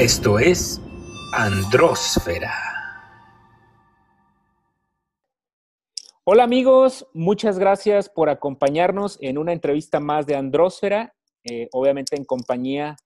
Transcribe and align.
Esto 0.00 0.38
es 0.38 0.80
Andrósfera. 1.34 2.54
Hola 6.24 6.44
amigos, 6.44 7.06
muchas 7.12 7.58
gracias 7.58 8.08
por 8.08 8.30
acompañarnos 8.30 9.18
en 9.20 9.36
una 9.36 9.52
entrevista 9.52 10.00
más 10.00 10.24
de 10.24 10.36
Andrósfera, 10.36 11.14
eh, 11.44 11.68
obviamente 11.72 12.16
en 12.16 12.24
compañía 12.24 12.96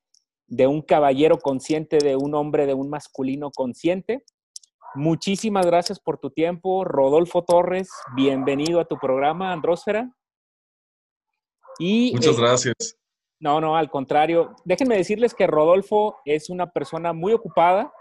de 0.46 0.68
un 0.68 0.82
caballero 0.82 1.38
consciente, 1.38 1.98
de 1.98 2.14
un 2.14 2.32
hombre, 2.36 2.64
de 2.64 2.74
un 2.74 2.88
masculino 2.88 3.50
consciente. 3.50 4.22
Muchísimas 4.94 5.66
gracias 5.66 5.98
por 5.98 6.18
tu 6.18 6.30
tiempo, 6.30 6.84
Rodolfo 6.84 7.42
Torres. 7.42 7.88
Bienvenido 8.14 8.78
a 8.78 8.84
tu 8.84 8.98
programa, 8.98 9.52
Andrósfera. 9.52 10.14
Y, 11.80 12.12
Muchas 12.14 12.38
eh, 12.38 12.40
gracias. 12.40 12.96
No, 13.40 13.60
no, 13.60 13.76
al 13.76 13.90
contrario. 13.90 14.54
Déjenme 14.64 14.96
decirles 14.96 15.34
que 15.34 15.46
Rodolfo 15.46 16.16
es 16.24 16.50
una 16.50 16.70
persona 16.70 17.12
muy 17.12 17.32
ocupada 17.32 17.92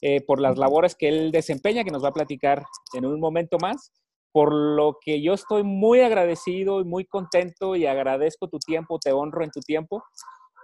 eh, 0.00 0.20
por 0.20 0.40
las 0.40 0.58
labores 0.58 0.96
que 0.96 1.08
él 1.08 1.30
desempeña, 1.30 1.84
que 1.84 1.90
nos 1.90 2.02
va 2.02 2.08
a 2.08 2.12
platicar 2.12 2.64
en 2.94 3.06
un 3.06 3.20
momento 3.20 3.58
más, 3.60 3.92
por 4.32 4.52
lo 4.52 4.98
que 5.00 5.22
yo 5.22 5.34
estoy 5.34 5.62
muy 5.62 6.00
agradecido 6.00 6.80
y 6.80 6.84
muy 6.84 7.04
contento 7.04 7.76
y 7.76 7.86
agradezco 7.86 8.48
tu 8.48 8.58
tiempo, 8.58 8.98
te 8.98 9.12
honro 9.12 9.44
en 9.44 9.50
tu 9.50 9.60
tiempo, 9.60 10.02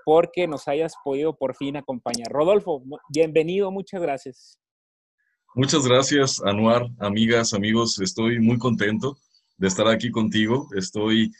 porque 0.05 0.49
nos 0.49 0.67
hayas 0.67 0.95
podido 1.05 1.37
por 1.37 1.55
fin 1.55 1.77
acompañar. 1.77 2.29
Rodolfo, 2.33 2.83
bienvenido, 3.11 3.71
muchas 3.71 4.01
gracias. 4.01 4.59
Muchas 5.55 5.87
gracias, 5.87 6.41
Anuar, 6.45 6.87
amigas, 6.99 7.53
amigos. 7.55 8.01
Estoy 8.01 8.41
muy 8.41 8.59
contento 8.59 9.19
de 9.59 9.69
estar 9.69 9.87
aquí 9.87 10.11
contigo. 10.11 10.69
Estoy 10.77 11.33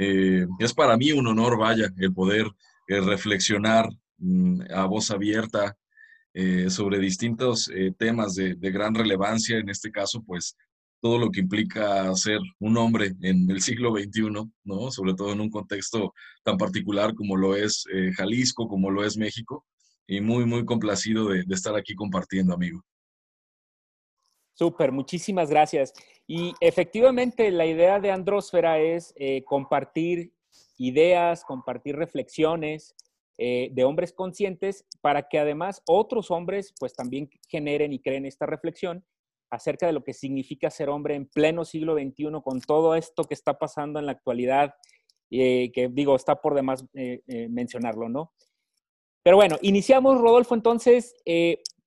eh, 0.00 0.46
es 0.60 0.72
para 0.72 0.96
mí 0.96 1.10
un 1.10 1.26
honor, 1.26 1.58
vaya, 1.58 1.92
el 1.98 2.14
poder 2.14 2.46
eh, 2.86 3.00
reflexionar 3.00 3.88
mm, 4.18 4.60
a 4.72 4.86
voz 4.86 5.10
abierta 5.10 5.76
eh, 6.32 6.70
sobre 6.70 7.00
distintos 7.00 7.68
temas 7.98 8.36
de, 8.36 8.54
gran 8.70 8.94
relevancia, 8.94 9.58
en 9.58 9.68
este 9.70 9.90
caso, 9.90 10.22
pues 10.22 10.56
todo 11.00 11.18
lo 11.18 11.30
que 11.30 11.40
implica 11.40 12.14
ser 12.14 12.38
un 12.60 12.76
hombre 12.76 13.14
en 13.22 13.50
el 13.50 13.60
siglo 13.60 13.92
XXI, 13.92 14.30
¿no? 14.64 14.90
Sobre 14.92 15.14
todo 15.14 15.32
en 15.32 15.40
un 15.40 15.50
contexto 15.50 16.14
tan 16.44 16.56
particular 16.56 17.14
como 17.14 17.36
lo 17.36 17.56
es 17.56 17.84
Jalisco, 18.16 18.68
como 18.68 18.90
lo 18.90 19.04
es 19.04 19.16
México, 19.16 19.64
y 20.06 20.20
muy, 20.20 20.44
muy 20.44 20.64
complacido 20.64 21.28
de 21.28 21.44
estar 21.50 21.74
aquí 21.76 21.94
compartiendo, 21.94 22.54
amigo. 22.54 22.84
Súper, 24.58 24.90
muchísimas 24.90 25.50
gracias. 25.50 25.94
Y 26.26 26.52
efectivamente 26.58 27.52
la 27.52 27.64
idea 27.64 28.00
de 28.00 28.10
Andrósfera 28.10 28.80
es 28.80 29.14
eh, 29.14 29.44
compartir 29.44 30.32
ideas, 30.78 31.44
compartir 31.44 31.94
reflexiones 31.94 32.96
eh, 33.36 33.68
de 33.70 33.84
hombres 33.84 34.12
conscientes 34.12 34.84
para 35.00 35.28
que 35.28 35.38
además 35.38 35.80
otros 35.86 36.32
hombres 36.32 36.74
pues 36.80 36.92
también 36.94 37.30
generen 37.48 37.92
y 37.92 38.00
creen 38.00 38.26
esta 38.26 38.46
reflexión 38.46 39.04
acerca 39.48 39.86
de 39.86 39.92
lo 39.92 40.02
que 40.02 40.12
significa 40.12 40.70
ser 40.70 40.88
hombre 40.88 41.14
en 41.14 41.26
pleno 41.26 41.64
siglo 41.64 41.94
XXI 41.94 42.42
con 42.42 42.60
todo 42.60 42.96
esto 42.96 43.22
que 43.22 43.34
está 43.34 43.60
pasando 43.60 44.00
en 44.00 44.06
la 44.06 44.12
actualidad, 44.12 44.74
eh, 45.30 45.70
que 45.72 45.88
digo, 45.88 46.16
está 46.16 46.40
por 46.40 46.54
demás 46.54 46.84
mencionarlo, 47.26 48.08
¿no? 48.08 48.32
Pero 49.22 49.36
bueno, 49.36 49.56
iniciamos, 49.62 50.20
Rodolfo, 50.20 50.54
entonces, 50.56 51.14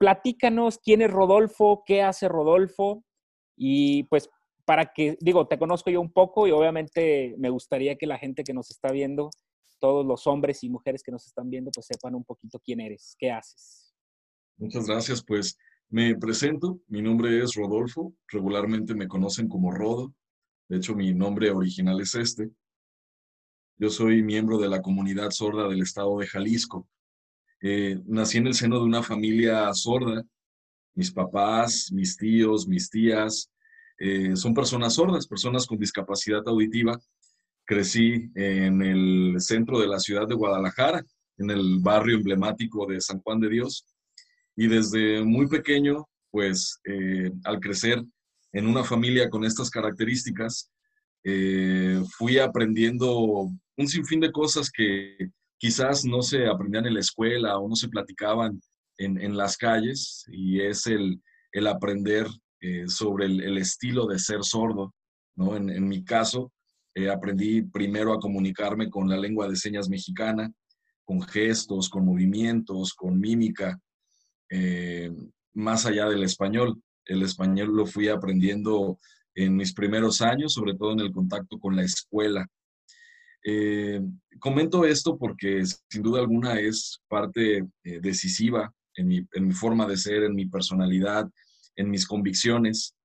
platícanos 0.01 0.79
quién 0.79 1.03
es 1.03 1.11
Rodolfo, 1.11 1.83
qué 1.85 2.01
hace 2.01 2.27
Rodolfo 2.27 3.05
y 3.55 4.01
pues 4.05 4.27
para 4.65 4.91
que, 4.91 5.15
digo, 5.21 5.47
te 5.47 5.59
conozco 5.59 5.91
yo 5.91 6.01
un 6.01 6.11
poco 6.11 6.47
y 6.47 6.51
obviamente 6.51 7.35
me 7.37 7.51
gustaría 7.51 7.95
que 7.95 8.07
la 8.07 8.17
gente 8.17 8.43
que 8.43 8.51
nos 8.51 8.71
está 8.71 8.91
viendo, 8.91 9.29
todos 9.79 10.03
los 10.03 10.25
hombres 10.25 10.63
y 10.63 10.71
mujeres 10.71 11.03
que 11.03 11.11
nos 11.11 11.27
están 11.27 11.51
viendo, 11.51 11.69
pues 11.69 11.85
sepan 11.85 12.15
un 12.15 12.23
poquito 12.23 12.59
quién 12.65 12.79
eres, 12.79 13.15
qué 13.19 13.29
haces. 13.29 13.93
Muchas 14.57 14.87
gracias, 14.87 15.23
pues 15.23 15.55
me 15.89 16.15
presento, 16.15 16.79
mi 16.87 17.03
nombre 17.03 17.43
es 17.43 17.53
Rodolfo, 17.53 18.11
regularmente 18.27 18.95
me 18.95 19.07
conocen 19.07 19.47
como 19.47 19.69
Rodo, 19.69 20.15
de 20.67 20.77
hecho 20.77 20.95
mi 20.95 21.13
nombre 21.13 21.51
original 21.51 22.01
es 22.01 22.15
este. 22.15 22.49
Yo 23.77 23.91
soy 23.91 24.23
miembro 24.23 24.57
de 24.57 24.67
la 24.67 24.81
comunidad 24.81 25.29
sorda 25.29 25.67
del 25.67 25.83
estado 25.83 26.17
de 26.17 26.25
Jalisco. 26.25 26.87
Eh, 27.63 28.01
nací 28.07 28.39
en 28.39 28.47
el 28.47 28.55
seno 28.55 28.77
de 28.77 28.85
una 28.85 29.03
familia 29.03 29.71
sorda. 29.73 30.23
Mis 30.95 31.11
papás, 31.11 31.91
mis 31.91 32.17
tíos, 32.17 32.67
mis 32.67 32.89
tías 32.89 33.49
eh, 33.99 34.35
son 34.35 34.53
personas 34.53 34.95
sordas, 34.95 35.27
personas 35.27 35.65
con 35.67 35.77
discapacidad 35.77 36.41
auditiva. 36.47 36.99
Crecí 37.63 38.31
en 38.35 38.81
el 38.81 39.35
centro 39.39 39.79
de 39.79 39.87
la 39.87 39.99
ciudad 39.99 40.27
de 40.27 40.35
Guadalajara, 40.35 41.05
en 41.37 41.51
el 41.51 41.79
barrio 41.79 42.17
emblemático 42.17 42.85
de 42.87 42.99
San 42.99 43.21
Juan 43.21 43.39
de 43.39 43.49
Dios. 43.49 43.85
Y 44.55 44.67
desde 44.67 45.23
muy 45.23 45.47
pequeño, 45.47 46.09
pues 46.31 46.79
eh, 46.83 47.31
al 47.43 47.59
crecer 47.59 48.03
en 48.51 48.67
una 48.67 48.83
familia 48.83 49.29
con 49.29 49.45
estas 49.45 49.69
características, 49.69 50.69
fui 52.17 52.39
aprendiendo 52.39 53.47
un 53.77 53.87
sinfín 53.87 54.19
de 54.21 54.31
cosas 54.31 54.71
que 54.71 55.29
quizás 55.61 56.03
no 56.05 56.23
se 56.23 56.47
aprendían 56.47 56.87
en 56.87 56.95
la 56.95 57.01
escuela 57.01 57.59
o 57.59 57.69
no 57.69 57.75
se 57.75 57.87
platicaban 57.87 58.59
en, 58.97 59.37
las 59.37 59.57
calles 59.57 60.25
y 60.31 60.59
es 60.59 60.87
el, 60.87 61.21
aprender 61.67 62.25
eh, 62.59 62.87
sobre 62.87 63.25
el, 63.25 63.57
estilo 63.59 64.07
de 64.07 64.17
ser 64.17 64.43
sordo. 64.43 64.93
¿no? 65.35 65.55
En, 65.55 65.87
mi 65.87 66.03
caso, 66.03 66.51
eh, 66.95 67.11
aprendí 67.11 67.61
primero 67.61 68.11
a 68.11 68.19
comunicarme 68.19 68.89
con 68.89 69.07
la 69.07 69.17
lengua 69.17 69.47
de 69.47 69.55
señas 69.55 69.87
mexicana, 69.87 70.51
con 71.05 71.21
gestos, 71.21 71.89
con 71.89 72.05
movimientos, 72.05 72.95
con 72.95 73.19
mímica, 73.19 73.79
eh, 74.49 75.11
más 75.53 75.85
allá 75.85 76.09
del 76.09 76.23
español. 76.23 76.81
El 77.05 77.21
español 77.21 77.75
lo 77.75 77.85
fui 77.85 78.07
aprendiendo 78.07 78.97
en 79.35 79.55
mis 79.55 79.73
primeros 79.73 80.21
años, 80.21 80.53
sobre 80.53 80.75
todo 80.75 80.93
en 80.93 81.01
el 81.01 81.11
contacto 81.11 81.59
con 81.59 81.75
la 81.75 81.83
escuela. 81.83 82.47
Eh, 83.43 84.01
comento 84.39 84.85
esto 84.85 85.17
porque 85.17 85.63
sin 85.89 86.03
duda 86.03 86.19
alguna 86.19 86.59
es 86.59 87.01
parte 87.07 87.65
eh, 87.83 87.99
decisiva 88.01 88.73
en 88.95 89.07
mi, 89.07 89.53
forma 89.53 89.87
de 89.87 89.97
ser, 89.97 90.23
en 90.23 90.35
mi 90.35 90.45
personalidad, 90.45 91.29
en 91.75 91.89
mis 91.89 92.05
convicciones. 92.05 92.95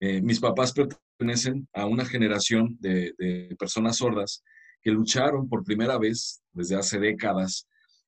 Eh, 0.00 0.20
mis 0.20 0.40
papás 0.40 0.72
pertenecen 0.72 1.68
a 1.72 1.86
una 1.86 2.04
generación 2.04 2.76
de, 2.80 3.14
personas 3.58 3.96
sordas 3.96 4.42
que 4.82 4.90
lucharon 4.90 5.48
por 5.48 5.64
primera 5.64 5.98
vez 5.98 6.42
desde 6.52 6.76
hace 6.76 6.98
décadas 6.98 7.66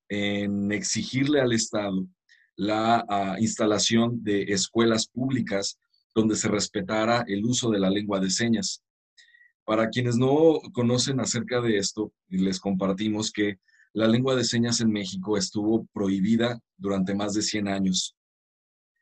en 0.08 0.72
exigirle 0.72 1.40
al 1.40 1.52
Estado 1.52 2.06
la 2.56 3.04
ah, 3.08 3.36
instalación 3.38 4.22
de 4.22 4.42
escuelas 4.42 5.06
públicas 5.06 5.78
donde 6.14 6.36
se 6.36 6.48
respetara 6.48 7.24
el 7.26 7.44
uso 7.44 7.70
de 7.70 7.78
la 7.78 7.90
lengua 7.90 8.20
de 8.20 8.30
señas. 8.30 8.82
Para 9.70 9.88
quienes 9.88 10.16
no 10.16 10.60
conocen 10.72 11.20
acerca 11.20 11.60
de 11.60 11.78
esto, 11.78 12.12
les 12.28 12.58
compartimos 12.58 13.30
que 13.30 13.60
la 13.92 14.08
lengua 14.08 14.34
de 14.34 14.42
señas 14.42 14.80
en 14.80 14.90
México 14.90 15.36
estuvo 15.36 15.86
prohibida 15.92 16.58
durante 16.76 17.14
más 17.14 17.34
de 17.34 17.42
100 17.42 17.68
años. 17.68 18.16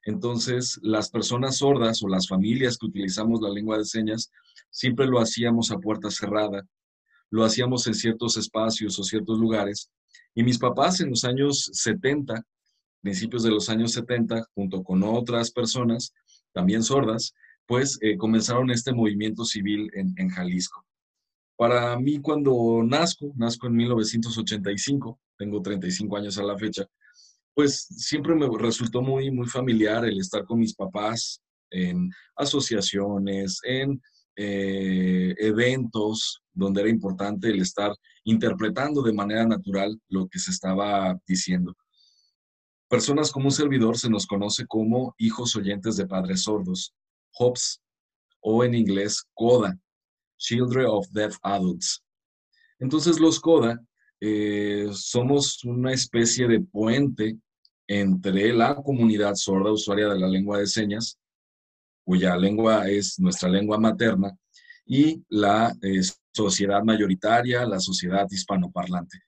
Entonces, 0.03 0.79
las 0.83 1.09
personas 1.09 1.57
sordas 1.57 2.03
o 2.03 2.09
las 2.09 2.29
familias 2.29 2.77
que 2.77 2.85
utilizamos 2.85 3.41
la 3.41 3.49
lengua 3.49 3.79
de 3.79 3.87
señas, 3.87 4.31
siempre 4.69 5.07
lo 5.07 5.21
hacíamos 5.21 5.71
a 5.71 5.79
puerta 5.79 6.11
cerrada, 6.11 6.63
lo 7.31 7.47
hacíamos 7.47 7.87
en 7.87 7.95
ciertos 7.95 8.37
espacios 8.37 8.99
o 8.99 9.05
ciertos 9.05 9.39
lugares. 9.39 9.91
Y 10.35 10.43
mis 10.43 10.59
papás 10.59 11.01
en 11.01 11.09
los 11.09 11.25
años 11.25 11.71
70, 11.73 12.45
principios 13.01 13.43
de 13.43 13.53
los 13.53 13.71
años 13.71 13.93
70, 13.93 14.45
junto 14.55 14.83
con 14.83 15.03
otras 15.03 15.51
personas, 15.51 16.13
también 16.53 16.83
sordas, 16.83 17.33
pues 17.69 17.99
eh, 18.01 18.17
comenzaron 18.17 18.71
este 18.71 18.95
movimiento 18.95 19.45
civil 19.45 19.91
en, 19.93 20.29
Jalisco. 20.31 20.83
Para 21.55 21.99
mí, 22.01 22.19
cuando 22.19 22.83
nazco, 22.83 23.31
nazco 23.37 23.67
en 23.67 23.77
1985, 23.77 25.21
tengo 25.37 25.61
35 25.61 26.17
años 26.17 26.39
a 26.39 26.45
la 26.45 26.57
fecha, 26.57 26.87
pues 27.55 27.87
siempre 27.91 28.35
me 28.35 28.49
resultó 28.59 29.03
muy, 29.03 29.31
muy 29.31 29.47
familiar 29.47 30.07
el 30.07 30.19
estar 30.19 30.47
con 30.47 30.61
mis 30.61 30.75
papás 30.75 31.43
en 31.71 32.11
asociaciones, 32.37 33.61
en 33.65 34.01
eh, 34.35 35.35
eventos 35.37 36.41
donde 36.55 36.81
era 36.81 36.91
importante 36.91 37.51
el 37.51 37.61
estar 37.61 37.93
interpretando 38.25 39.03
de 39.03 39.13
manera 39.13 39.45
natural 39.47 40.01
lo 40.09 40.27
que 40.27 40.39
se 40.39 40.53
estaba 40.53 41.21
diciendo. 41.27 41.77
Personas 42.89 43.31
como 43.31 43.47
un 43.47 43.53
servidor 43.53 43.99
se 43.99 44.09
nos 44.09 44.27
conoce 44.27 44.67
como 44.67 45.15
hijos 45.19 45.55
oyentes 45.55 45.97
de 45.97 46.07
padres 46.07 46.45
sordos. 46.45 46.95
HOPS 47.39 47.81
o 48.41 48.65
en 48.65 48.75
inglés 48.75 49.25
CODA, 49.35 49.79
Children 50.39 50.87
of 50.87 51.09
Deaf 51.11 51.37
Adults. 51.43 52.03
Entonces 52.79 53.19
los 53.19 53.41
CODA 53.41 53.81
eh, 54.21 54.89
somos 54.93 55.65
una 55.65 55.93
especie 55.93 56.47
de 56.49 56.61
puente 56.61 57.39
entre 57.87 58.53
la 58.53 58.75
comunidad 58.77 59.35
sorda 59.35 59.73
usuaria 59.73 60.09
de 60.09 60.19
la 60.19 60.29
lengua 60.29 60.59
de 60.59 60.67
señas, 60.67 61.19
cuya 62.05 62.37
lengua 62.37 62.89
es 62.89 63.19
nuestra 63.19 63.49
lengua 63.49 63.79
materna, 63.79 64.37
y 64.85 65.23
la 65.29 65.75
eh, 65.83 66.01
sociedad 66.33 66.83
mayoritaria, 66.83 67.67
la 67.67 67.79
sociedad 67.79 68.27
hispanoparlante. 68.31 69.19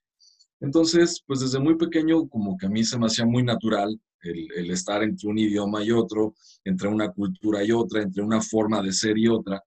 Entonces, 0.61 1.23
pues 1.27 1.41
desde 1.41 1.59
muy 1.59 1.77
pequeño 1.77 2.29
como 2.29 2.57
que 2.57 2.67
a 2.67 2.71
mí 2.71 2.85
se 2.85 2.99
me 2.99 3.07
hacía 3.07 3.25
muy 3.27 3.43
natural 3.43 3.99
el, 4.23 4.71
estar 4.71 5.03
entre 5.03 5.29
un 5.29 5.39
idioma 5.39 5.83
y 5.83 5.91
otro, 5.91 6.35
entre 6.65 6.89
una 6.89 7.11
cultura 7.11 7.65
y 7.65 7.73
otra, 7.73 8.03
entre 8.03 8.23
una 8.23 8.41
forma 8.41 8.83
de 8.83 8.93
ser 8.93 9.19
y 9.19 9.29
otra. 9.29 9.63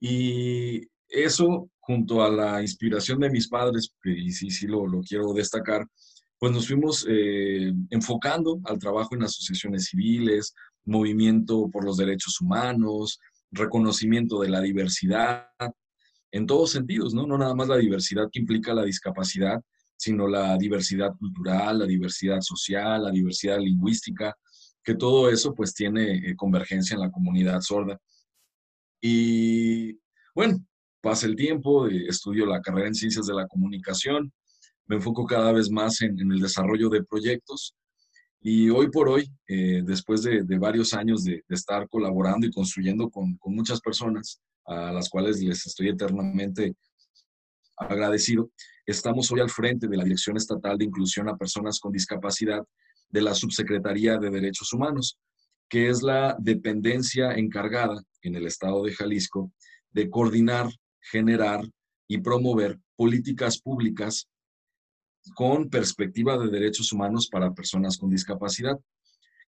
Y 0.00 0.86
eso, 1.08 1.70
junto 1.80 2.22
a 2.22 2.30
la 2.30 2.62
inspiración 2.62 3.20
de 3.20 3.30
mis 3.30 3.48
padres, 3.48 3.94
y 4.04 4.30
sí, 4.32 4.50
sí 4.50 4.66
lo, 4.66 4.86
lo 4.86 5.00
quiero 5.00 5.32
destacar, 5.32 5.86
pues 6.38 6.52
nos 6.52 6.66
fuimos 6.66 7.06
eh, 7.08 7.72
enfocando 7.90 8.60
al 8.64 8.78
trabajo 8.78 9.14
en 9.14 9.22
asociaciones 9.22 9.86
civiles, 9.86 10.54
movimiento 10.84 11.70
por 11.70 11.84
los 11.84 11.96
derechos 11.96 12.40
humanos, 12.40 13.18
reconocimiento 13.50 14.40
de 14.40 14.48
la 14.50 14.60
diversidad, 14.60 15.46
en 16.32 16.46
todos 16.46 16.72
sentidos, 16.72 17.14
¿no? 17.14 17.26
No 17.26 17.38
nada 17.38 17.54
más 17.54 17.68
la 17.68 17.76
diversidad 17.76 18.28
que 18.30 18.40
implica 18.40 18.74
la 18.74 18.84
discapacidad, 18.84 19.62
sino 19.96 20.26
la 20.26 20.56
diversidad 20.56 21.14
cultural, 21.16 21.80
la 21.80 21.86
diversidad 21.86 22.40
social, 22.40 23.04
la 23.04 23.10
diversidad 23.10 23.58
lingüística, 23.58 24.34
que 24.82 24.94
todo 24.94 25.30
eso 25.30 25.54
pues 25.54 25.74
tiene 25.74 26.18
eh, 26.18 26.36
convergencia 26.36 26.94
en 26.94 27.00
la 27.00 27.10
comunidad 27.10 27.60
sorda. 27.62 27.98
Y 29.00 29.98
bueno, 30.34 30.64
pasa 31.00 31.26
el 31.26 31.36
tiempo, 31.36 31.88
eh, 31.88 32.06
estudio 32.08 32.46
la 32.46 32.60
carrera 32.60 32.88
en 32.88 32.94
ciencias 32.94 33.26
de 33.26 33.34
la 33.34 33.46
comunicación, 33.46 34.32
me 34.86 34.96
enfoco 34.96 35.24
cada 35.24 35.52
vez 35.52 35.70
más 35.70 36.02
en, 36.02 36.18
el 36.30 36.40
desarrollo 36.40 36.90
de 36.90 37.02
proyectos 37.04 37.74
y 38.40 38.68
hoy 38.68 38.90
por 38.90 39.08
hoy, 39.08 39.26
eh, 39.48 39.82
después 39.84 40.22
de, 40.22 40.42
varios 40.58 40.92
años 40.92 41.24
de, 41.24 41.42
estar 41.48 41.88
colaborando 41.88 42.46
y 42.46 42.50
construyendo 42.50 43.08
con, 43.08 43.36
con, 43.38 43.54
muchas 43.54 43.80
personas, 43.80 44.42
a 44.66 44.92
las 44.92 45.08
cuales 45.08 45.40
les 45.40 45.66
estoy 45.66 45.88
eternamente 45.88 46.74
agradecido, 47.76 48.50
estamos 48.86 49.30
hoy 49.32 49.40
al 49.40 49.50
frente 49.50 49.88
de 49.88 49.96
la 49.96 50.04
Dirección 50.04 50.36
Estatal 50.36 50.78
de 50.78 50.84
Inclusión 50.84 51.28
a 51.28 51.36
Personas 51.36 51.80
con 51.80 51.92
Discapacidad 51.92 52.62
de 53.08 53.20
la 53.20 53.34
Subsecretaría 53.34 54.18
de 54.18 54.30
Derechos 54.30 54.72
Humanos, 54.72 55.18
que 55.68 55.88
es 55.88 56.02
la 56.02 56.36
dependencia 56.38 57.32
encargada 57.32 58.02
en 58.22 58.36
el 58.36 58.46
Estado 58.46 58.82
de 58.84 58.92
Jalisco 58.92 59.52
de 59.92 60.10
coordinar, 60.10 60.68
generar 61.00 61.64
y 62.08 62.18
promover 62.18 62.78
políticas 62.96 63.60
públicas 63.60 64.28
con 65.34 65.70
perspectiva 65.70 66.36
de 66.36 66.50
derechos 66.50 66.92
humanos 66.92 67.28
para 67.28 67.54
personas 67.54 67.96
con 67.96 68.10
discapacidad. 68.10 68.78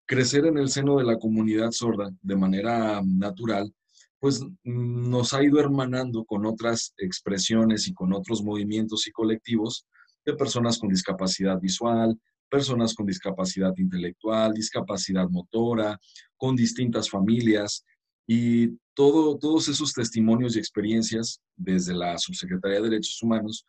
Crecer 0.07 0.47
en 0.47 0.57
el 0.57 0.69
seno 0.69 0.99
de 0.99 1.05
la 1.05 1.19
comunidad 1.19 1.73
sorda 1.73 2.11
de 2.23 2.37
manera 2.37 3.03
natural, 3.05 3.73
pues 4.19 4.43
nos 4.65 5.35
ha 5.35 5.43
ido 5.43 5.61
hermanando 5.61 6.25
con 6.25 6.47
otras 6.47 6.95
expresiones 6.97 7.87
y 7.89 7.95
con 7.95 8.13
otros 8.13 8.43
movimientos 8.43 9.07
y 9.07 9.13
colectivos 9.13 9.87
de 10.25 10.35
personas 10.35 10.79
con 10.79 10.89
discapacidad 10.89 11.61
visual, 11.61 12.19
personas 12.49 12.95
con 12.95 13.07
discapacidad 13.07 13.73
intelectual, 13.77 14.55
discapacidad 14.55 15.29
motora, 15.29 15.99
con 16.37 16.57
distintas 16.57 17.11
familias. 17.11 17.85
Y 18.27 18.71
todo, 18.95 19.39
todos 19.39 19.69
esos 19.69 19.93
testimonios 19.93 20.57
y 20.57 20.59
experiencias 20.59 21.41
desde 21.55 21.95
la 21.95 22.19
Subsecretaría 22.19 22.81
de 22.81 22.89
Derechos 22.91 23.23
Humanos 23.23 23.65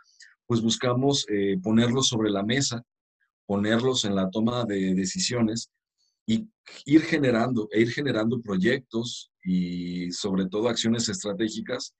pues 0.48 0.62
buscamos 0.62 1.26
eh, 1.30 1.58
ponerlos 1.62 2.08
sobre 2.08 2.32
la 2.32 2.42
mesa, 2.42 2.82
ponerlos 3.46 4.06
en 4.06 4.16
la 4.16 4.30
toma 4.30 4.64
de 4.66 4.96
decisiones 4.96 5.70
y 6.26 6.50
ir 6.86 7.02
generando, 7.02 7.68
e 7.72 7.82
ir 7.82 7.92
generando 7.92 8.42
proyectos 8.42 9.32
y 9.48 10.12
sobre 10.12 10.46
todo 10.48 10.68
acciones 10.68 11.08
estratégicas 11.08 11.96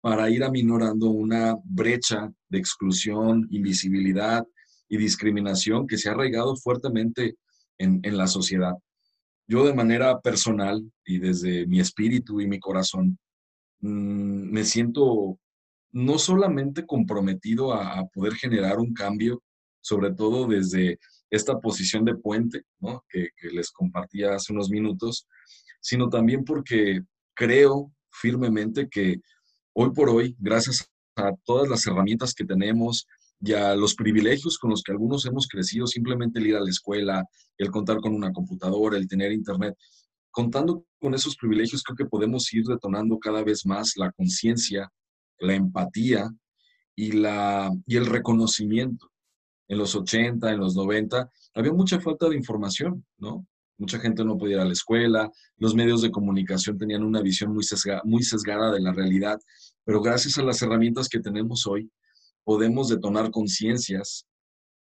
para 0.00 0.30
ir 0.30 0.42
aminorando 0.42 1.10
una 1.10 1.56
brecha 1.64 2.32
de 2.48 2.58
exclusión, 2.58 3.46
invisibilidad 3.50 4.46
y 4.88 4.96
discriminación 4.96 5.86
que 5.86 5.98
se 5.98 6.08
ha 6.08 6.12
arraigado 6.12 6.56
fuertemente 6.56 7.36
en, 7.76 8.00
en 8.02 8.16
la 8.16 8.26
sociedad. 8.26 8.72
Yo 9.46 9.66
de 9.66 9.74
manera 9.74 10.20
personal 10.20 10.82
y 11.04 11.18
desde 11.18 11.66
mi 11.66 11.80
espíritu 11.80 12.40
y 12.40 12.46
mi 12.46 12.58
corazón, 12.58 13.18
mm, 13.80 14.50
me 14.50 14.64
siento 14.64 15.38
no 15.92 16.18
solamente 16.18 16.86
comprometido 16.86 17.72
a, 17.72 18.06
poder 18.08 18.34
generar 18.34 18.78
un 18.78 18.92
cambio, 18.92 19.42
sobre 19.80 20.12
todo 20.14 20.46
desde 20.46 20.98
esta 21.30 21.58
posición 21.58 22.04
de 22.04 22.14
puente 22.14 22.62
que, 23.08 23.30
les 23.52 23.70
compartía 23.70 24.34
hace 24.34 24.52
unos 24.52 24.68
minutos, 24.68 25.26
sino 25.86 26.08
también 26.08 26.44
porque 26.44 27.02
creo 27.32 27.92
firmemente 28.10 28.88
que 28.88 29.20
hoy 29.72 29.92
por 29.92 30.10
hoy, 30.10 30.34
gracias 30.38 30.90
a 31.14 31.32
todas 31.44 31.68
las 31.68 31.86
herramientas 31.86 32.34
que 32.34 32.44
tenemos 32.44 33.06
y 33.40 33.52
a 33.52 33.76
los 33.76 33.94
privilegios 33.94 34.58
con 34.58 34.70
los 34.70 34.82
que 34.82 34.90
algunos 34.90 35.26
hemos 35.26 35.46
crecido, 35.46 35.86
simplemente 35.86 36.40
el 36.40 36.48
ir 36.48 36.56
a 36.56 36.60
la 36.60 36.70
escuela, 36.70 37.24
el 37.56 37.70
contar 37.70 38.00
con 38.00 38.14
una 38.14 38.32
computadora, 38.32 38.96
el 38.96 39.06
tener 39.06 39.30
internet, 39.30 39.76
contando 40.32 40.84
con 41.00 41.14
esos 41.14 41.36
privilegios, 41.36 41.84
creo 41.84 41.96
que 41.96 42.06
podemos 42.06 42.52
ir 42.52 42.64
detonando 42.64 43.18
cada 43.20 43.44
vez 43.44 43.64
más 43.64 43.92
la 43.96 44.10
conciencia 44.10 44.90
la 45.38 45.54
empatía 45.54 46.34
y, 46.96 47.12
la, 47.12 47.70
y 47.86 47.96
el 47.96 48.06
reconocimiento. 48.06 49.08
En 49.68 49.78
los 49.78 49.94
80, 49.94 50.52
en 50.52 50.60
los 50.60 50.74
90, 50.74 51.30
había 51.54 51.72
mucha 51.72 52.00
falta 52.00 52.28
de 52.28 52.36
información, 52.36 53.04
¿no? 53.18 53.46
Mucha 53.78 53.98
gente 53.98 54.24
no 54.24 54.38
podía 54.38 54.56
ir 54.56 54.60
a 54.62 54.64
la 54.64 54.72
escuela, 54.72 55.30
los 55.58 55.74
medios 55.74 56.02
de 56.02 56.10
comunicación 56.10 56.78
tenían 56.78 57.02
una 57.02 57.20
visión 57.20 57.52
muy, 57.52 57.64
muy 58.04 58.22
sesgada 58.22 58.72
de 58.72 58.80
la 58.80 58.92
realidad, 58.92 59.38
pero 59.84 60.00
gracias 60.00 60.38
a 60.38 60.42
las 60.42 60.60
herramientas 60.62 61.08
que 61.08 61.20
tenemos 61.20 61.66
hoy, 61.66 61.90
podemos 62.44 62.88
detonar 62.88 63.30
conciencias 63.30 64.26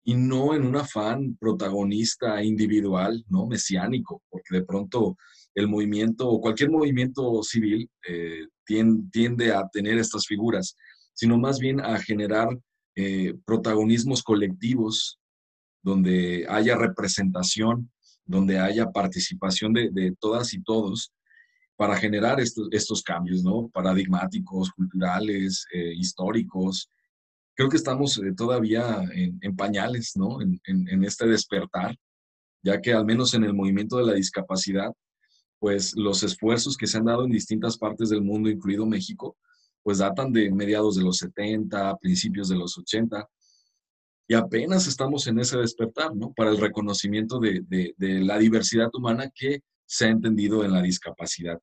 y 0.03 0.15
no 0.15 0.53
en 0.53 0.65
un 0.65 0.75
afán 0.75 1.37
protagonista 1.39 2.43
individual, 2.43 3.23
¿no? 3.29 3.47
Mesiánico, 3.47 4.21
porque 4.29 4.57
de 4.57 4.65
pronto 4.65 5.15
el 5.55 5.67
movimiento 5.67 6.27
o 6.27 6.41
cualquier 6.41 6.71
movimiento 6.71 7.41
civil 7.43 7.89
eh, 8.07 8.47
tiende, 8.65 9.53
a 9.53 9.67
tener 9.71 9.97
estas 9.97 10.25
figuras, 10.25 10.75
sino 11.13 11.37
más 11.37 11.59
bien 11.59 11.79
a 11.79 11.99
generar 11.99 12.49
eh, 12.95 13.33
protagonismos 13.45 14.23
colectivos 14.23 15.19
donde 15.83 16.45
haya 16.49 16.75
representación, 16.75 17.91
donde 18.25 18.59
haya 18.59 18.91
participación 18.91 19.73
de, 19.73 20.15
todas 20.19 20.53
y 20.53 20.61
todos 20.63 21.11
para 21.75 21.97
generar 21.97 22.39
estos, 22.39 23.03
cambios, 23.03 23.43
¿no? 23.43 23.69
Paradigmáticos, 23.69 24.71
culturales, 24.71 25.65
eh, 25.73 25.93
históricos. 25.95 26.89
Creo 27.55 27.69
que 27.69 27.77
estamos 27.77 28.19
todavía 28.37 29.03
en, 29.13 29.55
pañales, 29.55 30.13
¿no? 30.15 30.39
en 30.41 31.03
este 31.03 31.27
despertar, 31.27 31.95
ya 32.63 32.81
que 32.81 32.93
al 32.93 33.05
menos 33.05 33.33
en 33.33 33.43
el 33.43 33.53
movimiento 33.53 33.97
de 33.97 34.05
la 34.05 34.13
discapacidad, 34.13 34.91
pues 35.63 35.95
los 35.95 36.23
esfuerzos 36.23 36.75
que 36.75 36.87
se 36.87 36.97
han 36.97 37.05
dado 37.05 37.23
en 37.23 37.31
distintas 37.31 37.77
partes 37.77 38.09
del 38.09 38.21
mundo, 38.21 38.49
incluido 38.49 38.85
México, 38.85 39.37
pues 39.81 39.99
datan 39.99 40.33
de 40.33 40.51
mediados 40.51 40.97
de 40.97 41.03
los 41.03 41.19
70, 41.19 41.95
principios 41.99 42.49
de 42.49 42.57
los 42.57 42.77
80, 42.77 43.25
y 44.27 44.33
apenas 44.35 44.87
estamos 44.87 45.27
en 45.27 45.39
ese 45.39 45.57
despertar, 45.57 46.15
¿no? 46.15 46.33
Para 46.33 46.51
el 46.51 46.57
reconocimiento 46.57 47.39
de, 47.39 47.63
de, 47.67 47.93
la 48.21 48.37
diversidad 48.37 48.89
humana 48.93 49.29
que 49.33 49.61
se 49.85 50.05
ha 50.05 50.09
entendido 50.09 50.63
en 50.63 50.71
la 50.71 50.81
discapacidad. 50.81 51.59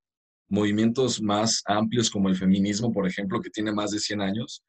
Movimientos 0.48 1.22
más 1.22 1.62
amplios 1.66 2.10
como 2.10 2.28
el 2.28 2.36
feminismo, 2.36 2.92
por 2.92 3.06
ejemplo, 3.06 3.40
que 3.40 3.50
tiene 3.50 3.72
más 3.72 3.92
de 3.92 3.98
100 3.98 4.20
años, 4.20 4.62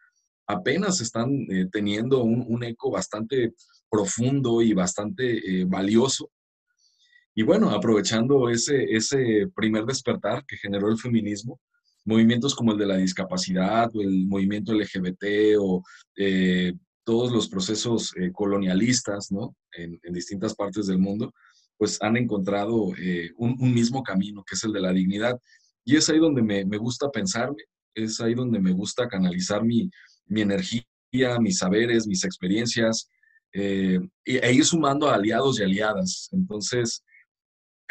apenas 0.47 1.01
están 1.01 1.29
eh, 1.49 1.67
teniendo 1.71 2.23
un, 2.23 2.63
eco 2.63 2.91
bastante 2.91 3.53
profundo 3.89 4.61
y 4.61 4.73
bastante 4.73 5.61
eh, 5.61 5.65
valioso 5.65 6.31
y 7.33 7.43
bueno, 7.43 7.69
aprovechando 7.69 8.49
ese, 8.49 8.83
ese 8.83 9.47
primer 9.55 9.85
despertar 9.85 10.45
que 10.45 10.57
generó 10.57 10.89
el 10.89 10.97
feminismo, 10.97 11.59
movimientos 12.03 12.53
como 12.53 12.73
el 12.73 12.77
de 12.77 12.87
la 12.87 12.97
discapacidad 12.97 13.89
o 13.95 14.01
el 14.01 14.27
movimiento 14.27 14.73
LGBT 14.73 15.57
o 15.59 15.83
eh, 16.17 16.73
todos 17.03 17.31
los 17.31 17.47
procesos 17.49 18.13
eh, 18.17 18.31
colonialistas 18.31 19.31
¿no? 19.31 19.55
en, 19.73 19.99
distintas 20.13 20.55
partes 20.55 20.87
del 20.87 20.99
mundo, 20.99 21.33
pues 21.77 22.01
han 22.01 22.17
encontrado 22.17 22.93
eh, 22.97 23.31
un, 23.37 23.73
mismo 23.73 24.03
camino, 24.03 24.43
que 24.43 24.55
es 24.55 24.63
el 24.63 24.73
de 24.73 24.81
la 24.81 24.93
dignidad. 24.93 25.39
Y 25.83 25.95
es 25.95 26.09
ahí 26.09 26.19
donde 26.19 26.41
me, 26.41 26.77
gusta 26.77 27.09
pensarme, 27.09 27.63
es 27.95 28.21
ahí 28.21 28.35
donde 28.35 28.59
me 28.59 28.71
gusta 28.71 29.07
canalizar 29.07 29.63
mi, 29.63 29.89
energía, 30.29 30.85
mis 31.39 31.57
saberes, 31.57 32.05
mis 32.07 32.23
experiencias, 32.23 33.09
e 33.51 33.99
ir 34.25 34.63
sumando 34.63 35.09
a 35.09 35.15
aliados 35.15 35.59
y 35.59 35.63
aliadas. 35.63 36.29
Entonces, 36.31 37.03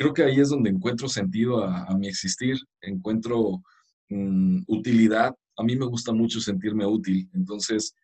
creo 0.01 0.15
que 0.15 0.23
ahí 0.23 0.41
es 0.41 0.49
donde 0.49 0.71
encuentro 0.71 1.11
sentido 1.11 1.63
a, 1.63 1.95
mi 1.95 2.09
existir, 2.09 2.57
encuentro 2.81 3.63
mm, 4.09 4.63
utilidad. 4.67 5.35
A 5.59 5.63
mí 5.63 5.77
me 5.77 5.85
gusta 5.85 6.11
mucho 6.11 6.41
sentirme 6.41 6.87
útil, 6.87 7.29
entonces 7.35 7.95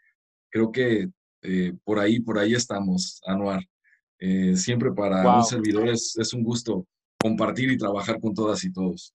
creo 0.57 0.73
que 0.73 1.09
eh, 1.43 1.73
por 1.85 1.99
ahí, 1.99 2.21
por 2.21 2.39
ahí 2.39 2.55
estamos, 2.55 3.21
Anuar. 3.27 3.61
Eh, 4.19 4.57
siempre 4.57 4.91
para 4.93 5.37
un 5.37 5.45
servidor 5.45 5.89
es, 5.91 6.17
es 6.19 6.33
un 6.33 6.43
gusto 6.43 6.87
compartir 7.21 7.71
y 7.71 7.77
trabajar 7.77 8.19
con 8.19 8.33
todas 8.33 8.65
y 8.65 8.73
todos. 8.73 9.15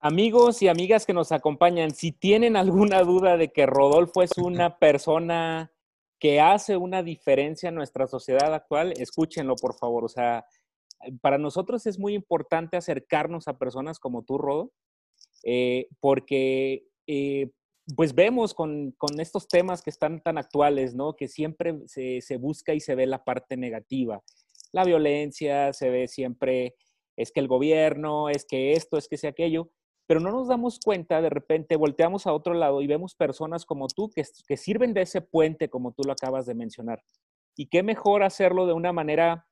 Amigos 0.00 0.62
y 0.62 0.68
amigas 0.68 1.04
que 1.04 1.12
nos 1.12 1.30
acompañan, 1.30 1.90
si 1.90 2.12
tienen 2.12 2.56
alguna 2.56 3.02
duda 3.02 3.36
de 3.36 3.52
que 3.52 3.66
Rodolfo 3.66 4.22
es 4.22 4.30
una 4.38 4.78
persona 4.78 5.70
que 6.18 6.40
hace 6.40 6.78
una 6.78 7.02
diferencia 7.02 7.68
en 7.68 7.74
nuestra 7.74 8.06
sociedad 8.06 8.54
actual, 8.54 8.94
escúchenlo 8.96 9.56
por 9.56 9.74
favor. 9.74 10.04
O 10.04 10.08
sea, 10.08 10.46
para 11.20 11.36
nosotros 11.36 11.86
es 11.86 11.98
muy 11.98 12.14
importante 12.14 12.78
acercarnos 12.78 13.46
a 13.46 13.58
personas 13.58 13.98
como 13.98 14.22
tú, 14.22 14.38
Rodo, 14.38 14.72
eh, 15.44 15.88
porque 16.00 16.86
eh, 17.06 17.50
pues 17.96 18.14
vemos 18.14 18.54
con, 18.54 18.94
estos 19.18 19.48
temas 19.48 19.82
que 19.82 19.90
están 19.90 20.22
tan 20.22 20.38
actuales, 20.38 20.94
¿no? 20.94 21.16
Que 21.16 21.28
siempre 21.28 21.76
se, 21.86 22.36
busca 22.36 22.74
y 22.74 22.80
se 22.80 22.94
ve 22.94 23.06
la 23.06 23.24
parte 23.24 23.56
negativa. 23.56 24.22
La 24.72 24.84
violencia, 24.84 25.72
se 25.72 25.90
ve 25.90 26.08
siempre, 26.08 26.74
es 27.16 27.32
que 27.32 27.40
el 27.40 27.48
gobierno, 27.48 28.28
es 28.28 28.44
que 28.44 28.72
esto, 28.72 28.98
es 28.98 29.08
que 29.08 29.16
sea 29.16 29.30
aquello, 29.30 29.70
pero 30.06 30.20
no 30.20 30.30
nos 30.30 30.48
damos 30.48 30.80
cuenta, 30.80 31.22
de 31.22 31.30
repente 31.30 31.76
volteamos 31.76 32.26
a 32.26 32.32
otro 32.32 32.54
lado 32.54 32.82
y 32.82 32.86
vemos 32.86 33.14
personas 33.14 33.64
como 33.64 33.86
tú 33.88 34.10
que, 34.10 34.24
que 34.46 34.56
sirven 34.56 34.92
de 34.92 35.02
ese 35.02 35.20
puente, 35.20 35.68
como 35.68 35.92
tú 35.92 36.02
lo 36.04 36.12
acabas 36.12 36.46
de 36.46 36.54
mencionar. 36.54 37.02
Y 37.56 37.66
qué 37.66 37.82
mejor 37.82 38.22
hacerlo 38.22 38.66
de 38.66 38.72
una 38.72 38.92
manera, 38.92 39.46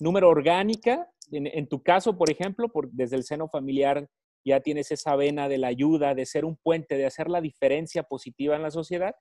número 0.00 0.28
orgánica, 0.28 1.08
en, 1.30 1.68
tu 1.68 1.82
caso, 1.82 2.16
por 2.16 2.30
ejemplo, 2.30 2.68
por, 2.68 2.90
desde 2.90 3.16
el 3.16 3.24
seno 3.24 3.48
familiar 3.48 4.08
ya 4.46 4.60
tienes 4.60 4.92
esa 4.92 5.16
vena 5.16 5.48
de 5.48 5.58
la 5.58 5.66
ayuda, 5.66 6.14
de 6.14 6.24
ser 6.24 6.44
un 6.44 6.56
puente, 6.56 6.96
de 6.96 7.04
hacer 7.04 7.28
la 7.28 7.40
diferencia 7.40 8.04
positiva 8.04 8.54
en 8.54 8.62
la 8.62 8.70
sociedad. 8.70 9.16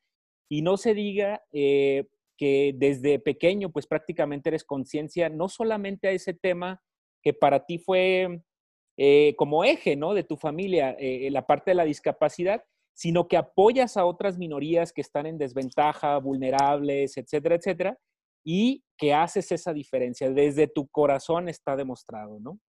Y 0.48 0.62
no 0.62 0.78
se 0.78 0.94
diga 0.94 1.44
eh, 1.52 2.06
que 2.38 2.74
desde 2.76 3.18
pequeño, 3.18 3.72
pues 3.72 3.88
prácticamente 3.88 4.50
eres 4.50 4.64
conciencia 4.64 5.30
no 5.30 5.50
solamente 5.50 6.08
a 6.08 6.12
ese 6.12 6.36
tema 6.36 6.84
que 7.24 7.34
para 7.34 7.66
ti 7.66 7.80
fue 7.80 8.44
eh, 8.98 9.34
como 9.36 9.64
eje, 9.64 9.96
¿no? 9.96 10.14
De 10.14 10.24
tu 10.24 10.38
familia, 10.38 10.96
eh, 11.00 11.28
la 11.32 11.48
parte 11.48 11.72
de 11.72 11.76
la 11.76 11.86
discapacidad, 11.86 12.64
sino 12.94 13.28
que 13.28 13.36
apoyas 13.36 13.98
a 13.98 14.06
otras 14.06 14.38
minorías 14.38 14.94
que 14.94 15.02
están 15.02 15.26
en 15.26 15.40
desventaja, 15.40 16.20
vulnerables, 16.20 17.18
etcétera, 17.18 17.56
etcétera, 17.56 17.98
y 18.44 18.84
que 18.96 19.12
haces 19.12 19.52
esa 19.52 19.74
diferencia. 19.74 20.30
Desde 20.30 20.68
tu 20.68 20.88
corazón 20.88 21.50
está 21.50 21.76
demostrado, 21.76 22.40
¿no? 22.40 22.60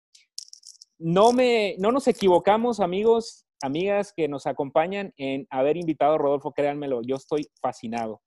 No, 0.98 1.32
me, 1.32 1.76
no 1.78 1.92
nos 1.92 2.08
equivocamos, 2.08 2.80
amigos, 2.80 3.46
amigas 3.62 4.12
que 4.14 4.28
nos 4.28 4.46
acompañan 4.46 5.12
en 5.16 5.46
haber 5.50 5.76
invitado 5.76 6.14
a 6.14 6.18
Rodolfo, 6.18 6.52
créanmelo, 6.52 7.02
yo 7.02 7.16
estoy 7.16 7.48
fascinado. 7.60 8.22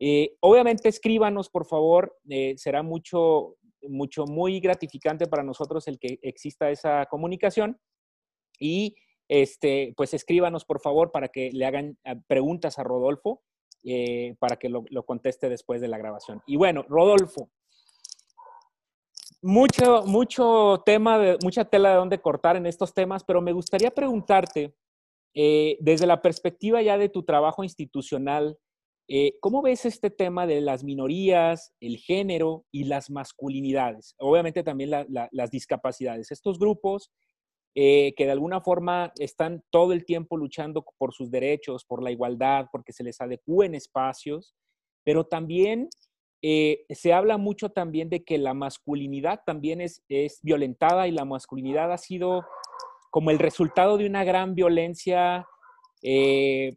Eh, 0.00 0.36
obviamente 0.40 0.88
escríbanos, 0.88 1.48
por 1.50 1.66
favor, 1.66 2.16
eh, 2.28 2.54
será 2.56 2.82
mucho, 2.82 3.56
mucho, 3.82 4.26
muy 4.26 4.60
gratificante 4.60 5.26
para 5.26 5.42
nosotros 5.42 5.88
el 5.88 5.98
que 5.98 6.18
exista 6.22 6.70
esa 6.70 7.06
comunicación. 7.06 7.80
Y 8.60 8.96
este, 9.28 9.92
pues 9.96 10.14
escríbanos, 10.14 10.64
por 10.64 10.80
favor, 10.80 11.10
para 11.10 11.28
que 11.28 11.50
le 11.52 11.66
hagan 11.66 11.98
eh, 12.04 12.16
preguntas 12.26 12.78
a 12.78 12.84
Rodolfo, 12.84 13.42
para 14.38 14.56
que 14.56 14.68
lo, 14.68 14.84
lo 14.90 15.04
conteste 15.04 15.48
después 15.48 15.80
de 15.80 15.88
la 15.88 15.96
grabación. 15.96 16.42
Y 16.46 16.56
bueno, 16.56 16.84
Rodolfo, 16.88 17.48
mucho, 19.42 20.04
mucho 20.04 20.82
tema, 20.84 21.18
de, 21.18 21.38
mucha 21.42 21.64
tela 21.64 21.90
de 21.90 21.96
dónde 21.96 22.20
cortar 22.20 22.56
en 22.56 22.66
estos 22.66 22.92
temas, 22.94 23.24
pero 23.24 23.40
me 23.40 23.52
gustaría 23.52 23.90
preguntarte, 23.90 24.74
eh, 25.34 25.76
desde 25.80 26.06
la 26.06 26.22
perspectiva 26.22 26.82
ya 26.82 26.98
de 26.98 27.08
tu 27.08 27.22
trabajo 27.24 27.62
institucional, 27.62 28.58
eh, 29.10 29.38
¿cómo 29.40 29.62
ves 29.62 29.86
este 29.86 30.10
tema 30.10 30.46
de 30.46 30.60
las 30.60 30.84
minorías, 30.84 31.72
el 31.80 31.96
género 31.96 32.66
y 32.70 32.84
las 32.84 33.10
masculinidades? 33.10 34.14
Obviamente 34.18 34.62
también 34.62 34.90
las 35.08 35.50
discapacidades. 35.50 36.30
Estos 36.30 36.58
grupos 36.58 37.10
eh, 37.74 38.12
que 38.16 38.26
de 38.26 38.32
alguna 38.32 38.60
forma 38.60 39.12
están 39.18 39.62
todo 39.70 39.92
el 39.92 40.04
tiempo 40.04 40.36
luchando 40.36 40.84
por 40.98 41.14
sus 41.14 41.30
derechos, 41.30 41.84
por 41.84 42.02
la 42.02 42.10
igualdad, 42.10 42.66
porque 42.72 42.92
se 42.92 43.04
les 43.04 43.20
adecúen 43.20 43.74
espacios, 43.74 44.56
pero 45.04 45.24
también 45.24 45.88
eh, 46.40 46.84
se 46.90 47.12
habla 47.12 47.36
mucho 47.36 47.70
también 47.70 48.08
de 48.08 48.22
que 48.22 48.38
la 48.38 48.54
masculinidad 48.54 49.40
también 49.44 49.80
es, 49.80 50.02
violentada 50.42 51.08
y 51.08 51.10
la 51.10 51.24
masculinidad 51.24 51.92
ha 51.92 51.98
sido 51.98 52.44
como 53.10 53.30
el 53.30 53.38
resultado 53.38 53.96
de 53.96 54.06
una 54.06 54.22
gran 54.22 54.54
violencia, 54.54 55.46
eh, 56.02 56.76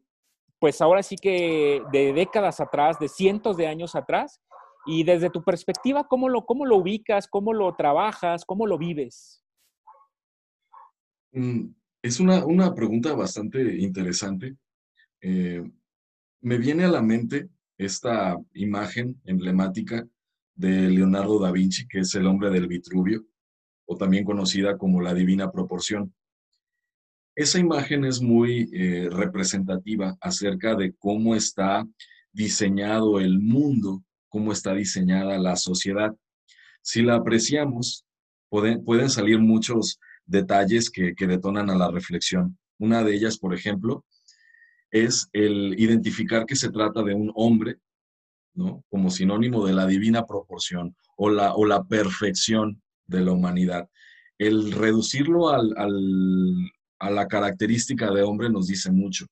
pues 0.60 0.82
ahora 0.82 1.03
sí 1.03 1.15
que 1.15 1.82
de 1.91 2.13
décadas 2.13 2.60
atrás, 2.60 2.98
de 3.00 3.08
cientos 3.08 3.58
de 3.58 3.68
años 3.68 3.96
atrás. 3.96 4.41
Y 4.88 5.03
desde 5.03 5.30
tu 5.30 5.44
perspectiva, 5.44 6.08
¿cómo 6.08 6.27
lo, 6.27 6.44
cómo 6.44 6.65
lo 6.65 6.77
ubicas? 6.77 7.27
¿Cómo 7.27 7.53
lo 7.53 7.75
trabajas? 7.75 8.46
¿Cómo 8.46 8.65
lo 8.65 8.80
vives? 8.80 9.44
Mm, 11.34 11.68
es 12.01 12.20
una, 12.20 12.44
una 12.46 12.74
pregunta 12.74 13.13
bastante 13.13 13.77
interesante. 13.77 14.56
Eh, 15.22 15.63
me 16.41 16.58
viene 16.58 16.86
a 16.86 16.89
la 16.89 17.03
mente 17.03 17.50
esta 17.82 18.38
imagen 18.54 19.20
emblemática 19.26 20.08
de 20.56 20.90
Leonardo 20.90 21.40
da 21.40 21.52
Vinci, 21.52 21.88
que 21.88 22.00
es 22.00 22.14
el 22.14 22.28
hombre 22.28 22.52
del 22.52 22.68
Vitruvio, 22.68 23.26
o 23.86 23.98
también 23.98 24.24
conocida 24.24 24.78
como 24.78 25.02
la 25.02 25.14
Divina 25.16 25.52
Proporción. 25.52 26.14
Esa 27.36 27.58
imagen 27.58 28.06
es 28.06 28.22
muy 28.22 28.70
eh, 28.72 29.10
representativa 29.10 30.16
acerca 30.22 30.76
de 30.76 30.94
cómo 30.94 31.36
está 31.36 31.88
diseñado 32.32 33.20
el 33.20 33.40
mundo, 33.40 34.04
cómo 34.30 34.52
está 34.52 34.76
diseñada 34.76 35.40
la 35.40 35.56
sociedad. 35.56 36.16
Si 36.82 37.02
la 37.02 37.16
apreciamos, 37.16 38.06
pueden, 38.50 38.84
pueden 38.84 39.10
salir 39.10 39.40
muchos 39.40 40.00
detalles 40.26 40.92
que, 40.92 41.16
que 41.16 41.26
detonan 41.26 41.70
a 41.72 41.76
la 41.76 41.90
reflexión. 41.90 42.60
Una 42.78 43.04
de 43.04 43.16
ellas, 43.16 43.40
por 43.40 43.56
ejemplo, 43.56 44.06
es 44.92 45.30
el 45.34 45.80
identificar 45.80 46.46
que 46.46 46.56
se 46.56 46.70
trata 46.70 47.02
de 47.02 47.14
un 47.14 47.32
hombre, 47.36 47.80
¿no? 48.54 48.84
Como 48.90 49.10
sinónimo 49.10 49.66
de 49.66 49.74
la 49.74 49.88
divina 49.88 50.26
proporción 50.26 50.96
o 51.16 51.30
la, 51.30 51.56
o 51.56 51.66
la 51.66 51.84
perfección 51.84 52.82
de 53.08 53.22
la 53.22 53.32
humanidad. 53.32 53.90
El 54.38 54.72
reducirlo 54.72 55.50
al, 55.50 55.74
a 57.00 57.10
la 57.10 57.28
característica 57.28 58.12
de 58.12 58.24
hombre 58.24 58.50
nos 58.50 58.68
dice 58.68 58.92
mucho, 58.92 59.26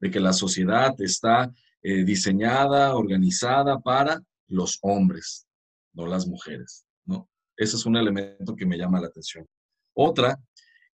de 0.00 0.10
que 0.10 0.20
la 0.20 0.32
sociedad 0.32 0.94
está 1.00 1.50
eh, 1.82 2.04
diseñada, 2.04 2.94
organizada 2.94 3.80
para 3.80 4.22
los 4.48 4.78
hombres, 4.82 5.46
no 5.92 6.06
las 6.06 6.26
mujeres, 6.26 6.84
¿no? 7.06 7.28
Ese 7.56 7.76
es 7.76 7.86
un 7.86 7.96
elemento 7.96 8.54
que 8.54 8.66
me 8.66 8.76
llama 8.76 9.00
la 9.00 9.06
atención. 9.06 9.46
Otra, 9.94 10.38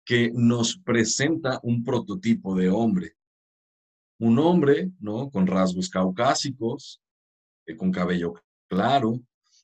que 0.04 0.30
nos 0.34 0.78
presenta 0.78 1.58
un 1.62 1.82
prototipo 1.82 2.54
de 2.54 2.68
hombre, 2.68 3.14
un 4.20 4.38
hombre, 4.38 4.90
¿no? 5.00 5.30
Con 5.30 5.46
rasgos 5.46 5.88
caucásicos, 5.88 7.00
eh, 7.66 7.76
con 7.76 7.90
cabello 7.90 8.34
claro, 8.68 9.20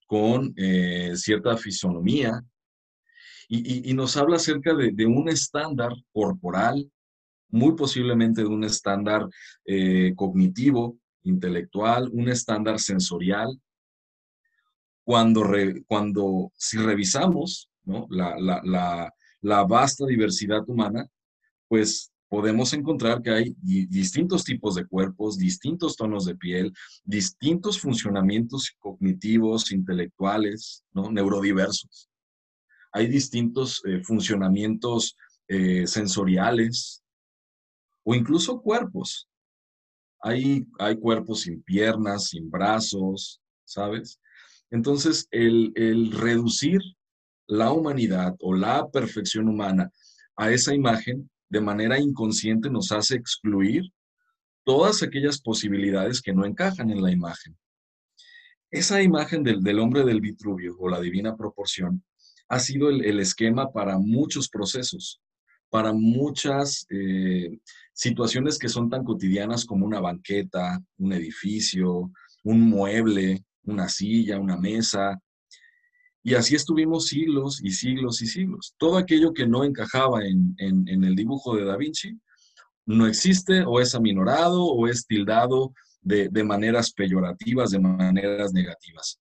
con 0.06 0.52
eh, 0.56 1.12
cierta 1.14 1.56
fisonomía, 1.56 2.42
y, 3.48 3.94
nos 3.94 4.16
habla 4.16 4.36
acerca 4.36 4.74
de, 4.74 5.06
un 5.06 5.28
estándar 5.28 5.92
corporal, 6.12 6.90
muy 7.48 7.76
posiblemente 7.76 8.40
de 8.40 8.48
un 8.48 8.64
estándar 8.64 9.28
eh, 9.64 10.14
cognitivo, 10.16 10.98
intelectual, 11.22 12.08
un 12.12 12.28
estándar 12.28 12.80
sensorial. 12.80 13.60
Cuando, 15.04 15.44
cuando 15.86 16.50
si 16.56 16.78
revisamos 16.78 17.70
¿no? 17.84 18.08
la, 18.10 18.34
la, 18.36 19.14
la 19.40 19.64
vasta 19.64 20.06
diversidad 20.06 20.68
humana, 20.68 21.06
pues 21.68 22.10
podemos 22.28 22.72
encontrar 22.72 23.22
que 23.22 23.30
hay 23.30 23.54
distintos 23.60 24.44
tipos 24.44 24.74
de 24.74 24.86
cuerpos, 24.86 25.38
distintos 25.38 25.96
tonos 25.96 26.24
de 26.24 26.36
piel, 26.36 26.72
distintos 27.04 27.80
funcionamientos 27.80 28.74
cognitivos, 28.78 29.72
intelectuales, 29.72 30.84
¿no? 30.92 31.10
neurodiversos. 31.10 32.08
Hay 32.92 33.06
distintos 33.06 33.82
eh, 33.84 34.00
funcionamientos 34.02 35.16
eh, 35.48 35.86
sensoriales 35.86 37.02
o 38.04 38.14
incluso 38.14 38.60
cuerpos. 38.60 39.28
Hay, 40.20 40.66
hay 40.78 40.96
cuerpos 40.96 41.42
sin 41.42 41.62
piernas, 41.62 42.28
sin 42.28 42.50
brazos, 42.50 43.40
¿sabes? 43.64 44.20
Entonces, 44.70 45.28
el, 45.30 45.72
el 45.76 46.10
reducir 46.10 46.80
la 47.46 47.70
humanidad 47.70 48.34
o 48.40 48.54
la 48.54 48.88
perfección 48.88 49.48
humana 49.48 49.92
a 50.36 50.50
esa 50.50 50.74
imagen 50.74 51.30
de 51.48 51.60
manera 51.60 51.98
inconsciente 51.98 52.70
nos 52.70 52.92
hace 52.92 53.16
excluir 53.16 53.84
todas 54.64 55.02
aquellas 55.02 55.40
posibilidades 55.40 56.20
que 56.20 56.32
no 56.32 56.44
encajan 56.44 56.90
en 56.90 57.02
la 57.02 57.12
imagen. 57.12 57.56
Esa 58.70 59.00
imagen 59.00 59.44
del, 59.44 59.78
hombre 59.78 60.04
del 60.04 60.20
Vitruvio 60.20 60.76
o 60.78 60.88
la 60.88 61.00
divina 61.00 61.36
proporción 61.36 62.04
ha 62.48 62.58
sido 62.58 62.90
el, 62.90 63.20
esquema 63.20 63.72
para 63.72 63.98
muchos 63.98 64.48
procesos, 64.48 65.20
para 65.70 65.92
muchas 65.92 66.84
eh, 66.90 67.58
situaciones 67.92 68.58
que 68.58 68.68
son 68.68 68.90
tan 68.90 69.04
cotidianas 69.04 69.64
como 69.64 69.86
una 69.86 70.00
banqueta, 70.00 70.80
un 70.98 71.12
edificio, 71.12 72.10
un 72.42 72.60
mueble, 72.60 73.44
una 73.62 73.88
silla, 73.88 74.38
una 74.38 74.56
mesa, 74.56 75.20
y 76.26 76.34
así 76.34 76.56
estuvimos 76.56 77.06
siglos 77.06 77.60
y 77.62 77.70
siglos 77.70 78.20
y 78.20 78.26
siglos. 78.26 78.74
Todo 78.78 78.96
aquello 78.96 79.32
que 79.32 79.46
no 79.46 79.62
encajaba 79.62 80.24
en, 80.24 80.56
el 80.58 81.14
dibujo 81.14 81.54
de 81.54 81.64
Da 81.64 81.76
Vinci 81.76 82.18
no 82.84 83.06
existe 83.06 83.62
o 83.64 83.78
es 83.80 83.94
aminorado 83.94 84.64
o 84.64 84.88
es 84.88 85.06
tildado 85.06 85.72
de, 86.00 86.28
maneras 86.42 86.92
peyorativas, 86.92 87.70
de 87.70 87.78
maneras 87.78 88.52
negativas. 88.52 89.20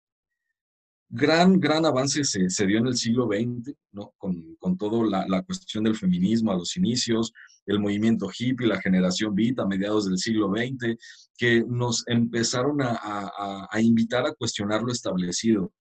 Gran, 1.09 1.59
gran 1.59 1.87
avance 1.87 2.23
se, 2.23 2.67
dio 2.67 2.77
en 2.77 2.85
el 2.85 2.95
siglo 2.95 3.25
XX, 3.25 3.75
¿no? 3.93 4.13
con, 4.19 4.55
con 4.59 4.77
toda 4.77 5.25
la, 5.27 5.41
cuestión 5.41 5.85
del 5.85 5.95
feminismo 5.95 6.51
a 6.51 6.57
los 6.57 6.77
inicios, 6.77 7.33
el 7.65 7.79
movimiento 7.79 8.29
hippie, 8.29 8.67
la 8.67 8.79
generación 8.79 9.33
beat 9.33 9.57
a 9.57 9.65
mediados 9.65 10.05
del 10.05 10.19
siglo 10.19 10.53
XX, 10.55 10.95
que 11.35 11.63
nos 11.67 12.03
empezaron 12.05 12.79
a, 12.83 12.91
a, 12.91 13.67
a 13.71 13.81
invitar 13.81 14.27
a 14.27 14.35
cuestionar 14.35 14.83
lo 14.83 14.91
establecido, 14.91 15.73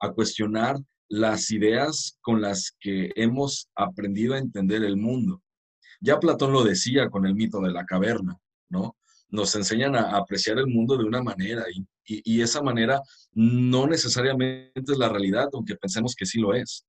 a 0.00 0.12
cuestionar 0.12 0.76
las 1.08 1.50
ideas 1.50 2.18
con 2.20 2.40
las 2.40 2.76
que 2.80 3.10
hemos 3.16 3.68
aprendido 3.74 4.34
a 4.34 4.38
entender 4.38 4.84
el 4.84 4.96
mundo. 4.96 5.42
Ya 6.00 6.18
Platón 6.18 6.52
lo 6.52 6.64
decía 6.64 7.08
con 7.08 7.26
el 7.26 7.34
mito 7.34 7.60
de 7.60 7.72
la 7.72 7.84
caverna, 7.84 8.38
¿no? 8.68 8.96
Nos 9.28 9.54
enseñan 9.54 9.96
a 9.96 10.16
apreciar 10.16 10.58
el 10.58 10.66
mundo 10.66 10.96
de 10.96 11.04
una 11.04 11.22
manera 11.22 11.64
y, 12.04 12.40
esa 12.40 12.62
manera 12.62 13.00
no 13.32 13.88
necesariamente 13.88 14.92
es 14.92 14.98
la 14.98 15.08
realidad, 15.08 15.48
aunque 15.52 15.74
pensemos 15.74 16.14
que 16.14 16.26
sí 16.26 16.38
lo 16.38 16.54
es. 16.54 16.84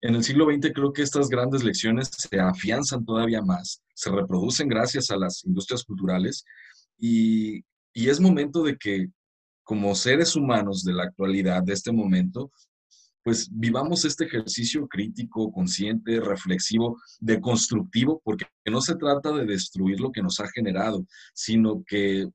En 0.00 0.14
el 0.14 0.24
siglo 0.24 0.46
XX 0.46 0.72
creo 0.72 0.92
que 0.92 1.02
estas 1.02 1.28
grandes 1.28 1.62
lecciones 1.62 2.10
se 2.16 2.40
afianzan 2.40 3.04
todavía 3.04 3.42
más, 3.42 3.82
se 3.94 4.10
reproducen 4.10 4.68
gracias 4.68 5.10
a 5.10 5.16
las 5.16 5.44
industrias 5.44 5.84
culturales 5.84 6.44
y, 6.98 7.64
es 7.94 8.20
momento 8.20 8.62
de 8.62 8.76
que 8.76 9.08
como 9.64 9.94
seres 9.94 10.36
humanos 10.36 10.84
de 10.84 10.92
la 10.92 11.04
actualidad, 11.04 11.62
de 11.62 11.72
este 11.72 11.90
momento, 11.90 12.52
pues 13.24 13.48
vivamos 13.50 14.04
este 14.04 14.26
ejercicio 14.26 14.86
crítico, 14.86 15.50
consciente, 15.50 16.20
reflexivo, 16.20 17.00
deconstructivo, 17.20 18.20
porque 18.22 18.44
no 18.70 18.82
se 18.82 18.96
trata 18.96 19.32
de 19.32 19.46
destruir 19.46 19.98
lo 19.98 20.12
que 20.12 20.22
nos 20.22 20.38
ha 20.40 20.48
generado, 20.48 21.06
sino 21.32 21.82
que 21.86 22.28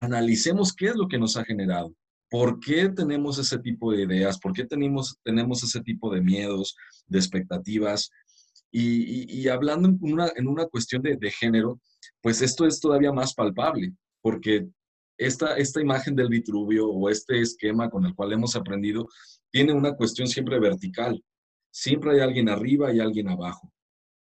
analicemos 0.00 0.74
qué 0.74 0.88
es 0.88 0.96
lo 0.96 1.08
que 1.08 1.18
nos 1.18 1.36
ha 1.38 1.44
generado. 1.44 1.94
¿Por 2.28 2.60
qué 2.60 2.90
tenemos 2.90 3.38
ese 3.38 3.58
tipo 3.58 3.90
de 3.90 4.02
ideas? 4.02 4.38
¿Por 4.38 4.52
qué 4.52 4.64
tenemos, 4.64 5.18
tenemos 5.24 5.64
ese 5.64 5.80
tipo 5.80 6.12
de 6.12 6.20
miedos, 6.20 6.76
de 7.06 7.18
expectativas? 7.18 8.10
Y, 8.70 9.48
hablando 9.48 9.88
en 9.88 9.98
una, 10.00 10.30
en 10.36 10.46
una 10.46 10.66
cuestión 10.66 11.02
de, 11.02 11.16
de, 11.16 11.30
género, 11.30 11.80
pues 12.20 12.40
esto 12.40 12.66
es 12.66 12.78
todavía 12.78 13.12
más 13.12 13.34
palpable, 13.34 13.92
porque 14.22 14.68
esta, 15.20 15.56
esta 15.56 15.80
imagen 15.82 16.16
del 16.16 16.28
Vitruvio 16.28 16.88
o 16.88 17.10
este 17.10 17.40
esquema 17.40 17.90
con 17.90 18.06
el 18.06 18.14
cual 18.14 18.32
hemos 18.32 18.56
aprendido 18.56 19.06
tiene 19.50 19.72
una 19.74 19.94
cuestión 19.94 20.26
siempre 20.26 20.58
vertical. 20.58 21.22
Siempre 21.70 22.12
hay 22.12 22.20
alguien 22.20 22.48
arriba 22.48 22.92
y 22.92 23.00
alguien 23.00 23.28
abajo. 23.28 23.70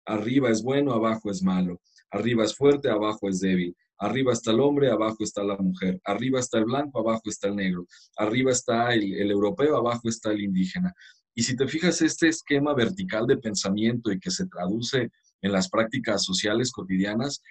Arriba 0.06 0.50
es 0.50 0.62
bueno, 0.62 0.92
abajo 0.92 1.30
es 1.30 1.42
malo. 1.42 1.80
Arriba 2.10 2.44
es 2.44 2.54
fuerte, 2.54 2.88
abajo 2.88 3.28
es 3.28 3.40
débil. 3.40 3.76
Arriba 3.98 4.32
está 4.32 4.52
el 4.52 4.60
hombre, 4.60 4.88
abajo 4.88 5.18
está 5.20 5.42
la 5.42 5.56
mujer. 5.56 6.00
Arriba 6.04 6.38
está 6.38 6.58
el 6.58 6.66
blanco, 6.66 7.00
abajo 7.00 7.22
está 7.24 7.48
el 7.48 7.56
negro. 7.56 7.86
Arriba 8.16 8.52
está 8.52 8.94
el, 8.94 9.14
el 9.14 9.30
europeo, 9.32 9.76
abajo 9.76 10.08
está 10.08 10.30
el 10.30 10.42
indígena. 10.42 10.94
Y 11.34 11.42
si 11.42 11.56
te 11.56 11.66
fijas, 11.66 12.02
este 12.02 12.28
esquema 12.28 12.72
vertical 12.72 13.26
de 13.26 13.38
pensamiento 13.38 14.12
y 14.12 14.20
que 14.20 14.30
se 14.30 14.46
traduce 14.46 15.10
en 15.42 15.52
las 15.52 15.68
prácticas 15.68 16.22
sociales 16.22 16.70
cotidianas, 16.70 17.42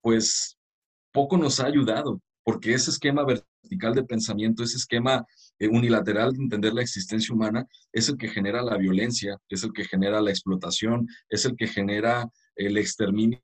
pues 0.00 0.56
poco 1.12 1.36
nos 1.36 1.58
ha 1.58 1.66
ayudado, 1.66 2.20
porque 2.44 2.74
ese 2.74 2.90
esquema 2.90 3.24
vertical 3.24 3.94
de 3.94 4.04
pensamiento, 4.04 4.62
ese 4.62 4.76
esquema 4.76 5.24
eh, 5.58 5.68
unilateral 5.68 6.32
de 6.32 6.42
entender 6.42 6.72
la 6.72 6.82
existencia 6.82 7.34
humana 7.34 7.66
es 7.92 8.08
el 8.08 8.16
que 8.16 8.28
genera 8.28 8.62
la 8.62 8.76
violencia, 8.76 9.38
es 9.48 9.64
el 9.64 9.72
que 9.72 9.84
genera 9.84 10.20
la 10.20 10.30
explotación, 10.30 11.06
es 11.28 11.44
el 11.44 11.56
que 11.56 11.66
genera 11.66 12.28
el 12.56 12.76
exterminio 12.76 13.42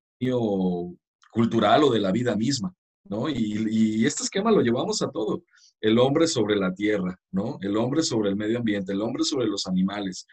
cultural 1.30 1.84
o 1.84 1.90
de 1.90 2.00
la 2.00 2.12
vida 2.12 2.36
misma, 2.36 2.74
¿no? 3.04 3.28
Y, 3.28 4.04
este 4.04 4.24
esquema 4.24 4.50
lo 4.50 4.62
llevamos 4.62 5.02
a 5.02 5.10
todo. 5.10 5.44
El 5.80 5.98
hombre 5.98 6.26
sobre 6.26 6.56
la 6.56 6.74
tierra, 6.74 7.18
¿no? 7.30 7.58
El 7.60 7.76
hombre 7.76 8.02
sobre 8.02 8.30
el 8.30 8.36
medio 8.36 8.58
ambiente, 8.58 8.92
el 8.92 9.02
hombre 9.02 9.24
sobre 9.24 9.46
los 9.46 9.66
animales. 9.66 10.26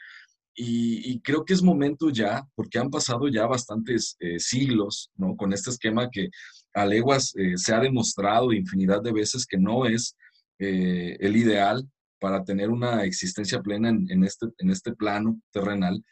Y, 0.56 1.20
creo 1.20 1.44
que 1.44 1.54
es 1.54 1.62
momento 1.62 2.10
ya, 2.10 2.48
porque 2.56 2.80
han 2.80 2.90
pasado 2.90 3.28
ya 3.28 3.46
bastantes 3.46 4.16
eh, 4.20 4.40
siglos, 4.40 5.12
¿no? 5.16 5.36
Con 5.36 5.54
este 5.54 5.70
esquema 5.70 6.10
que 6.10 6.30
a 6.76 6.86
leguas 6.86 7.34
eh, 7.36 7.54
se 7.56 7.74
ha 7.74 7.80
demostrado 7.80 8.54
infinidad 8.54 9.02
de 9.02 9.14
veces 9.14 9.46
que 9.46 9.58
no 9.58 9.86
es 9.86 10.16
eh, 10.60 11.18
el 11.20 11.36
ideal 11.36 11.90
para 12.20 12.44
tener 12.44 12.70
una 12.70 13.04
existencia 13.04 13.62
plena 13.62 13.90
en, 13.90 14.24
este, 14.24 14.48
en 14.58 14.70
este 14.70 14.94
plano 14.94 15.40
terrenal, 15.52 16.04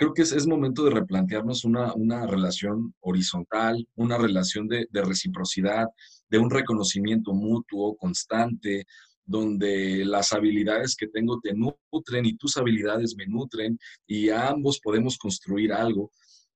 creo 0.00 0.14
que 0.14 0.22
es, 0.22 0.46
momento 0.46 0.84
de 0.84 0.92
replantearnos 0.92 1.64
una, 1.64 1.92
una, 1.92 2.26
relación 2.26 2.94
horizontal, 3.00 3.86
una 3.96 4.16
relación 4.16 4.66
de, 4.66 4.86
reciprocidad, 4.92 5.86
de 6.30 6.38
un 6.38 6.50
reconocimiento 6.50 7.34
mutuo, 7.34 7.96
constante, 7.96 8.86
donde 9.26 10.04
las 10.06 10.32
habilidades 10.32 10.96
que 10.96 11.06
tengo 11.06 11.38
te 11.40 11.52
nutren 11.52 12.24
y 12.24 12.36
tus 12.36 12.56
habilidades 12.56 13.14
me 13.14 13.26
nutren 13.26 13.78
y 14.06 14.30
ambos 14.30 14.80
podemos 14.80 15.18
construir 15.18 15.70
algo. 15.70 16.10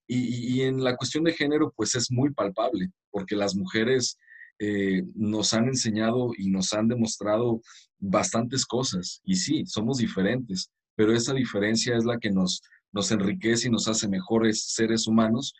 Y, 0.07 0.61
en 0.62 0.85
la 0.85 0.97
cuestión 0.97 1.25
de 1.25 1.33
género, 1.33 1.73
pues 1.75 1.95
es 1.95 2.11
muy 2.11 2.31
palpable, 2.33 2.90
porque 3.11 3.37
las 3.37 3.57
mujeres 3.57 4.19
eh, 4.59 5.03
nos 5.14 5.55
han 5.55 5.67
enseñado 5.69 6.33
y 6.37 6.51
nos 6.51 6.73
han 6.75 6.88
demostrado 6.88 7.62
bastantes 7.99 8.67
cosas. 8.67 9.21
Y 9.25 9.37
sí, 9.37 9.64
somos 9.67 9.99
diferentes, 9.99 10.71
pero 10.95 11.14
esa 11.14 11.33
diferencia 11.33 11.97
es 11.97 12.05
la 12.05 12.19
que 12.19 12.31
nos, 12.31 12.61
nos 12.93 13.11
enriquece 13.11 13.69
y 13.69 13.71
nos 13.71 13.88
hace 13.88 14.09
mejores 14.09 14.73
seres 14.75 15.07
humanos. 15.07 15.55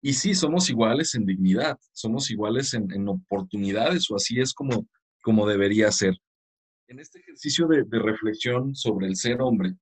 Y 0.00 0.12
sí, 0.12 0.34
somos 0.34 0.70
iguales 0.70 1.14
en 1.14 1.26
dignidad, 1.26 1.78
somos 1.92 2.30
iguales 2.30 2.74
en, 2.74 3.08
oportunidades, 3.08 4.10
o 4.10 4.16
así 4.16 4.40
es 4.40 4.52
como, 4.52 4.86
como 5.22 5.46
debería 5.46 5.90
ser. 5.90 6.14
En 6.88 7.00
este 7.00 7.20
ejercicio 7.20 7.66
de, 7.66 7.84
reflexión 7.90 8.74
sobre 8.74 9.06
el 9.06 9.16
ser 9.16 9.40
hombre, 9.40 9.74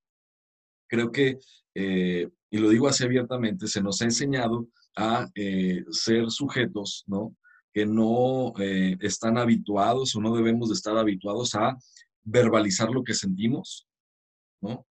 creo 0.88 1.11
que, 1.11 1.38
eh, 1.74 2.28
y 2.52 2.58
lo 2.58 2.68
digo 2.68 2.86
así 2.86 3.02
abiertamente, 3.02 3.66
se 3.66 3.82
nos 3.82 4.00
ha 4.00 4.04
enseñado 4.04 4.68
a 4.94 5.26
eh, 5.34 5.84
ser 5.90 6.30
sujetos, 6.30 7.02
¿no? 7.08 7.34
que 7.72 7.86
no 7.86 8.52
eh, 8.58 8.96
están 9.00 9.38
habituados 9.38 10.14
o 10.14 10.20
no 10.20 10.34
debemos 10.36 10.68
de 10.68 10.74
estar 10.74 10.96
habituados 10.96 11.54
a 11.54 11.76
verbalizar 12.22 12.90
lo 12.90 13.02
que 13.02 13.14
sentimos, 13.14 13.88
¿no? 14.60 14.86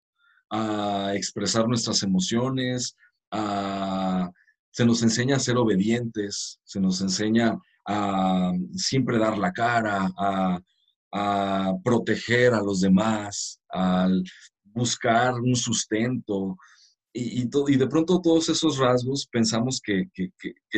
A 0.49 1.13
expresar 1.15 1.67
nuestras 1.67 2.03
emociones, 2.03 2.95
a, 3.31 4.31
se 4.71 4.85
nos 4.85 5.01
enseña 5.01 5.37
a 5.37 5.39
ser 5.39 5.57
obedientes, 5.57 6.59
se 6.63 6.79
nos 6.79 7.01
enseña 7.01 7.57
a 7.87 8.53
siempre 8.75 9.17
dar 9.17 9.37
la 9.37 9.51
cara, 9.51 10.09
a, 10.17 10.59
proteger 11.83 12.53
a 12.53 12.61
los 12.61 12.81
demás, 12.81 13.59
a 13.73 14.07
buscar 14.65 15.33
un 15.33 15.55
sustento. 15.55 16.55
Y, 17.13 17.45
de 17.45 17.87
pronto 17.87 18.21
todos 18.21 18.47
esos 18.49 18.77
rasgos 18.77 19.27
pensamos 19.31 19.81
que, 19.81 20.09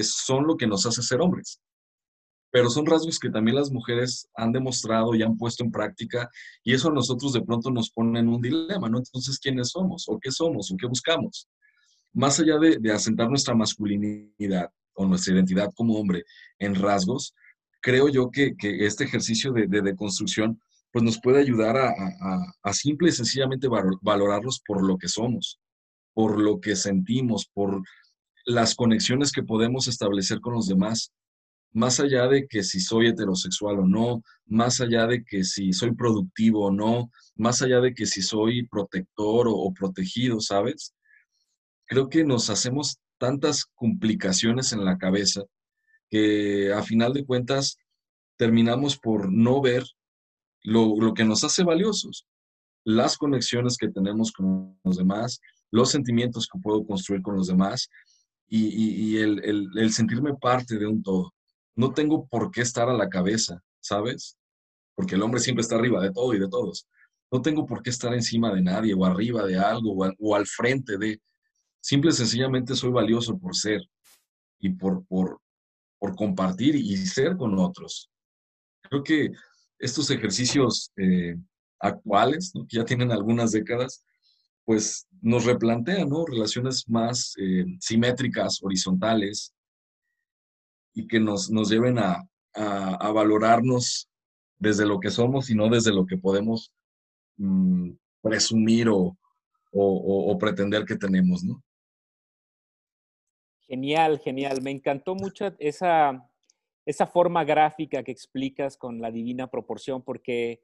son 0.04 0.48
lo 0.48 0.56
que 0.56 0.68
nos 0.68 0.86
hace 0.86 1.02
ser 1.02 1.20
hombres 1.22 1.60
pero 2.52 2.70
son 2.70 2.86
rasgos 2.86 3.20
que 3.20 3.30
también 3.30 3.58
las 3.58 3.72
mujeres 3.72 4.28
han 4.36 4.52
demostrado 4.52 5.14
y 5.14 5.22
han 5.22 5.38
puesto 5.38 5.64
en 5.64 5.72
práctica 5.72 6.30
y 6.64 6.74
eso 6.74 6.90
a 6.90 6.94
nosotros 6.94 7.34
de 7.34 7.42
pronto 7.42 7.70
nos 7.70 7.92
pone 7.92 8.20
en 8.20 8.28
un 8.28 8.42
dilema, 8.42 8.90
¿no? 8.90 8.98
Entonces, 8.98 9.40
¿quiénes 9.40 9.70
somos? 9.70 10.06
¿O 10.08 10.20
qué 10.20 10.32
somos? 10.32 10.72
¿O 10.72 10.78
qué 10.78 10.88
buscamos? 10.88 11.48
Más 12.14 12.40
allá 12.40 12.58
de, 12.58 12.92
asentar 12.92 13.30
nuestra 13.30 13.54
masculinidad 13.54 14.72
o 14.94 15.06
nuestra 15.06 15.36
identidad 15.36 15.72
como 15.76 15.96
hombre 16.00 16.24
en 16.58 16.76
rasgos, 16.76 17.34
creo 17.82 18.10
yo 18.10 18.32
que, 18.32 18.56
este 18.62 19.04
ejercicio 19.04 19.52
de, 19.54 19.68
deconstrucción 19.68 20.60
pues 20.92 21.04
nos 21.04 21.20
puede 21.22 21.40
ayudar 21.40 21.78
a 21.78 22.74
simple 22.74 23.10
y 23.10 23.12
sencillamente 23.12 23.68
valorarlos 24.02 24.60
por 24.66 24.84
lo 24.84 24.98
que 24.98 25.08
somos, 25.08 25.60
por 26.14 26.40
lo 26.40 26.60
que 26.60 26.76
sentimos, 26.76 27.50
por 27.54 27.82
las 28.46 28.76
conexiones 28.76 29.32
que 29.32 29.44
podemos 29.44 29.88
establecer 29.88 30.40
con 30.42 30.54
los 30.54 30.68
demás 30.68 31.12
más 31.72 32.00
allá 32.00 32.28
de 32.28 32.48
que 32.48 32.64
si 32.64 32.80
soy 32.80 33.08
heterosexual 33.08 33.80
o 33.80 33.86
no, 33.86 34.24
más 34.46 34.82
allá 34.82 35.06
de 35.06 35.24
que 35.24 35.44
si 35.44 35.72
soy 35.74 35.94
productivo 35.94 36.66
o 36.66 36.72
no, 36.72 37.12
más 37.36 37.62
allá 37.62 37.80
de 37.80 37.94
que 37.94 38.06
si 38.06 38.22
soy 38.22 38.68
protector 38.68 39.48
o, 39.48 39.72
protegido, 39.74 40.40
¿sabes? 40.40 40.94
Creo 41.86 42.10
que 42.10 42.24
nos 42.24 42.50
hacemos 42.50 42.98
tantas 43.18 43.66
complicaciones 43.76 44.74
en 44.74 44.86
la 44.86 44.98
cabeza 44.98 45.44
que 46.10 46.74
a 46.74 46.82
final 46.82 47.14
de 47.14 47.26
cuentas 47.26 47.78
terminamos 48.38 48.98
por 48.98 49.32
no 49.32 49.62
ver 49.62 49.84
lo, 50.64 51.14
que 51.14 51.26
nos 51.26 51.44
hace 51.44 51.64
valiosos, 51.64 52.26
las 52.96 53.18
conexiones 53.18 53.78
que 53.78 53.90
tenemos 53.90 54.32
con 54.32 54.78
los 54.84 54.98
demás, 54.98 55.40
los 55.72 55.92
sentimientos 55.92 56.48
que 56.52 56.60
puedo 56.60 56.86
construir 56.86 57.22
con 57.22 57.36
los 57.36 57.48
demás 57.48 57.90
y, 58.48 59.18
el 59.18 59.92
sentirme 59.92 60.34
parte 60.36 60.78
de 60.78 60.88
un 60.88 61.04
todo 61.04 61.34
no 61.80 61.94
tengo 61.94 62.28
por 62.28 62.52
qué 62.52 62.60
estar 62.60 62.90
a 62.90 62.94
la 62.94 63.08
cabeza, 63.08 63.64
¿sabes? 63.80 64.38
Porque 64.96 65.16
el 65.16 65.22
hombre 65.22 65.40
siempre 65.40 65.62
está 65.62 65.76
arriba 65.76 66.02
de 66.02 66.12
todo 66.12 66.34
y 66.34 66.40
de 66.40 66.50
todos. 66.50 66.86
No 67.32 67.42
tengo 67.42 67.66
por 67.66 67.82
qué 67.82 67.90
estar 67.90 68.14
encima 68.14 68.54
de 68.54 68.62
nadie 68.62 68.94
o 68.94 69.06
arriba 69.06 69.46
de 69.46 69.58
algo 69.58 69.96
o 70.20 70.36
al, 70.36 70.46
frente 70.46 70.98
de... 70.98 71.22
Simple 71.80 72.10
y 72.10 72.14
sencillamente 72.14 72.76
soy 72.76 72.92
valioso 72.92 73.40
por 73.40 73.56
ser 73.56 73.82
y 74.60 74.72
por, 74.72 75.06
por, 75.06 75.40
compartir 76.18 76.76
y 76.76 76.98
ser 76.98 77.38
con 77.38 77.58
otros. 77.58 78.10
Creo 78.82 79.02
que 79.02 79.32
estos 79.78 80.12
ejercicios 80.12 80.92
eh, 80.98 81.38
actuales, 81.80 82.52
que 82.68 82.78
ya 82.78 82.86
tienen 82.86 83.12
algunas 83.12 83.52
décadas, 83.52 84.04
pues 84.66 85.08
nos 85.22 85.46
replantean 85.46 86.10
¿no? 86.10 86.26
relaciones 86.26 86.88
más 86.88 87.34
eh, 87.40 87.66
simétricas, 87.80 88.60
horizontales, 88.62 89.54
y 90.94 91.08
que 91.08 91.20
nos, 91.20 91.50
nos 91.50 91.70
lleven 91.70 92.00
a, 92.00 92.24
valorarnos 93.14 94.10
desde 94.58 94.86
lo 94.86 95.00
que 95.00 95.12
somos 95.12 95.50
y 95.50 95.56
no 95.56 95.70
desde 95.70 95.94
lo 95.94 96.06
que 96.06 96.18
podemos 96.18 96.74
mm, 97.38 97.92
presumir 98.22 98.90
o, 98.90 99.18
o, 99.72 100.38
pretender 100.38 100.84
que 100.84 100.96
tenemos, 100.96 101.44
¿no? 101.44 101.64
Genial, 103.68 104.20
genial. 104.20 104.62
Me 104.62 104.72
encantó 104.72 105.16
mucho 105.16 105.54
esa, 105.60 106.28
esa 106.86 107.06
forma 107.06 107.44
gráfica 107.44 108.04
que 108.04 108.12
explicas 108.12 108.78
con 108.78 109.00
la 109.00 109.12
divina 109.12 109.48
proporción, 109.48 110.02
porque, 110.02 110.60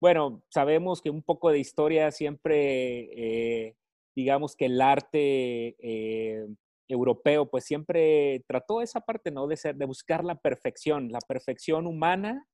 bueno, 0.00 0.42
sabemos 0.48 1.02
que 1.02 1.10
un 1.10 1.22
poco 1.22 1.50
de 1.50 1.58
historia 1.58 2.10
siempre, 2.10 3.08
eh, 3.16 3.76
digamos 4.16 4.54
que 4.56 4.66
el 4.66 4.80
arte 4.80 5.76
eh, 5.80 6.46
europeo, 6.88 7.50
pues 7.50 7.64
siempre 7.64 8.44
trató 8.46 8.82
esa 8.82 9.00
parte, 9.00 9.30
¿no? 9.30 9.46
De, 9.46 9.86
buscar 9.86 10.24
la 10.24 10.36
perfección, 10.36 11.10
la 11.10 11.20
perfección 11.20 11.86
humana 11.86 12.46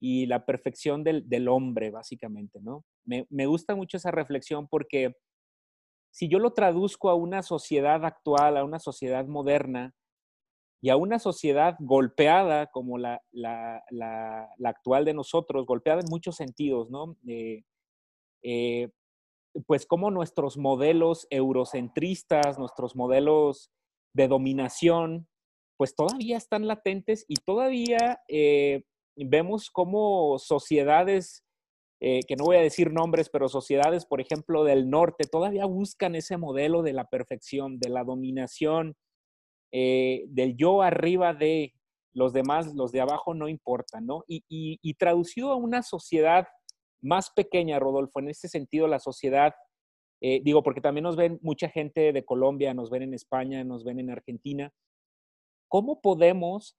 y 0.00 0.26
la 0.26 0.46
perfección 0.46 1.04
del, 1.04 1.48
hombre, 1.48 1.90
básicamente, 1.90 2.60
¿no? 2.60 2.84
Me 3.04 3.46
gusta 3.46 3.74
mucho 3.74 3.96
esa 3.96 4.10
reflexión 4.10 4.68
porque 4.68 5.14
si 6.12 6.28
yo 6.28 6.38
lo 6.38 6.52
traduzco 6.52 7.08
a 7.10 7.14
una 7.14 7.42
sociedad 7.42 8.04
actual, 8.04 8.56
a 8.56 8.64
una 8.64 8.78
sociedad 8.78 9.26
moderna, 9.26 9.94
y 10.82 10.88
a 10.88 10.96
una 10.96 11.18
sociedad 11.18 11.76
golpeada 11.78 12.68
como 12.68 12.96
la, 12.96 13.20
actual 14.64 15.04
de 15.04 15.14
nosotros, 15.14 15.66
golpeada 15.66 16.00
en 16.00 16.10
muchos 16.10 16.36
sentidos, 16.36 16.90
¿no? 16.90 17.16
Eh, 17.26 17.64
eh, 18.42 18.88
pues 19.66 19.84
como 19.84 20.10
nuestros 20.10 20.56
modelos 20.56 21.26
eurocentristas, 21.28 22.58
nuestros 22.58 22.96
modelos 22.96 23.70
de 24.14 24.28
dominación, 24.28 25.28
pues 25.76 25.94
todavía 25.94 26.36
están 26.36 26.66
latentes 26.66 27.24
y 27.28 27.34
todavía 27.34 28.20
eh, 28.28 28.84
vemos 29.16 29.70
como 29.70 30.38
sociedades 30.38 31.44
que 32.02 32.34
no 32.38 32.44
voy 32.44 32.56
a 32.56 32.62
decir 32.62 32.90
nombres, 32.90 33.28
pero 33.28 33.50
sociedades, 33.50 34.06
por 34.06 34.22
ejemplo, 34.22 34.64
del 34.64 34.88
norte, 34.88 35.24
todavía 35.30 35.66
buscan 35.66 36.14
ese 36.14 36.38
modelo 36.38 36.80
de 36.80 36.94
la 36.94 37.04
perfección, 37.04 37.78
de 37.78 37.90
la 37.90 38.04
dominación, 38.04 38.96
eh, 39.72 40.24
del 40.28 40.56
yo 40.56 40.82
arriba 40.82 41.34
de 41.34 41.74
los 42.12 42.32
demás, 42.32 42.74
los 42.74 42.92
de 42.92 43.00
abajo 43.00 43.34
no 43.34 43.48
importan, 43.48 44.06
¿no? 44.06 44.24
Y, 44.26 44.44
y, 44.48 44.94
traducido 44.94 45.52
a 45.52 45.56
una 45.56 45.82
sociedad 45.82 46.48
más 47.00 47.30
pequeña, 47.30 47.78
Rodolfo, 47.78 48.18
en 48.18 48.28
este 48.28 48.48
sentido, 48.48 48.88
la 48.88 48.98
sociedad, 48.98 49.54
eh, 50.20 50.40
digo, 50.42 50.62
porque 50.62 50.80
también 50.80 51.04
nos 51.04 51.16
ven 51.16 51.38
mucha 51.40 51.68
gente 51.68 52.12
de 52.12 52.24
Colombia, 52.24 52.74
nos 52.74 52.90
ven 52.90 53.02
en 53.02 53.14
España, 53.14 53.62
nos 53.62 53.84
ven 53.84 54.00
en 54.00 54.10
Argentina, 54.10 54.72
¿cómo 55.68 56.00
podemos 56.00 56.76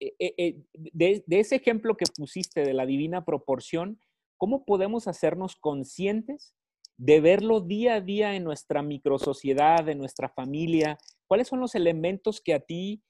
eh, 0.00 0.64
de, 0.92 1.24
ese 1.28 1.56
ejemplo 1.56 1.96
que 1.96 2.04
pusiste 2.14 2.62
de 2.62 2.74
la 2.74 2.84
divina 2.84 3.24
proporción, 3.24 4.00
¿cómo 4.36 4.64
podemos 4.64 5.08
hacernos 5.08 5.56
conscientes 5.56 6.54
de 6.96 7.20
verlo 7.20 7.60
día 7.60 7.94
a 7.94 8.00
día 8.00 8.34
en 8.34 8.44
nuestra 8.44 8.82
microsociedad, 8.82 9.88
en 9.88 9.98
nuestra 9.98 10.28
familia? 10.28 10.98
¿Cuáles 11.26 11.48
son 11.48 11.60
los 11.60 11.74
elementos 11.74 12.40
que 12.40 12.54
a 12.54 12.60
ti 12.60 13.02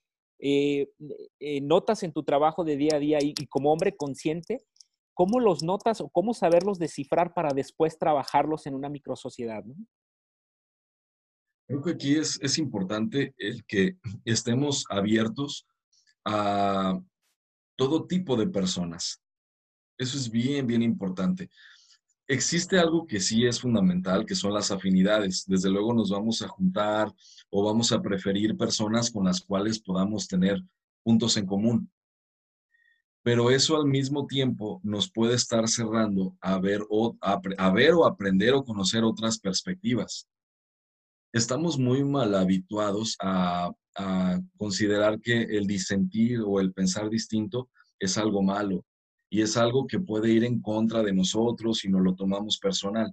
notas 1.63 2.03
en 2.03 2.13
tu 2.13 2.23
trabajo 2.23 2.65
de 2.65 2.77
día 2.77 2.97
a 2.97 2.99
día 2.99 3.19
y, 3.21 3.35
como 3.47 3.73
hombre 3.73 3.97
consciente? 3.97 4.65
¿Cómo 5.15 5.39
los 5.39 5.63
notas 5.63 6.01
o 6.01 6.09
cómo 6.09 6.35
saberlos 6.35 6.79
descifrar 6.79 7.35
para 7.35 7.55
después 7.55 7.99
trabajarlos 7.99 8.67
en 8.67 8.75
una 8.75 8.89
microsociedad? 8.89 9.65
Creo 11.67 11.83
que 11.83 11.93
aquí 11.93 12.17
es, 12.17 12.39
es 12.43 12.59
importante 12.59 13.35
el 13.39 13.65
que 13.65 13.97
estemos 14.25 14.85
abiertos 14.91 15.67
a 16.25 17.01
todo 17.77 18.07
tipo 18.07 18.37
de 18.37 18.49
personas. 18.49 19.23
Eso 19.97 20.17
es 20.17 20.31
bien, 20.31 20.67
bien 20.67 20.83
importante. 20.83 21.49
Existe 22.27 22.79
algo 22.79 23.07
que 23.07 23.21
sí 23.21 23.45
es 23.45 23.61
fundamental, 23.61 24.25
que 24.25 24.35
son 24.35 24.55
las 24.55 24.71
afinidades. 24.71 25.45
Desde 25.47 25.71
luego 25.71 25.93
nos 25.93 26.11
vamos 26.11 26.41
a 26.43 26.49
juntar 26.49 27.13
o 27.51 27.65
vamos 27.65 27.93
a 27.93 28.01
preferir 28.01 28.57
personas 28.57 29.11
con 29.11 29.25
las 29.25 29.41
cuales 29.41 29.79
podamos 29.79 30.27
tener 30.27 30.63
puntos 31.03 31.37
en 31.37 31.47
común. 31.47 31.91
Pero 33.23 33.51
eso 33.51 33.77
al 33.77 33.87
mismo 33.87 34.27
tiempo 34.27 34.81
nos 34.83 35.11
puede 35.11 35.35
estar 35.35 35.69
cerrando 35.69 36.37
a 36.41 36.59
ver 36.59 36.83
o, 36.89 37.17
a 37.21 37.71
ver 37.71 37.95
o 37.95 38.07
aprender 38.07 38.55
o 38.55 38.65
conocer 38.65 39.05
otras 39.05 39.39
perspectivas. 39.39 40.29
Estamos 41.33 41.79
muy 41.79 42.05
mal 42.05 42.35
habituados 42.35 43.17
a 43.21 43.73
a 43.95 44.41
considerar 44.57 45.21
que 45.21 45.43
el 45.43 45.67
disentir 45.67 46.41
o 46.41 46.61
el 46.61 46.73
pensar 46.73 47.09
distinto 47.09 47.71
es 47.99 48.19
algo 48.19 48.43
malo 48.43 48.85
y 49.35 49.43
es 49.43 49.57
algo 49.57 49.89
que 49.89 49.99
puede 49.99 50.31
ir 50.31 50.45
en 50.45 50.63
contra 50.63 51.03
de 51.03 51.13
nosotros 51.13 51.79
si 51.79 51.89
no 51.89 51.99
lo 51.99 52.15
tomamos 52.15 52.57
personal. 52.57 53.13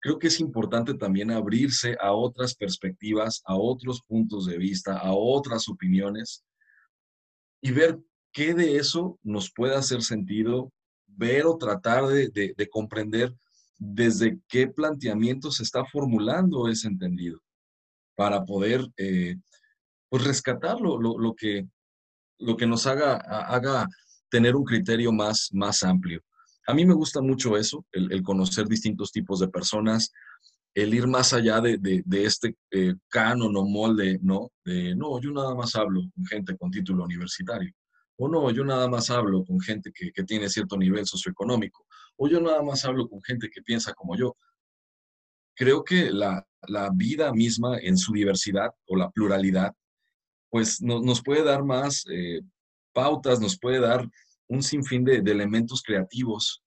Creo 0.00 0.18
que 0.18 0.26
es 0.26 0.40
importante 0.40 0.92
también 0.94 1.30
abrirse 1.30 1.96
a 2.00 2.12
otras 2.12 2.56
perspectivas, 2.56 3.40
a 3.44 3.54
otros 3.54 4.02
puntos 4.02 4.46
de 4.46 4.58
vista, 4.58 4.98
a 4.98 5.12
otras 5.12 5.68
opiniones 5.68 6.44
y 7.62 7.70
ver 7.70 8.00
qué 8.32 8.54
de 8.54 8.74
eso 8.74 9.20
nos 9.22 9.52
puede 9.52 9.76
hacer 9.76 10.02
sentido, 10.02 10.72
ver 11.06 11.46
o 11.46 11.56
tratar 11.56 12.08
de, 12.08 12.68
comprender 12.68 13.32
desde 13.78 14.40
qué 14.48 14.66
planteamiento 14.66 15.52
se 15.52 15.62
está 15.62 15.84
formulando 15.84 16.66
ese 16.66 16.88
entendido 16.88 17.38
para 18.16 18.44
poder 18.44 18.84
eh, 18.96 19.36
pues 20.08 20.24
rescatar 20.24 20.80
lo, 20.80 20.98
lo, 20.98 21.34
que, 21.36 21.68
lo 22.40 22.56
que 22.56 22.66
nos 22.66 22.88
haga, 22.88 23.14
haga 23.14 23.86
tener 24.30 24.56
un 24.56 24.64
criterio 24.64 25.12
más, 25.12 25.48
más 25.52 25.82
amplio. 25.82 26.22
A 26.66 26.74
mí 26.74 26.84
me 26.84 26.94
gusta 26.94 27.20
mucho 27.20 27.56
eso, 27.56 27.86
el, 27.92 28.22
conocer 28.22 28.66
distintos 28.66 29.10
tipos 29.10 29.40
de 29.40 29.48
personas, 29.48 30.12
el 30.74 30.92
ir 30.94 31.06
más 31.06 31.32
allá 31.32 31.60
de, 31.60 31.78
de, 31.78 32.24
este 32.24 32.56
eh, 32.70 32.94
canon 33.08 33.56
o 33.56 33.64
molde, 33.64 34.18
¿no? 34.22 34.50
De, 34.64 34.94
no, 34.94 35.20
yo 35.20 35.32
nada 35.32 35.54
más 35.54 35.74
hablo 35.74 36.02
con 36.14 36.26
gente 36.26 36.56
con 36.56 36.70
título 36.70 37.04
universitario. 37.04 37.72
O 38.16 38.28
no, 38.28 38.50
yo 38.50 38.64
nada 38.64 38.88
más 38.88 39.10
hablo 39.10 39.44
con 39.44 39.60
gente 39.60 39.92
que, 39.92 40.12
que 40.12 40.24
tiene 40.24 40.48
cierto 40.48 40.76
nivel 40.76 41.06
socioeconómico. 41.06 41.86
O 42.16 42.28
yo 42.28 42.40
nada 42.40 42.62
más 42.62 42.84
hablo 42.84 43.08
con 43.08 43.22
gente 43.22 43.48
que 43.48 43.62
piensa 43.62 43.94
como 43.94 44.16
yo. 44.16 44.36
Creo 45.54 45.84
que 45.84 46.10
la, 46.10 46.46
la 46.66 46.90
vida 46.94 47.32
misma 47.32 47.78
en 47.78 47.96
su 47.96 48.12
diversidad 48.12 48.70
o 48.86 48.96
la 48.96 49.10
pluralidad 49.10 49.74
pues 50.50 50.80
nos 50.80 51.22
puede 51.22 51.44
dar 51.44 51.62
más 51.62 52.04
eh, 52.10 52.40
pautas, 52.92 53.40
nos 53.40 53.58
puede 53.58 53.80
dar 53.80 54.08
un 54.48 54.62
sinfín 54.62 55.04
de, 55.04 55.16
elementos 55.16 55.82
creativos 55.82 56.62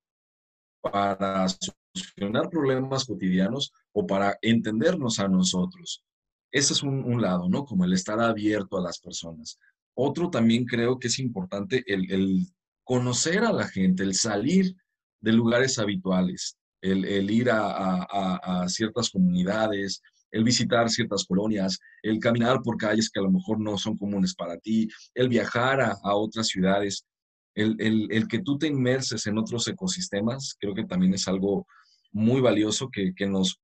para 0.82 1.48
solucionar 1.50 2.50
problemas 2.50 3.06
cotidianos 3.06 3.72
o 3.92 4.06
para 4.06 4.38
entendernos 4.42 5.20
a 5.20 5.28
nosotros. 5.28 6.04
Ese 6.52 6.74
es 6.74 6.84
un, 6.84 7.22
lado, 7.22 7.48
¿no? 7.50 7.66
Como 7.66 7.86
el 7.86 7.94
estar 7.94 8.20
abierto 8.20 8.78
a 8.78 8.82
las 8.82 9.00
personas. 9.00 9.58
Otro 9.96 10.30
también 10.30 10.66
creo 10.66 11.00
que 11.00 11.08
es 11.08 11.20
importante 11.20 11.84
el, 11.88 12.48
conocer 12.84 13.44
a 13.44 13.54
la 13.54 13.68
gente, 13.68 14.04
el 14.04 14.16
salir 14.16 14.76
de 15.22 15.32
lugares 15.32 15.80
habituales, 15.80 16.58
el, 16.82 17.30
ir 17.32 17.50
a, 17.52 18.66
ciertas 18.68 19.10
comunidades, 19.10 20.02
el 20.32 20.44
visitar 20.44 20.90
ciertas 20.90 21.26
colonias, 21.26 21.80
el 22.02 22.20
caminar 22.20 22.62
por 22.62 22.78
calles 22.78 23.10
que 23.10 23.20
a 23.20 23.24
lo 23.24 23.32
mejor 23.32 23.60
no 23.60 23.78
son 23.78 23.98
comunes 23.98 24.34
para 24.34 24.58
ti, 24.58 24.88
el 25.14 25.30
viajar 25.30 25.82
a, 25.82 26.16
otras 26.16 26.48
ciudades, 26.48 27.06
el, 27.54 28.28
que 28.30 28.40
tú 28.40 28.58
te 28.58 28.68
inmerses 28.68 29.28
en 29.28 29.38
otros 29.38 29.68
ecosistemas, 29.68 30.56
creo 30.60 30.74
que 30.74 30.86
también 30.86 31.14
es 31.14 31.28
algo 31.28 31.68
muy 32.12 32.42
valioso 32.42 32.90
que, 32.90 33.14
nos 33.28 33.60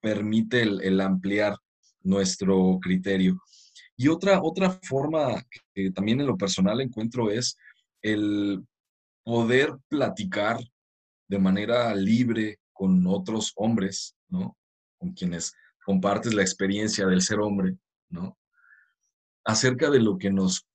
permite 0.00 0.62
el, 0.62 1.00
ampliar 1.00 1.56
nuestro 2.02 2.78
criterio. 2.80 3.38
Y 3.96 4.08
otra, 4.08 4.42
otra 4.42 4.78
forma 4.82 5.42
que 5.74 5.90
también 5.90 6.20
en 6.20 6.26
lo 6.26 6.36
personal 6.36 6.80
encuentro 6.80 7.30
es 7.30 7.56
el 8.02 8.62
poder 9.24 9.74
platicar 9.88 10.58
de 11.28 11.38
manera 11.38 11.94
libre 11.94 12.58
con 12.72 13.06
otros 13.06 13.52
hombres, 13.56 14.14
¿no? 14.28 14.56
Con 14.98 15.12
quienes 15.12 15.54
compartes 15.86 16.34
la 16.34 16.42
experiencia 16.42 17.06
del 17.06 17.22
ser 17.22 17.38
hombre, 17.38 17.76
¿no? 18.10 18.36
Acerca 19.44 19.88
de 19.88 20.00
lo 20.00 20.18
que 20.18 20.32
nos 20.32 20.66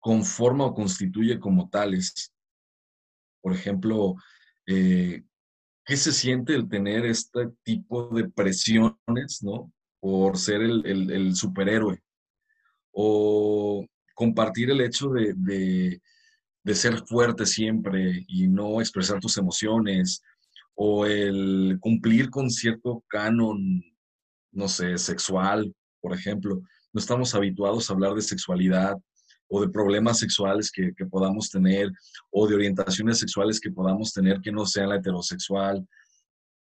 conforma 0.00 0.64
o 0.66 0.74
constituye 0.74 1.38
como 1.38 1.68
tales. 1.68 2.32
Por 3.40 3.52
ejemplo, 3.52 4.16
eh, 4.66 5.22
¿qué 5.84 5.96
se 5.96 6.10
siente 6.10 6.52
el 6.56 6.68
tener 6.68 7.06
este 7.06 7.48
tipo 7.62 8.08
de 8.08 8.28
presiones, 8.28 9.40
¿no? 9.40 9.72
Por 10.00 10.36
ser 10.36 10.62
el, 10.62 11.36
superhéroe. 11.36 12.02
o 12.90 13.86
compartir 14.14 14.70
el 14.70 14.80
hecho 14.80 15.10
de, 15.10 16.00
de, 16.64 16.74
ser 16.74 17.06
fuerte 17.06 17.46
siempre 17.46 18.24
y 18.26 18.48
no 18.48 18.80
expresar 18.80 19.20
tus 19.20 19.36
emociones, 19.36 20.22
o 20.74 21.06
el 21.06 21.78
cumplir 21.80 22.30
con 22.30 22.50
cierto 22.50 23.04
canon, 23.08 23.82
no 24.56 24.68
sé, 24.68 24.96
sexual, 24.96 25.72
por 26.00 26.14
ejemplo. 26.14 26.62
No 26.92 26.98
estamos 26.98 27.34
habituados 27.34 27.88
a 27.88 27.92
hablar 27.92 28.14
de 28.14 28.22
sexualidad 28.22 28.96
o 29.48 29.60
de 29.60 29.68
problemas 29.68 30.18
sexuales 30.18 30.72
que, 30.72 30.92
podamos 31.10 31.50
tener 31.50 31.92
o 32.30 32.48
de 32.48 32.54
orientaciones 32.54 33.18
sexuales 33.18 33.60
que 33.60 33.70
podamos 33.70 34.12
tener 34.12 34.40
que 34.40 34.50
no 34.50 34.64
sean 34.64 34.88
la 34.88 34.96
heterosexual. 34.96 35.86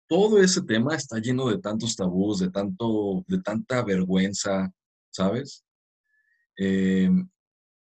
Todo 0.07 0.39
ese 0.39 0.63
tema 0.63 0.95
está 0.95 1.19
lleno 1.19 1.47
de 1.47 1.59
tantos 1.59 1.95
tabús, 1.95 2.39
de, 2.39 2.49
tanto, 2.49 3.23
de 3.27 3.39
tanta 3.41 3.83
vergüenza, 3.83 4.71
¿sabes? 5.11 5.63
Eh, 6.57 7.09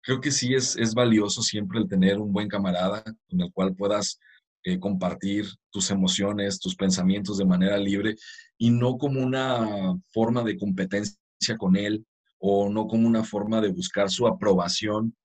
creo 0.03 0.21
que 0.21 0.31
sí 0.31 0.55
es, 0.55 0.77
es 0.77 0.95
valioso 0.95 1.43
siempre 1.43 1.81
el 1.81 1.89
tener 1.89 2.19
un 2.19 2.33
buen 2.33 2.49
camarada 2.49 3.03
con 3.03 3.41
el 3.41 3.53
cual 3.53 3.75
puedas 3.75 4.19
eh, 4.67 4.81
compartir 4.81 5.47
tus 5.71 5.93
emociones, 5.93 6.59
tus 6.59 6.75
pensamientos 6.75 7.39
de 7.39 7.45
manera 7.45 7.79
libre 7.79 8.17
y 8.59 8.71
no 8.71 8.99
como 8.99 9.23
una 9.23 9.95
forma 10.13 10.43
de 10.43 10.59
competencia 10.59 11.17
con 11.57 11.77
él 11.77 12.05
o 12.39 12.69
no 12.69 12.89
como 12.89 13.07
una 13.07 13.23
forma 13.23 13.61
de 13.61 13.69
buscar 13.71 14.11
su 14.11 14.27
aprobación, 14.27 15.17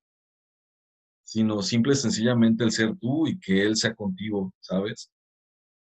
sino 1.24 1.60
simple 1.60 1.94
y 1.94 1.96
sencillamente 1.96 2.62
el 2.62 2.70
ser 2.70 2.96
tú 3.00 3.26
y 3.26 3.36
que 3.40 3.62
él 3.62 3.74
sea 3.74 3.96
contigo, 3.96 4.54
¿sabes? 4.60 5.10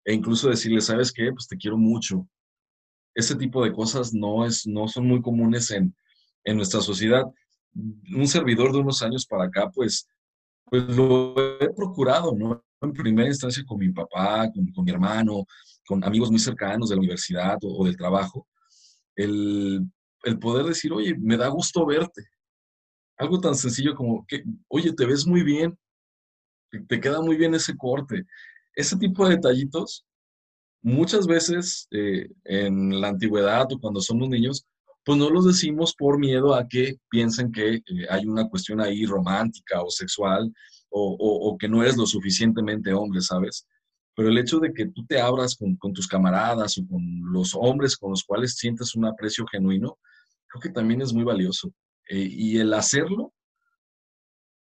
E 0.04 0.12
incluso 0.12 0.50
decirle, 0.50 0.82
¿sabes 0.82 1.10
qué? 1.10 1.32
Pues 1.32 1.48
te 1.48 1.56
quiero 1.56 1.78
mucho. 1.78 2.28
Ese 3.14 3.36
tipo 3.36 3.64
de 3.64 3.72
cosas 3.72 4.12
no, 4.12 4.44
es, 4.44 4.66
no 4.66 4.86
son 4.86 5.08
muy 5.08 5.22
comunes 5.22 5.70
en, 5.70 5.96
en 6.44 6.58
nuestra 6.58 6.82
sociedad 6.82 7.24
un 8.14 8.28
servidor 8.28 8.72
de 8.72 8.80
unos 8.80 9.02
años 9.02 9.26
para 9.26 9.44
acá, 9.44 9.70
pues, 9.70 10.06
pues 10.66 10.84
lo 10.88 11.34
he 11.60 11.72
procurado, 11.72 12.34
¿no? 12.36 12.62
En 12.80 12.92
primera 12.92 13.28
instancia 13.28 13.64
con 13.66 13.78
mi 13.78 13.90
papá, 13.90 14.50
con, 14.52 14.84
mi 14.84 14.90
hermano, 14.90 15.46
con 15.86 16.04
amigos 16.04 16.30
muy 16.30 16.40
cercanos 16.40 16.88
de 16.88 16.96
la 16.96 17.00
universidad 17.00 17.58
o, 17.62 17.84
del 17.84 17.96
trabajo, 17.96 18.46
el, 19.14 19.80
el, 20.24 20.38
poder 20.38 20.66
decir, 20.66 20.92
oye, 20.92 21.16
me 21.18 21.36
da 21.36 21.48
gusto 21.48 21.86
verte. 21.86 22.22
Algo 23.16 23.40
tan 23.40 23.54
sencillo 23.54 23.94
como 23.94 24.26
que, 24.26 24.44
oye, 24.68 24.92
te 24.92 25.06
ves 25.06 25.26
muy 25.26 25.42
bien, 25.42 25.78
te, 26.88 27.00
queda 27.00 27.20
muy 27.22 27.36
bien 27.36 27.54
ese 27.54 27.76
corte. 27.76 28.26
Ese 28.74 28.96
tipo 28.96 29.26
de 29.26 29.36
detallitos, 29.36 30.04
muchas 30.82 31.26
veces 31.26 31.88
eh, 31.92 32.28
en 32.44 33.00
la 33.00 33.08
antigüedad 33.08 33.66
o 33.72 33.78
cuando 33.78 34.00
somos 34.00 34.28
niños, 34.28 34.66
pues 35.06 35.18
no 35.18 35.30
los 35.30 35.46
decimos 35.46 35.94
por 35.94 36.18
miedo 36.18 36.52
a 36.52 36.66
que 36.66 36.98
piensen 37.08 37.52
que 37.52 37.76
eh, 37.76 37.82
hay 38.10 38.26
una 38.26 38.48
cuestión 38.48 38.80
ahí 38.80 39.06
romántica 39.06 39.80
o 39.80 39.88
sexual 39.88 40.52
o, 40.90 41.56
que 41.60 41.68
no 41.68 41.82
eres 41.82 41.96
lo 41.96 42.06
suficientemente 42.06 42.92
hombre, 42.92 43.20
¿sabes? 43.20 43.68
Pero 44.16 44.30
el 44.30 44.38
hecho 44.38 44.58
de 44.58 44.72
que 44.72 44.86
tú 44.86 45.04
te 45.06 45.20
abras 45.20 45.56
con, 45.56 45.92
tus 45.92 46.08
camaradas 46.08 46.78
o 46.78 46.88
con 46.88 47.02
los 47.32 47.54
hombres 47.54 47.96
con 47.96 48.10
los 48.10 48.24
cuales 48.24 48.56
sientes 48.56 48.96
un 48.96 49.04
aprecio 49.04 49.46
genuino, 49.46 49.96
creo 50.48 50.60
que 50.60 50.70
también 50.70 51.00
es 51.02 51.12
muy 51.12 51.22
valioso. 51.22 51.72
Eh, 52.08 52.28
y 52.28 52.58
el 52.58 52.74
hacerlo 52.74 53.32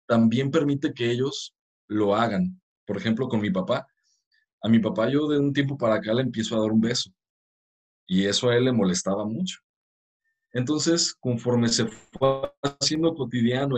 también 0.07 0.51
permite 0.51 0.93
que 0.93 1.11
ellos 1.11 1.53
lo 1.87 2.15
hagan. 2.15 2.61
Por 2.85 2.95
ejemplo, 2.95 3.27
con 3.27 3.41
mi 3.41 3.49
papá. 3.49 3.87
A 4.61 4.69
mi 4.69 4.79
papá 4.79 5.09
yo 5.09 5.27
de 5.27 5.39
un 5.39 5.51
tiempo 5.51 5.77
para 5.77 5.95
acá 5.95 6.13
le 6.13 6.21
empiezo 6.21 6.55
a 6.55 6.61
dar 6.61 6.71
un 6.71 6.79
beso. 6.79 7.11
Y 8.07 8.25
eso 8.25 8.49
a 8.49 8.55
él 8.55 8.65
le 8.65 8.71
molestaba 8.71 9.25
mucho. 9.25 9.59
Entonces, 10.51 11.13
conforme 11.13 11.69
se 11.69 11.85
fue 11.85 12.51
haciendo 12.63 13.13
cotidiano 13.13 13.75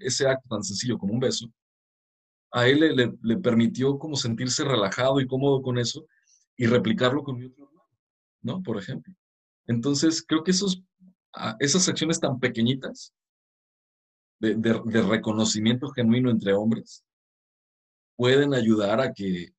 ese 0.00 0.28
acto 0.28 0.48
tan 0.48 0.62
sencillo 0.62 0.98
como 0.98 1.14
un 1.14 1.20
beso, 1.20 1.50
a 2.52 2.66
él 2.66 2.80
le, 3.22 3.36
permitió 3.38 3.98
como 3.98 4.16
sentirse 4.16 4.64
relajado 4.64 5.20
y 5.20 5.26
cómodo 5.26 5.62
con 5.62 5.78
eso 5.78 6.06
y 6.56 6.66
replicarlo 6.66 7.22
con 7.22 7.38
mi 7.38 7.46
otro 7.46 7.64
hermano, 7.64 7.88
¿no? 8.42 8.62
Por 8.62 8.76
ejemplo. 8.76 9.14
Entonces, 9.66 10.22
creo 10.26 10.42
que 10.42 10.50
esos, 10.50 10.82
esas 11.60 11.88
acciones 11.88 12.20
tan 12.20 12.38
pequeñitas 12.38 13.14
de, 14.40 14.56
de 14.56 15.02
reconocimiento 15.02 15.90
genuino 15.90 16.30
entre 16.30 16.52
hombres 16.52 17.04
pueden 18.16 18.52
ayudar 18.52 19.00
a 19.00 19.14
que 19.14 19.54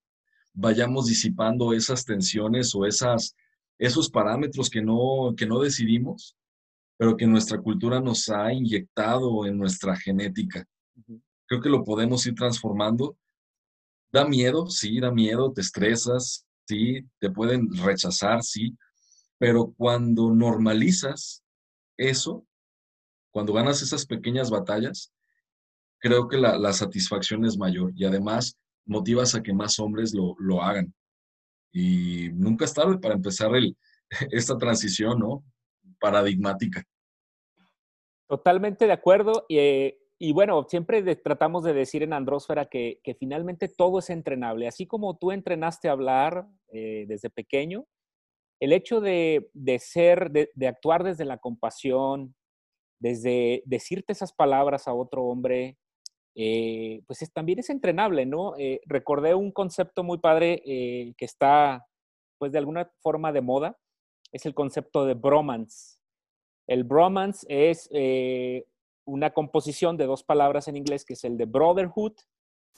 vayamos 0.54 1.08
disipando 1.08 1.74
esas 1.74 2.06
tensiones 2.06 2.76
o 2.76 2.86
esas, 2.86 3.36
esos 3.80 4.10
parámetros 4.10 4.69
que 4.69 4.82
no, 4.82 5.34
que 5.36 5.47
no 5.47 5.60
decidimos 5.62 6.36
pero 7.02 7.18
que 7.18 7.26
nuestra 7.26 7.60
cultura 7.60 8.00
nos 8.00 8.30
ha 8.30 8.54
inyectado 8.54 9.48
en 9.48 9.58
nuestra 9.58 9.96
genética. 9.96 10.64
Creo 11.48 11.60
que 11.60 11.68
lo 11.68 11.84
podemos 11.84 12.24
ir 12.28 12.36
transformando. 12.36 13.18
Da 14.12 14.24
miedo, 14.24 14.68
sí, 14.68 15.00
da 15.00 15.10
miedo, 15.10 15.52
te 15.52 15.62
estresas, 15.62 16.46
sí, 16.68 17.02
te 17.18 17.32
pueden 17.32 17.76
rechazar, 17.76 18.44
sí, 18.44 18.78
pero 19.40 19.74
cuando 19.76 20.30
normalizas 20.30 21.44
eso, 21.98 22.46
cuando 23.32 23.54
ganas 23.54 23.82
esas 23.82 24.06
pequeñas 24.06 24.52
batallas, 24.52 25.12
creo 25.98 26.28
que 26.28 26.38
la, 26.38 26.72
satisfacción 26.72 27.46
es 27.46 27.58
mayor 27.58 27.94
y 27.96 28.06
además 28.06 28.60
motivas 28.86 29.34
a 29.34 29.42
que 29.42 29.54
más 29.54 29.80
hombres 29.80 30.14
lo, 30.14 30.36
lo 30.38 30.62
hagan. 30.62 30.94
Y 31.72 32.30
nunca 32.34 32.66
es 32.66 32.76
tarde 32.76 33.00
para 33.00 33.16
empezar 33.16 33.56
el, 33.56 33.76
esta 34.30 34.56
transición, 34.56 35.18
¿no? 35.18 35.44
Paradigmática. 36.02 36.84
Totalmente 38.28 38.88
de 38.88 38.92
acuerdo. 38.92 39.46
Eh, 39.50 40.00
y 40.18 40.34
bueno, 40.34 40.66
siempre 40.68 41.04
tratamos 41.16 41.64
de 41.64 41.74
decir 41.74 42.02
en 42.02 42.14
Andrósfera 42.14 42.66
que, 42.66 43.00
finalmente 43.20 43.70
todo 43.70 44.00
es 44.00 44.10
entrenable. 44.10 44.68
Así 44.68 44.88
como 44.88 45.18
tú 45.18 45.32
entrenaste 45.32 45.90
a 45.90 45.92
hablar 45.92 46.48
eh, 46.70 47.06
desde 47.08 47.30
pequeño, 47.30 47.86
el 48.60 48.74
hecho 48.74 49.00
de, 49.00 49.50
ser, 49.80 50.32
de, 50.32 50.68
actuar 50.68 51.04
desde 51.04 51.26
la 51.26 51.38
compasión, 51.38 52.36
desde 53.00 53.64
decirte 53.66 54.14
esas 54.14 54.34
palabras 54.34 54.88
a 54.88 54.94
otro 54.94 55.24
hombre, 55.26 55.78
eh, 56.36 57.02
pues 57.08 57.20
también 57.34 57.60
es 57.60 57.70
entrenable, 57.70 58.26
¿no? 58.26 58.54
recordé 58.86 59.36
un 59.36 59.52
concepto 59.52 60.04
muy 60.04 60.20
padre 60.20 60.62
que 60.66 61.26
está, 61.26 61.86
pues 62.38 62.52
de 62.52 62.60
alguna 62.60 62.90
forma 63.02 63.32
de 63.32 63.42
moda, 63.42 63.78
es 64.32 64.46
el 64.46 64.54
concepto 64.54 65.06
de 65.06 65.13
bromance. 65.13 65.98
El 66.67 66.84
bromance 66.84 67.46
es 67.50 67.89
eh, 67.91 68.65
una 69.06 69.34
composición 69.34 69.98
de 69.98 70.06
dos 70.06 70.24
palabras 70.24 70.67
en 70.67 70.78
inglés, 70.78 71.06
que 71.06 71.13
es 71.13 71.24
el 71.24 71.38
de 71.38 71.46
brotherhood 71.46 72.13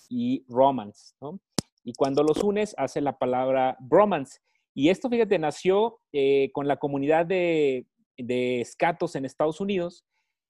y 0.09 0.45
romance, 0.47 1.15
¿no? 1.21 1.39
Y 1.83 1.93
cuando 1.93 2.23
los 2.23 2.43
unes, 2.43 2.73
hace 2.77 3.01
la 3.01 3.17
palabra 3.17 3.77
bromance. 3.79 4.39
Y 4.73 4.89
esto, 4.89 5.09
fíjate, 5.09 5.37
nació 5.37 5.99
eh, 6.13 6.49
con 6.53 6.67
la 6.67 6.77
comunidad 6.77 7.25
de, 7.25 7.85
de 8.17 8.61
escatos 8.61 9.15
en 9.15 9.25
Estados 9.25 9.59
Unidos, 9.59 10.05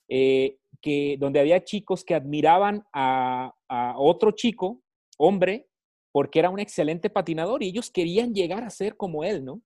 eh, 0.10 0.58
que, 0.82 1.18
donde 1.20 1.40
había 1.40 1.64
chicos 1.64 2.04
que 2.04 2.16
admiraban 2.16 2.86
a, 2.94 3.54
otro 3.98 4.32
chico, 4.32 4.82
hombre, 5.18 5.68
porque 6.12 6.40
era 6.40 6.50
un 6.50 6.60
excelente 6.60 7.10
patinador 7.10 7.64
y 7.64 7.70
ellos 7.70 7.90
querían 7.90 8.34
llegar 8.34 8.64
a 8.64 8.70
ser 8.70 8.96
como 8.96 9.24
él, 9.24 9.44
¿no? 9.44 9.62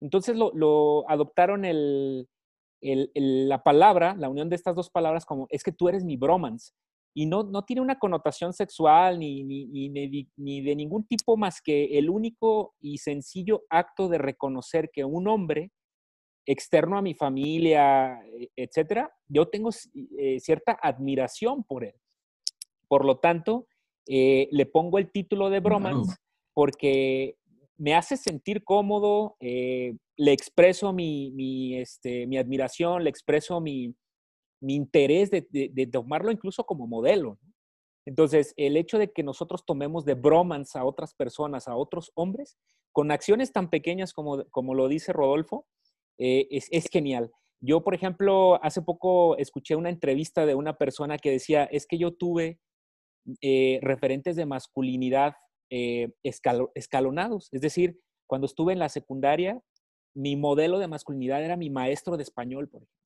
Entonces 0.00 0.36
lo 0.36 1.04
adoptaron 1.08 1.64
el, 1.64 2.28
la 2.80 3.62
palabra, 3.62 4.14
la 4.16 4.28
unión 4.28 4.48
de 4.48 4.56
estas 4.56 4.74
dos 4.74 4.90
palabras, 4.90 5.24
como 5.24 5.46
es 5.50 5.62
que 5.62 5.72
tú 5.72 5.88
eres 5.88 6.04
mi 6.04 6.16
bromance. 6.16 6.72
Y 7.14 7.26
no, 7.26 7.42
no 7.42 7.64
tiene 7.64 7.82
una 7.82 7.98
connotación 7.98 8.52
sexual 8.52 9.18
ni, 9.18 9.42
ni, 9.42 9.66
ni, 10.36 10.60
de 10.60 10.76
ningún 10.76 11.04
tipo 11.06 11.36
más 11.36 11.60
que 11.60 11.98
el 11.98 12.10
único 12.10 12.74
y 12.80 12.98
sencillo 12.98 13.62
acto 13.70 14.08
de 14.08 14.18
reconocer 14.18 14.90
que 14.92 15.04
un 15.04 15.26
hombre 15.26 15.72
externo 16.46 16.96
a 16.96 17.02
mi 17.02 17.14
familia, 17.14 18.20
e, 18.24 18.50
etcétera, 18.56 19.12
yo 19.26 19.48
tengo 19.48 19.70
eh, 20.18 20.38
cierta 20.38 20.78
admiración 20.80 21.64
por 21.64 21.84
él. 21.84 21.94
Por 22.86 23.04
lo 23.04 23.18
tanto, 23.18 23.66
eh, 24.06 24.48
le 24.52 24.66
pongo 24.66 24.98
el 24.98 25.10
título 25.10 25.50
de 25.50 25.60
bromance 25.60 26.16
porque 26.54 27.36
me 27.78 27.94
hace 27.94 28.16
sentir 28.16 28.64
cómodo, 28.64 29.36
eh, 29.40 29.94
le 30.16 30.32
expreso 30.32 30.92
mi, 30.92 31.76
este, 31.76 32.26
mi, 32.26 32.36
admiración, 32.36 33.04
le 33.04 33.10
expreso 33.10 33.60
mi, 33.60 33.94
interés 34.60 35.30
de, 35.30 35.88
tomarlo 35.90 36.32
incluso 36.32 36.64
como 36.64 36.88
modelo. 36.88 37.38
Entonces, 38.04 38.52
el 38.56 38.76
hecho 38.76 38.98
de 38.98 39.12
que 39.12 39.22
nosotros 39.22 39.64
tomemos 39.64 40.04
de 40.04 40.14
bromance 40.14 40.76
a 40.76 40.84
otras 40.84 41.14
personas, 41.14 41.68
a 41.68 41.76
otros 41.76 42.10
hombres, 42.14 42.58
con 42.92 43.12
acciones 43.12 43.52
tan 43.52 43.70
pequeñas 43.70 44.12
como, 44.12 44.44
como 44.50 44.74
lo 44.74 44.88
dice 44.88 45.12
Rodolfo, 45.12 45.66
eh, 46.18 46.48
es, 46.50 46.88
genial. 46.90 47.30
Yo, 47.60 47.84
por 47.84 47.94
ejemplo, 47.94 48.62
hace 48.64 48.82
poco 48.82 49.36
escuché 49.36 49.76
una 49.76 49.90
entrevista 49.90 50.46
de 50.46 50.56
una 50.56 50.76
persona 50.78 51.18
que 51.18 51.30
decía, 51.30 51.64
es 51.64 51.86
que 51.86 51.98
yo 51.98 52.12
tuve 52.12 52.58
eh, 53.40 53.78
referentes 53.82 54.34
de 54.34 54.46
masculinidad 54.46 55.34
eh, 55.70 56.12
escalonados. 56.22 57.48
Es 57.52 57.60
decir, 57.60 57.98
cuando 58.26 58.46
estuve 58.46 58.72
en 58.72 58.78
la 58.78 58.88
secundaria, 58.88 59.60
mi 60.14 60.36
modelo 60.36 60.78
de 60.78 60.88
masculinidad 60.88 61.44
era 61.44 61.56
mi 61.56 61.70
maestro 61.70 62.16
de 62.16 62.22
español, 62.22 62.68
por 62.68 62.82
ejemplo. 62.82 62.98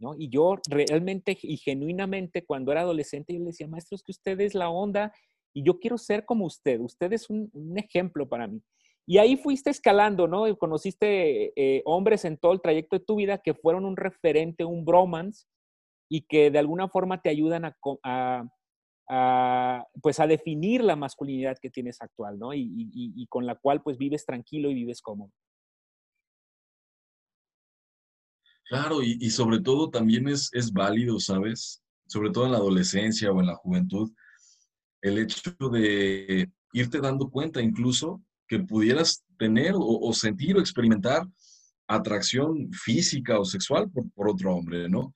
¿no? 0.00 0.14
Y 0.18 0.28
yo 0.28 0.56
realmente 0.68 1.38
y 1.40 1.56
genuinamente 1.56 2.44
cuando 2.44 2.72
era 2.72 2.80
adolescente 2.80 3.32
yo 3.32 3.38
le 3.38 3.46
decía, 3.46 3.68
maestro, 3.68 3.94
es 3.94 4.02
que 4.02 4.12
usted 4.12 4.40
es 4.40 4.54
la 4.54 4.68
onda 4.68 5.12
y 5.54 5.62
yo 5.62 5.78
quiero 5.78 5.98
ser 5.98 6.24
como 6.24 6.46
usted, 6.46 6.80
usted 6.80 7.12
es 7.12 7.30
un, 7.30 7.50
ejemplo 7.76 8.28
para 8.28 8.48
mí. 8.48 8.60
Y 9.06 9.18
ahí 9.18 9.36
fuiste 9.36 9.70
escalando, 9.70 10.26
¿no? 10.26 10.48
Y 10.48 10.56
conociste 10.56 11.52
eh, 11.56 11.82
hombres 11.84 12.24
en 12.24 12.38
todo 12.38 12.52
el 12.52 12.60
trayecto 12.60 12.98
de 12.98 13.04
tu 13.04 13.16
vida 13.16 13.38
que 13.38 13.54
fueron 13.54 13.84
un 13.84 13.96
referente, 13.96 14.64
un 14.64 14.84
bromance, 14.84 15.46
y 16.08 16.22
que 16.22 16.50
de 16.50 16.58
alguna 16.58 16.88
forma 16.88 17.20
te 17.20 17.30
ayudan 17.30 17.64
a, 17.64 18.48
pues 19.06 20.20
a 20.20 20.26
definir 20.26 20.82
la 20.82 20.96
masculinidad 20.96 21.58
que 21.60 21.70
tienes 21.70 22.00
actual, 22.00 22.38
¿no? 22.38 22.54
Y, 22.54 23.26
con 23.28 23.46
la 23.46 23.56
cual 23.56 23.82
pues 23.82 23.98
vives 23.98 24.24
tranquilo 24.24 24.70
y 24.70 24.74
vives 24.74 25.02
cómodo. 25.02 25.30
Claro, 28.66 29.02
y, 29.02 29.28
sobre 29.30 29.60
todo 29.60 29.90
también 29.90 30.28
es, 30.28 30.50
válido, 30.72 31.20
¿sabes? 31.20 31.82
Sobre 32.06 32.30
todo 32.30 32.46
en 32.46 32.52
la 32.52 32.58
adolescencia 32.58 33.30
o 33.30 33.40
en 33.40 33.46
la 33.46 33.56
juventud, 33.56 34.10
el 35.02 35.18
hecho 35.18 35.50
de 35.70 36.50
irte 36.72 37.00
dando 37.00 37.30
cuenta 37.30 37.60
incluso 37.60 38.22
que 38.48 38.60
pudieras 38.60 39.24
tener 39.38 39.72
o, 39.76 40.12
sentir 40.12 40.56
o 40.56 40.60
experimentar 40.60 41.26
atracción 41.86 42.70
física 42.72 43.38
o 43.38 43.44
sexual 43.44 43.90
por, 43.90 44.30
otro 44.30 44.54
hombre, 44.54 44.88
¿no? 44.88 45.14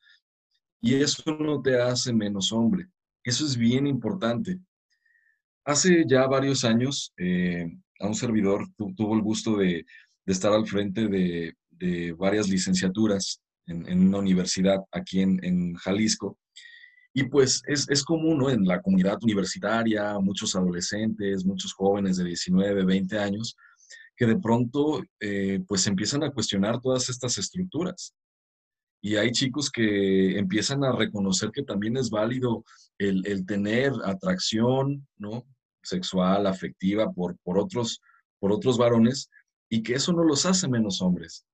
Y 0.81 0.94
eso 0.94 1.22
no 1.38 1.61
te 1.62 1.81
hace 1.81 2.12
menos 2.12 2.53
hombre. 2.53 2.87
Eso 3.28 3.44
es 3.44 3.58
bien 3.58 3.86
importante. 3.86 4.58
Hace 5.66 6.06
ya 6.08 6.26
varios 6.26 6.64
años, 6.64 7.12
eh, 7.18 7.70
a 8.00 8.06
un 8.06 8.14
servidor 8.14 8.66
tuvo 8.96 9.14
el 9.16 9.20
gusto 9.20 9.58
de, 9.58 9.84
estar 10.24 10.50
al 10.50 10.66
frente 10.66 11.08
de, 11.08 11.54
varias 12.16 12.48
licenciaturas 12.48 13.42
en, 13.66 14.08
una 14.08 14.20
universidad 14.20 14.78
aquí 14.90 15.20
en, 15.20 15.74
Jalisco. 15.74 16.38
Y 17.12 17.24
pues 17.24 17.60
es, 17.66 18.02
común 18.02 18.38
¿no? 18.38 18.48
en 18.48 18.64
la 18.64 18.80
comunidad 18.80 19.18
universitaria, 19.22 20.18
muchos 20.20 20.56
adolescentes, 20.56 21.44
muchos 21.44 21.74
jóvenes 21.74 22.16
de 22.16 22.24
19, 22.24 22.86
20 22.86 23.18
años, 23.18 23.54
que 24.16 24.24
de 24.24 24.38
pronto 24.38 25.02
eh, 25.20 25.60
pues 25.68 25.86
empiezan 25.86 26.24
a 26.24 26.30
cuestionar 26.30 26.80
todas 26.80 27.10
estas 27.10 27.36
estructuras. 27.36 28.14
Y 29.00 29.16
hay 29.16 29.30
chicos 29.30 29.70
que 29.70 30.38
empiezan 30.38 30.82
a 30.84 30.92
reconocer 30.92 31.50
que 31.52 31.62
también 31.62 31.96
es 31.96 32.11
válido 32.11 32.64
el, 32.98 33.46
tener 33.46 33.92
atracción, 34.04 35.06
¿no? 35.16 35.44
Sexual, 35.82 36.46
afectiva 36.46 37.12
por, 37.12 37.38
por, 37.38 37.58
otros, 37.58 38.00
por 38.40 38.52
otros 38.52 38.76
varones 38.76 39.30
y 39.70 39.82
que 39.82 39.94
eso 39.94 40.12
no 40.12 40.24
los 40.24 40.44
hace 40.46 40.68
menos 40.68 41.00
hombres. 41.00 41.46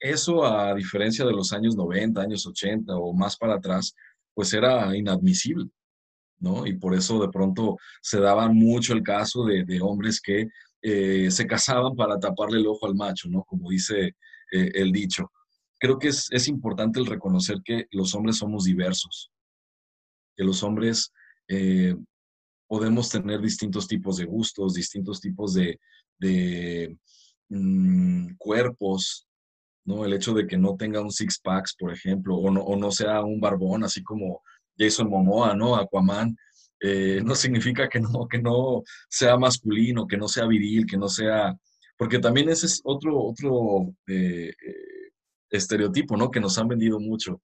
Eso, 0.00 0.44
a 0.44 0.74
diferencia 0.74 1.24
de 1.24 1.32
los 1.32 1.52
años 1.52 1.76
90, 1.76 2.20
años 2.20 2.44
80 2.44 2.96
o 2.96 3.14
más 3.14 3.36
para 3.36 3.54
atrás, 3.54 3.94
pues 4.34 4.52
era 4.52 4.96
inadmisible, 4.96 5.70
¿no? 6.40 6.66
Y 6.66 6.72
por 6.74 6.94
eso 6.94 7.20
de 7.20 7.28
pronto 7.28 7.76
se 8.00 8.18
daba 8.18 8.48
mucho 8.48 8.94
el 8.94 9.02
caso 9.04 9.44
de, 9.44 9.80
hombres 9.80 10.20
que 10.20 10.48
eh, 10.82 11.30
se 11.30 11.46
casaban 11.46 11.94
para 11.94 12.18
taparle 12.18 12.58
el 12.58 12.66
ojo 12.66 12.86
al 12.86 12.96
macho, 12.96 13.28
¿no? 13.28 13.44
Como 13.44 13.70
dice 13.70 14.16
eh, 14.50 14.70
el 14.74 14.90
dicho 14.90 15.30
creo 15.82 15.98
que 15.98 16.08
es, 16.08 16.46
importante 16.46 17.00
el 17.00 17.06
reconocer 17.06 17.60
que 17.64 17.88
los 17.90 18.14
hombres 18.14 18.36
somos 18.36 18.62
diversos, 18.62 19.32
que 20.36 20.44
los 20.44 20.62
hombres 20.62 21.12
eh, 21.48 21.96
podemos 22.68 23.08
tener 23.08 23.40
distintos 23.40 23.88
tipos 23.88 24.16
de 24.18 24.24
gustos, 24.24 24.74
distintos 24.74 25.20
tipos 25.20 25.54
de, 25.54 25.80
mm, 27.48 28.36
cuerpos, 28.38 29.26
¿no? 29.84 30.04
El 30.04 30.12
hecho 30.12 30.32
de 30.34 30.46
que 30.46 30.56
no 30.56 30.76
tenga 30.76 31.00
un 31.00 31.10
six-packs, 31.10 31.74
por 31.76 31.92
ejemplo, 31.92 32.36
o 32.36 32.48
no, 32.48 32.64
no, 32.76 32.92
sea 32.92 33.20
un 33.22 33.40
barbón, 33.40 33.82
así 33.82 34.04
como 34.04 34.40
Jason 34.78 35.10
Momoa, 35.10 35.56
¿no? 35.56 35.74
Aquaman, 35.74 36.36
eh, 36.80 37.20
no 37.24 37.34
significa 37.34 37.88
que 37.88 37.98
no, 37.98 38.28
que 38.28 38.40
no 38.40 38.84
sea 39.10 39.36
masculino, 39.36 40.06
que 40.06 40.16
no 40.16 40.28
sea 40.28 40.46
viril, 40.46 40.86
que 40.86 40.96
no 40.96 41.08
sea... 41.08 41.56
Porque 41.96 42.20
también 42.20 42.50
ese 42.50 42.66
es 42.66 42.80
otro, 42.84 43.20
otro 43.20 43.92
eh, 44.06 44.52
estereotipo, 45.52 46.16
¿no? 46.16 46.30
Que 46.30 46.40
nos 46.40 46.58
han 46.58 46.68
vendido 46.68 46.98
mucho. 46.98 47.40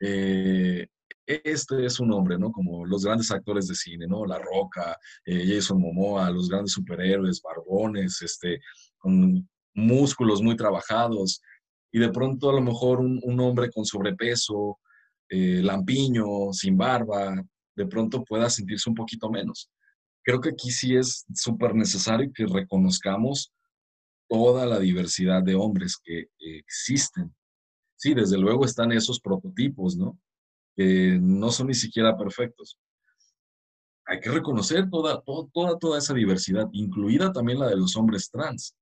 Eh, 0.00 0.86
este 1.26 1.84
es 1.84 2.00
un 2.00 2.12
hombre, 2.12 2.38
¿no? 2.38 2.50
Como 2.50 2.86
los 2.86 3.04
grandes 3.04 3.30
actores 3.30 3.66
de 3.66 3.74
cine, 3.74 4.06
¿no? 4.06 4.24
La 4.24 4.38
Roca, 4.38 4.96
eh, 5.24 5.44
Jason 5.46 5.80
Momoa, 5.80 6.30
los 6.30 6.48
grandes 6.48 6.72
superhéroes, 6.72 7.42
barbones, 7.42 8.22
este, 8.22 8.60
con 8.98 9.48
músculos 9.74 10.42
muy 10.42 10.56
trabajados, 10.56 11.40
y 11.92 11.98
de 11.98 12.10
pronto 12.10 12.50
a 12.50 12.54
lo 12.54 12.60
mejor 12.60 13.00
un, 13.00 13.40
hombre 13.40 13.70
con 13.70 13.84
sobrepeso, 13.84 14.78
eh, 15.28 15.60
lampiño, 15.62 16.52
sin 16.52 16.76
barba, 16.76 17.34
de 17.76 17.86
pronto 17.86 18.24
pueda 18.24 18.48
sentirse 18.48 18.88
un 18.88 18.94
poquito 18.94 19.30
menos. 19.30 19.70
Creo 20.22 20.40
que 20.40 20.50
aquí 20.50 20.70
sí 20.70 20.96
es 20.96 21.24
súper 21.34 21.74
necesario 21.74 22.30
que 22.32 22.46
reconozcamos 22.46 23.52
toda 24.28 24.66
la 24.66 24.78
diversidad 24.78 25.42
de 25.42 25.56
hombres 25.56 25.96
que 26.02 26.28
existen 26.38 27.34
sí, 28.00 28.14
desde 28.14 28.38
luego 28.38 28.64
están 28.64 28.92
esos 28.92 29.20
prototipos, 29.20 29.94
¿no? 29.94 30.18
Que 30.74 31.18
no 31.20 31.50
son 31.50 31.66
ni 31.66 31.74
siquiera 31.74 32.16
perfectos. 32.16 32.78
Hay 34.06 34.20
que 34.20 34.30
reconocer 34.30 34.88
toda, 34.88 35.22
toda, 35.52 35.78
toda 35.78 35.98
esa 35.98 36.14
diversidad, 36.14 36.66
incluida 36.72 37.30
también 37.30 37.58
la 37.58 37.68
de 37.68 37.76
los 37.76 37.94
hombres 37.96 38.30
trans, 38.30 38.74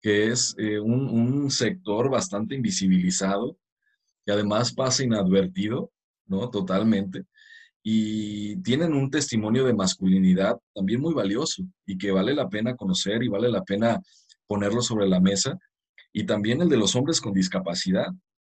que 0.00 0.28
es 0.28 0.54
eh, 0.58 0.78
un, 0.78 1.50
sector 1.50 2.08
bastante 2.08 2.54
invisibilizado, 2.54 3.58
que 4.24 4.30
además 4.30 4.72
pasa 4.72 5.02
inadvertido, 5.02 5.90
¿no? 6.26 6.48
Totalmente. 6.48 7.24
Y 7.82 8.56
tienen 8.62 8.94
un 8.94 9.10
testimonio 9.10 9.64
de 9.64 9.74
masculinidad 9.74 10.56
también 10.72 11.00
muy 11.00 11.14
valioso 11.14 11.64
y 11.84 11.98
que 11.98 12.12
vale 12.12 12.32
la 12.32 12.48
pena 12.48 12.76
conocer 12.76 13.24
y 13.24 13.28
vale 13.28 13.48
la 13.50 13.64
pena 13.64 14.00
ponerlo 14.46 14.82
sobre 14.82 15.08
la 15.08 15.18
mesa. 15.18 15.58
Y 16.12 16.24
también 16.24 16.62
el 16.62 16.68
de 16.68 16.76
los 16.76 16.94
hombres 16.94 17.20
con 17.20 17.32
discapacidad, 17.32 18.06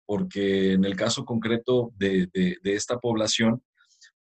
porque 0.06 0.74
en 0.74 0.86
el 0.86 0.96
caso 0.96 1.26
concreto 1.26 1.92
de, 1.98 2.30
esta 2.64 3.00
población, 3.00 3.64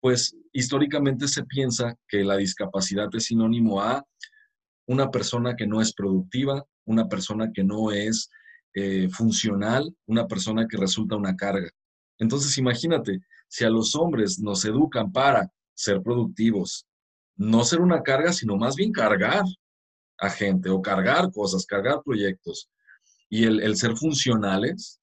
pues 0.01 0.35
históricamente 0.53 1.29
se 1.29 1.45
piensa 1.45 1.97
que 2.09 2.25
la 2.25 2.37
discapacidad 2.37 3.09
es 3.13 3.25
sinónimo 3.25 3.81
a 3.81 4.05
una 4.87 5.11
persona 5.11 5.57
que 5.57 5.67
no 5.67 5.81
es 5.81 5.93
productiva, 5.95 6.65
una 6.85 7.09
persona 7.09 7.51
que 7.53 7.65
no 7.65 7.93
es 7.93 8.31
eh, 8.75 9.09
funcional, 9.11 9.95
una 10.07 10.27
persona 10.27 10.67
que 10.67 10.77
resulta 10.77 11.17
una 11.17 11.37
carga. 11.37 11.71
Entonces 12.19 12.57
imagínate, 12.59 13.21
si 13.49 13.65
a 13.65 13.71
los 13.71 13.95
hombres 13.95 14.39
nos 14.39 14.65
educan 14.65 15.13
para 15.13 15.51
ser 15.75 16.03
productivos, 16.03 16.87
no 17.37 17.65
ser 17.65 17.81
una 17.81 18.03
carga, 18.03 18.33
sino 18.33 18.57
más 18.57 18.77
bien 18.77 18.93
cargar 18.93 19.45
a 20.19 20.29
gente 20.29 20.69
o 20.69 20.83
cargar 20.83 21.31
cosas, 21.33 21.65
cargar 21.65 22.03
proyectos, 22.05 22.69
y 23.31 23.45
el 23.45 23.77
ser 23.77 23.97
funcionales, 23.97 25.00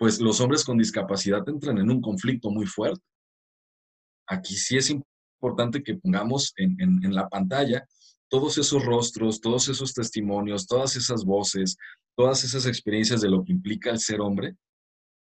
pues 0.00 0.18
los 0.18 0.40
hombres 0.40 0.64
con 0.64 0.78
discapacidad 0.78 1.46
entran 1.46 1.76
en 1.76 1.90
un 1.90 2.00
conflicto 2.00 2.50
muy 2.50 2.64
fuerte. 2.64 3.04
Aquí 4.26 4.56
sí 4.56 4.78
es 4.78 4.88
importante 4.88 5.82
que 5.82 5.96
pongamos 5.96 6.54
en, 6.56 7.14
la 7.14 7.28
pantalla 7.28 7.86
todos 8.30 8.56
esos 8.56 8.82
rostros, 8.82 9.42
todos 9.42 9.68
esos 9.68 9.92
testimonios, 9.92 10.66
todas 10.66 10.96
esas 10.96 11.22
voces, 11.22 11.76
todas 12.16 12.42
esas 12.44 12.64
experiencias 12.64 13.20
de 13.20 13.28
lo 13.28 13.44
que 13.44 13.52
implica 13.52 13.90
el 13.90 13.98
ser 13.98 14.22
hombre 14.22 14.56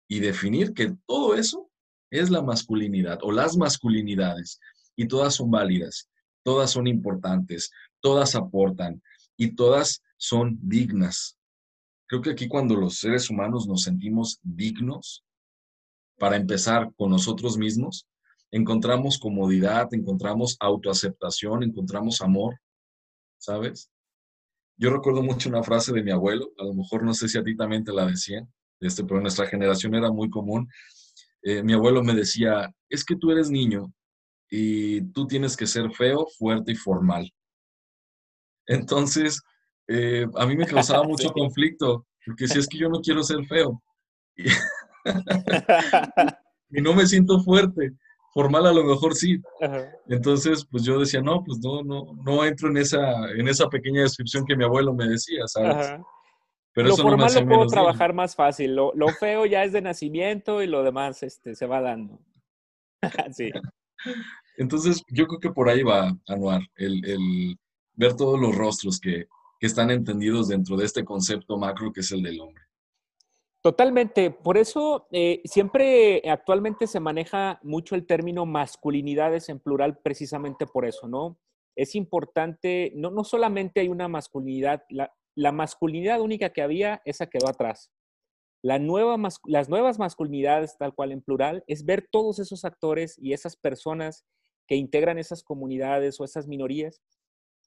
y 0.08 0.20
definir 0.20 0.72
que 0.72 0.96
todo 1.06 1.34
eso 1.34 1.70
es 2.10 2.30
la 2.30 2.40
masculinidad 2.40 3.18
o 3.20 3.32
las 3.32 3.58
masculinidades 3.58 4.60
y 4.96 5.06
todas 5.08 5.34
son 5.34 5.50
válidas, 5.50 6.08
todas 6.42 6.70
son 6.70 6.86
importantes, 6.86 7.70
todas 8.00 8.34
aportan 8.34 9.02
y 9.36 9.56
todas 9.56 10.02
son 10.16 10.58
dignas. 10.62 11.36
Creo 12.06 12.22
que 12.22 12.30
aquí 12.30 12.48
cuando 12.48 12.76
los 12.76 12.98
seres 12.98 13.30
humanos 13.30 13.66
nos 13.66 13.82
sentimos 13.82 14.38
dignos, 14.42 15.24
para 16.18 16.36
empezar 16.36 16.92
con 16.96 17.10
nosotros 17.10 17.56
mismos, 17.56 18.06
encontramos 18.50 19.18
comodidad, 19.18 19.92
encontramos 19.92 20.56
autoaceptación, 20.60 21.62
encontramos 21.62 22.20
amor, 22.20 22.56
¿sabes? 23.38 23.90
Yo 24.76 24.90
recuerdo 24.90 25.22
mucho 25.22 25.48
una 25.48 25.62
frase 25.62 25.92
de 25.92 26.02
mi 26.02 26.10
abuelo, 26.10 26.52
a 26.58 26.64
lo 26.64 26.74
mejor 26.74 27.02
no 27.04 27.14
sé 27.14 27.28
si 27.28 27.38
a 27.38 27.44
ti 27.44 27.56
también 27.56 27.84
te 27.84 27.92
la 27.92 28.06
decían, 28.06 28.52
este, 28.80 29.04
pero 29.04 29.16
en 29.16 29.22
nuestra 29.22 29.46
generación 29.46 29.94
era 29.94 30.10
muy 30.10 30.30
común. 30.30 30.68
Eh, 31.42 31.62
mi 31.62 31.72
abuelo 31.72 32.02
me 32.02 32.14
decía, 32.14 32.72
es 32.88 33.04
que 33.04 33.16
tú 33.16 33.30
eres 33.30 33.50
niño 33.50 33.92
y 34.50 35.02
tú 35.12 35.26
tienes 35.26 35.56
que 35.56 35.66
ser 35.66 35.90
feo, 35.92 36.26
fuerte 36.38 36.72
y 36.72 36.76
formal. 36.76 37.32
Entonces, 38.66 39.42
eh, 39.88 40.26
a 40.36 40.46
mí 40.46 40.56
me 40.56 40.66
causaba 40.66 41.02
mucho 41.08 41.30
conflicto, 41.32 42.06
porque 42.24 42.48
si 42.48 42.58
es 42.58 42.68
que 42.68 42.78
yo 42.78 42.88
no 42.88 43.00
quiero 43.00 43.22
ser 43.22 43.44
feo 43.46 43.82
y, 46.70 46.80
no 46.80 46.94
me 46.94 47.06
siento 47.06 47.40
fuerte, 47.40 47.92
formal 48.32 48.66
a 48.66 48.72
lo 48.72 48.84
mejor 48.84 49.14
sí. 49.14 49.40
Entonces, 50.08 50.66
pues 50.70 50.82
yo 50.82 50.98
decía, 50.98 51.20
no, 51.20 51.44
pues 51.44 51.58
no, 51.62 51.82
no, 51.82 52.14
no 52.24 52.44
entro 52.44 52.68
en 52.68 52.78
esa, 52.78 53.30
en 53.30 53.48
esa 53.48 53.68
pequeña 53.68 54.02
descripción 54.02 54.44
que 54.44 54.56
mi 54.56 54.64
abuelo 54.64 54.94
me 54.94 55.06
decía, 55.06 55.46
¿sabes? 55.46 55.94
Pero 56.72 56.88
lo 56.88 56.96
formal 56.96 57.32
lo 57.32 57.46
puedo 57.46 57.66
trabajar 57.66 58.12
más 58.12 58.34
fácil. 58.34 58.74
Lo, 58.74 59.08
feo 59.20 59.46
ya 59.46 59.62
es 59.62 59.72
de 59.72 59.80
nacimiento 59.80 60.62
y 60.62 60.66
lo 60.66 60.82
demás 60.82 61.22
este, 61.22 61.54
se 61.54 61.66
va 61.66 61.80
dando. 61.80 62.18
sí. 63.32 63.50
Entonces, 64.56 65.02
yo 65.08 65.26
creo 65.26 65.40
que 65.40 65.50
por 65.50 65.68
ahí 65.68 65.82
va, 65.82 66.16
Anuar, 66.26 66.62
el, 66.76 67.04
el 67.04 67.56
ver 67.94 68.14
todos 68.14 68.40
los 68.40 68.56
rostros 68.56 68.98
que, 68.98 69.26
están 69.66 69.90
entendidos 69.90 70.48
dentro 70.48 70.76
de 70.76 70.84
este 70.84 71.04
concepto 71.04 71.56
macro 71.56 71.92
que 71.92 72.00
es 72.00 72.12
el 72.12 72.22
del 72.22 72.40
hombre. 72.40 72.64
Totalmente. 73.62 74.30
Por 74.30 74.58
eso 74.58 75.06
eh, 75.10 75.40
siempre 75.46 76.22
actualmente 76.28 76.86
se 76.86 77.00
maneja 77.00 77.60
mucho 77.62 77.94
el 77.94 78.06
término 78.06 78.44
masculinidades 78.44 79.48
en 79.48 79.58
plural 79.58 79.98
precisamente 79.98 80.66
por 80.66 80.84
eso, 80.84 81.08
¿no? 81.08 81.38
Es 81.74 81.94
importante, 81.94 82.92
no, 82.94 83.10
no 83.10 83.24
solamente 83.24 83.80
hay 83.80 83.88
una 83.88 84.06
masculinidad, 84.06 84.84
la, 84.90 85.12
la 85.34 85.50
masculinidad 85.50 86.20
única 86.20 86.50
que 86.50 86.60
había, 86.60 87.00
esa 87.06 87.26
quedó 87.26 87.48
atrás. 87.48 87.90
La 88.62 88.78
nueva, 88.78 89.16
las 89.46 89.68
nuevas 89.68 89.98
masculinidades, 89.98 90.76
tal 90.78 90.94
cual 90.94 91.12
en 91.12 91.22
plural, 91.22 91.64
es 91.66 91.84
ver 91.84 92.06
todos 92.10 92.38
esos 92.38 92.64
actores 92.64 93.18
y 93.18 93.32
esas 93.32 93.56
personas 93.56 94.26
que 94.66 94.76
integran 94.76 95.18
esas 95.18 95.42
comunidades 95.42 96.20
o 96.20 96.24
esas 96.24 96.46
minorías, 96.46 97.02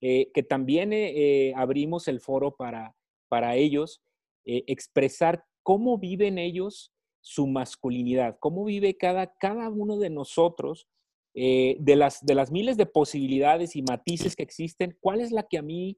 eh, 0.02 0.32
que 0.34 0.44
también 0.44 0.92
eh, 0.94 1.54
abrimos 1.56 2.08
el 2.08 2.20
foro 2.20 2.56
para, 2.56 2.96
para 3.30 3.56
ellos 3.56 4.02
expresar 4.48 5.44
cómo 5.64 5.98
viven 5.98 6.38
ellos 6.38 6.94
su 7.26 7.48
masculinidad, 7.48 8.38
cómo 8.40 8.64
vive 8.64 8.96
cada, 8.98 9.36
cada 9.40 9.68
uno 9.70 9.98
de 9.98 10.12
nosotros, 10.12 10.88
eh, 11.34 11.76
de, 11.80 11.96
las, 11.96 12.24
de 12.24 12.36
las 12.36 12.52
miles 12.52 12.78
de 12.78 12.86
posibilidades 12.86 13.76
y 13.76 13.82
matices 13.82 14.36
que 14.36 14.44
existen, 14.44 14.96
cuál 15.02 15.22
es 15.22 15.32
la 15.32 15.42
que 15.42 15.58
a 15.58 15.64
mí, 15.64 15.98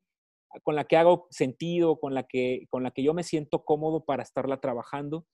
con 0.64 0.76
la 0.76 0.86
que 0.86 0.96
hago 0.96 1.28
sentido, 1.30 2.00
con 2.00 2.14
la 2.14 2.24
que, 2.24 2.66
con 2.70 2.82
la 2.82 2.92
que 2.92 3.04
yo 3.04 3.14
me 3.14 3.24
siento 3.24 3.66
cómodo 3.66 4.06
para 4.06 4.24
estarla 4.24 4.62
trabajando 4.62 5.26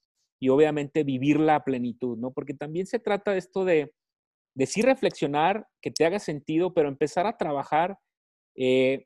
y 0.42 0.50
obviamente 0.50 1.04
vivirla 1.04 1.56
a 1.56 1.64
plenitud, 1.64 2.18
¿no? 2.18 2.32
Porque 2.32 2.56
también 2.56 2.88
se 2.88 2.98
trata 2.98 3.38
esto 3.38 3.64
de, 3.64 3.94
de 4.56 4.66
sí 4.66 4.82
reflexionar, 4.82 5.68
que 5.80 5.92
te 5.92 6.06
haga 6.06 6.18
sentido, 6.18 6.74
pero 6.74 6.90
empezar 6.90 7.28
a 7.28 7.38
trabajar 7.38 8.00
eh, 8.56 9.06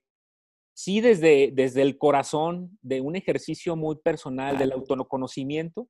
sí 0.76 1.02
desde, 1.02 1.52
desde 1.54 1.82
el 1.82 1.98
corazón 1.98 2.78
de 2.82 3.02
un 3.02 3.16
ejercicio 3.16 3.76
muy 3.76 3.96
personal 3.96 4.58
del 4.58 4.72
autoconocimiento, 4.72 5.90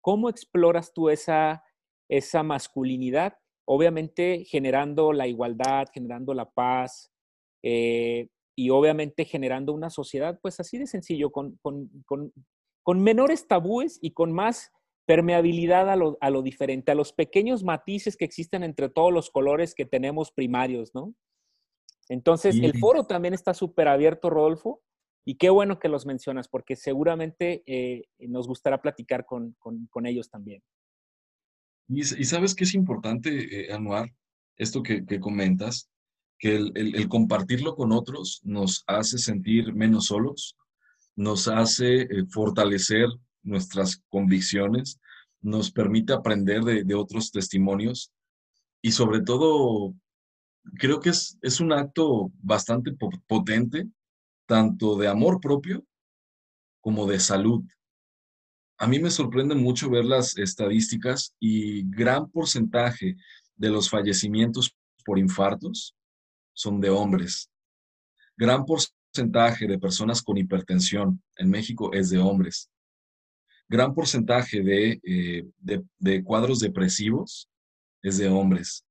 ¿cómo 0.00 0.28
exploras 0.28 0.92
tú 0.92 1.10
esa, 1.10 1.62
esa 2.08 2.42
masculinidad? 2.42 3.36
Obviamente 3.66 4.44
generando 4.46 5.12
la 5.12 5.26
igualdad, 5.26 5.86
generando 5.92 6.34
la 6.34 6.50
paz 6.50 7.12
eh, 7.62 8.28
y 8.56 8.70
obviamente 8.70 9.24
generando 9.24 9.72
una 9.72 9.90
sociedad, 9.90 10.38
pues 10.42 10.58
así 10.60 10.78
de 10.78 10.86
sencillo, 10.86 11.30
con, 11.30 11.58
con, 11.62 11.90
con, 12.06 12.32
con 12.82 13.02
menores 13.02 13.46
tabúes 13.46 13.98
y 14.02 14.12
con 14.12 14.32
más 14.32 14.72
permeabilidad 15.06 15.90
a 15.90 15.96
lo, 15.96 16.16
a 16.20 16.30
lo 16.30 16.42
diferente, 16.42 16.92
a 16.92 16.94
los 16.94 17.12
pequeños 17.12 17.64
matices 17.64 18.16
que 18.16 18.24
existen 18.24 18.62
entre 18.62 18.88
todos 18.88 19.12
los 19.12 19.30
colores 19.30 19.74
que 19.74 19.84
tenemos 19.84 20.32
primarios, 20.32 20.94
¿no? 20.94 21.14
Entonces, 22.12 22.56
el 22.60 22.78
foro 22.78 23.04
también 23.04 23.32
está 23.32 23.54
súper 23.54 23.88
abierto, 23.88 24.28
Rodolfo, 24.28 24.82
y 25.24 25.36
qué 25.36 25.48
bueno 25.48 25.78
que 25.78 25.88
los 25.88 26.04
mencionas, 26.04 26.46
porque 26.46 26.76
seguramente 26.76 27.62
eh, 27.64 28.04
nos 28.18 28.46
gustará 28.46 28.82
platicar 28.82 29.24
con, 29.24 29.56
ellos 30.04 30.28
también. 30.28 30.62
Y, 31.88 32.04
sabes 32.04 32.54
que 32.54 32.64
es 32.64 32.74
importante, 32.74 33.30
eh, 33.30 33.72
Anuar, 33.72 34.12
esto 34.58 34.82
que, 34.82 35.06
comentas, 35.20 35.88
que 36.38 36.56
el, 36.56 37.08
compartirlo 37.08 37.74
con 37.76 37.92
otros 37.92 38.42
nos 38.44 38.84
hace 38.86 39.16
sentir 39.16 39.72
menos 39.72 40.08
solos, 40.08 40.58
nos 41.16 41.48
hace 41.48 42.02
eh, 42.02 42.08
fortalecer 42.28 43.06
nuestras 43.42 44.02
convicciones, 44.10 45.00
nos 45.40 45.72
permite 45.72 46.12
aprender 46.12 46.60
de, 46.62 46.84
de 46.84 46.94
otros 46.94 47.32
testimonios 47.32 48.12
y 48.82 48.92
sobre 48.92 49.22
todo 49.22 49.94
creo 50.78 51.00
que 51.00 51.10
es, 51.10 51.38
es 51.42 51.60
un 51.60 51.72
acto 51.72 52.30
bastante 52.42 52.92
potente, 53.26 53.88
tanto 54.46 54.96
de 54.96 55.08
amor 55.08 55.40
propio 55.40 55.84
como 56.80 57.06
de 57.06 57.20
salud. 57.20 57.62
A 58.78 58.86
mí 58.86 58.98
me 58.98 59.10
sorprende 59.10 59.54
mucho 59.54 59.88
ver 59.90 60.04
las 60.04 60.36
estadísticas 60.36 61.34
y 61.38 61.88
gran 61.88 62.28
porcentaje 62.30 63.16
de 63.54 63.70
los 63.70 63.88
fallecimientos 63.88 64.74
por 65.04 65.18
infartos 65.18 65.94
son 66.52 66.80
de 66.80 66.90
hombres. 66.90 67.50
Gran 68.36 68.64
porcentaje 68.64 69.66
de 69.66 69.78
personas 69.78 70.22
con 70.22 70.36
hipertensión 70.36 71.22
en 71.36 71.50
México 71.50 71.92
es 71.92 72.10
de 72.10 72.18
hombres. 72.18 72.70
Gran 73.68 73.94
porcentaje 73.94 74.62
de, 74.62 75.00
eh, 75.04 75.46
de, 75.58 75.84
de 75.98 76.24
cuadros 76.24 76.58
depresivos 76.58 77.48
es 78.02 78.18
de 78.18 78.28
hombres. 78.28 78.84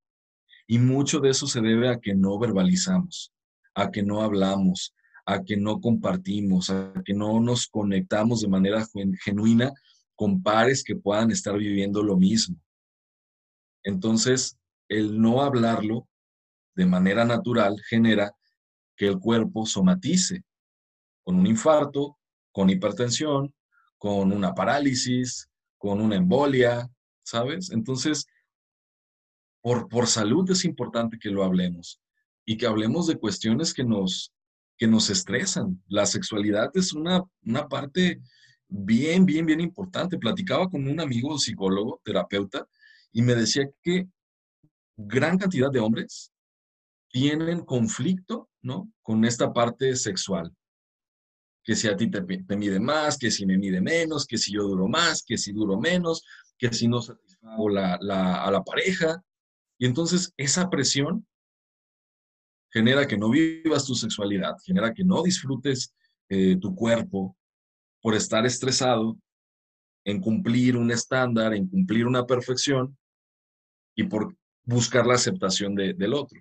Y 0.72 0.80
mucho 0.80 1.20
de 1.20 1.32
eso 1.32 1.48
se 1.48 1.60
debe 1.60 1.90
a 1.90 2.00
que 2.00 2.16
no 2.16 2.40
verbalizamos, 2.40 3.34
a 3.76 3.92
que 3.92 4.04
no 4.04 4.22
hablamos, 4.22 4.96
a 5.26 5.44
que 5.44 5.58
no 5.58 5.82
compartimos, 5.82 6.70
a 6.70 6.94
que 7.04 7.14
no 7.14 7.42
nos 7.42 7.68
conectamos 7.68 8.40
de 8.40 8.48
manera 8.48 8.88
genuina 9.22 9.74
con 10.16 10.42
pares 10.42 10.82
que 10.82 10.96
puedan 10.96 11.30
estar 11.30 11.58
viviendo 11.58 12.02
lo 12.02 12.16
mismo. 12.16 12.56
Entonces, 13.84 14.58
el 14.88 15.20
no 15.20 15.42
hablarlo 15.42 16.08
de 16.74 16.86
manera 16.86 17.26
natural 17.26 17.76
genera 17.90 18.32
que 18.96 19.08
el 19.08 19.20
cuerpo 19.20 19.66
somatice 19.66 20.42
con 21.22 21.38
un 21.38 21.48
infarto, 21.48 22.18
con 22.54 22.70
hipertensión, 22.70 23.54
con 23.98 24.32
una 24.32 24.56
parálisis, 24.56 25.50
con 25.78 26.00
una 26.00 26.16
embolia, 26.16 26.90
¿sabes? 27.24 27.72
Entonces, 27.72 28.26
por, 29.62 29.88
por 29.88 30.08
salud 30.08 30.50
es 30.50 30.66
importante 30.66 31.18
que 31.20 31.30
lo 31.30 31.44
hablemos 31.44 32.02
y 32.46 32.58
que 32.58 32.66
hablemos 32.66 33.08
de 33.08 33.18
cuestiones 33.18 33.74
que 33.74 33.84
nos, 33.84 34.34
que 34.78 34.88
nos 34.88 35.10
estresan. 35.10 35.82
La 35.88 36.06
sexualidad 36.06 36.72
es 36.74 36.94
una, 36.94 37.24
una 37.44 37.68
parte 37.68 38.22
bien, 38.68 39.26
bien, 39.26 39.46
bien 39.46 39.62
importante. 39.62 40.18
Platicaba 40.18 40.70
con 40.70 40.88
un 40.88 41.00
amigo 41.00 41.38
psicólogo, 41.38 42.02
terapeuta, 42.04 42.68
y 43.12 43.22
me 43.22 43.36
decía 43.36 43.70
que 43.84 44.08
gran 44.98 45.38
cantidad 45.38 45.72
de 45.72 45.80
hombres 45.80 46.32
tienen 47.10 47.66
conflicto, 47.66 48.50
¿no? 48.62 48.92
Con 49.02 49.26
esta 49.26 49.52
parte 49.54 49.96
sexual. 49.96 50.52
Que 51.64 51.76
si 51.76 51.88
a 51.88 51.96
ti 51.96 52.10
te, 52.10 52.22
te, 52.22 52.58
mide 52.58 52.80
más, 52.80 53.18
que 53.18 53.30
si 53.30 53.46
me 53.46 53.58
mide 53.58 53.82
menos, 53.82 54.26
que 54.26 54.38
si 54.38 54.54
yo 54.54 54.64
duro 54.64 54.88
más, 54.88 55.22
que 55.24 55.38
si 55.38 55.52
duro 55.52 55.80
menos, 55.80 56.24
que 56.58 56.74
si 56.74 56.88
no 56.88 57.02
satisfago 57.02 57.70
la, 57.70 57.98
la, 58.02 58.44
a 58.44 58.50
la 58.50 58.64
pareja. 58.64 59.22
Y 59.82 59.88
entonces 59.88 60.32
esa 60.38 60.70
presión 60.70 61.26
genera 62.72 63.08
que 63.08 63.18
no 63.18 63.32
vivas 63.32 63.84
tu 63.84 63.96
sexualidad, 63.96 64.56
genera 64.64 64.94
que 64.94 65.04
no 65.04 65.24
disfrutes 65.24 65.96
eh, 66.30 66.56
tu 66.58 66.76
cuerpo 66.76 67.36
por 68.00 68.14
estar 68.14 68.46
estresado 68.46 69.18
en 70.06 70.22
cumplir 70.22 70.78
un 70.78 70.92
estándar, 70.92 71.56
en 71.56 71.68
cumplir 71.68 72.06
una 72.06 72.28
perfección 72.28 72.96
y 73.96 74.04
por 74.04 74.38
buscar 74.66 75.08
la 75.08 75.16
aceptación 75.16 75.74
del 75.74 76.14
otro. 76.14 76.40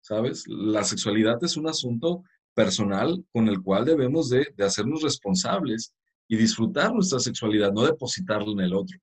¿Sabes? 0.00 0.42
La 0.48 0.82
sexualidad 0.82 1.38
es 1.44 1.56
un 1.56 1.68
asunto 1.68 2.24
personal 2.54 3.24
con 3.32 3.46
el 3.46 3.62
cual 3.62 3.84
debemos 3.84 4.30
de, 4.30 4.52
de 4.56 4.64
hacernos 4.64 5.02
responsables 5.02 5.94
y 6.26 6.36
disfrutar 6.36 6.92
nuestra 6.92 7.20
sexualidad, 7.20 7.72
no 7.72 7.84
depositarla 7.84 8.50
en 8.50 8.60
el 8.60 8.74
otro 8.74 8.98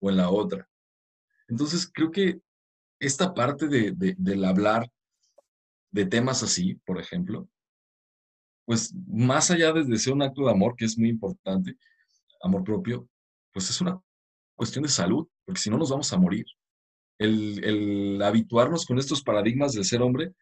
o 0.00 0.08
en 0.08 0.16
la 0.16 0.30
otra. 0.30 0.66
Entonces, 1.46 1.90
creo 1.92 2.10
que 2.10 2.40
esta 3.00 3.34
parte 3.34 3.66
de, 3.66 3.92
del 3.92 4.44
hablar 4.44 4.88
de 5.90 6.06
temas 6.06 6.42
así, 6.42 6.74
por 6.86 7.00
ejemplo, 7.00 7.48
pues 8.66 8.94
más 9.08 9.50
allá 9.50 9.72
de 9.72 9.98
ser 9.98 10.12
un 10.12 10.22
acto 10.22 10.44
de 10.44 10.52
amor, 10.52 10.76
que 10.76 10.84
es 10.84 10.96
muy 10.96 11.08
importante, 11.08 11.76
amor 12.42 12.62
propio, 12.62 13.08
pues 13.52 13.68
es 13.70 13.80
una 13.80 14.00
cuestión 14.54 14.84
de 14.84 14.90
salud, 14.90 15.26
porque 15.44 15.60
si 15.60 15.70
no 15.70 15.78
nos 15.78 15.90
vamos 15.90 16.12
a 16.12 16.18
morir. 16.18 16.46
El, 17.18 18.22
habituarnos 18.22 18.86
con 18.86 18.98
estos 18.98 19.22
paradigmas 19.22 19.72
del 19.72 19.84
ser 19.84 20.00
hombre, 20.00 20.32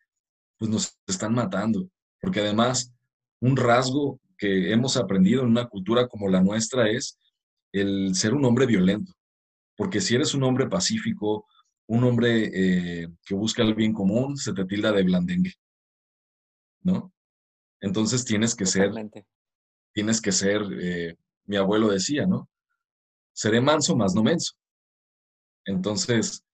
pues 0.58 0.70
nos 0.70 0.98
están 1.06 1.34
matando, 1.34 1.88
porque 2.20 2.40
además 2.40 2.92
un 3.40 3.56
rasgo 3.56 4.20
que 4.36 4.72
hemos 4.72 4.96
aprendido 4.96 5.42
en 5.42 5.48
una 5.48 5.66
cultura 5.66 6.06
como 6.06 6.28
la 6.28 6.40
nuestra 6.40 6.88
es 6.88 7.18
el 7.72 8.14
ser 8.14 8.34
un 8.34 8.44
hombre 8.44 8.66
violento, 8.66 9.12
porque 9.76 10.00
si 10.00 10.14
eres 10.14 10.34
un 10.34 10.42
hombre 10.42 10.68
pacífico, 10.68 11.46
un 11.88 12.04
hombre 12.04 12.50
eh, 12.52 13.08
que 13.24 13.34
busca 13.34 13.62
el 13.62 13.74
bien 13.74 13.92
común 13.92 14.36
se 14.36 14.52
te 14.52 14.64
tilda 14.64 14.92
de 14.92 15.02
blandengue, 15.02 15.54
¿no? 16.82 17.12
Entonces 17.80 18.24
tienes 18.24 18.54
que 18.54 18.66
ser, 18.66 18.90
tienes 19.92 20.20
que 20.20 20.32
ser, 20.32 20.62
eh, 20.80 21.16
mi 21.46 21.56
abuelo 21.56 21.88
decía, 21.88 22.26
¿no? 22.26 22.48
Seré 23.32 23.60
manso, 23.60 23.96
más 23.96 24.14
no 24.14 24.22
menso. 24.22 24.54
Entonces, 25.64 26.44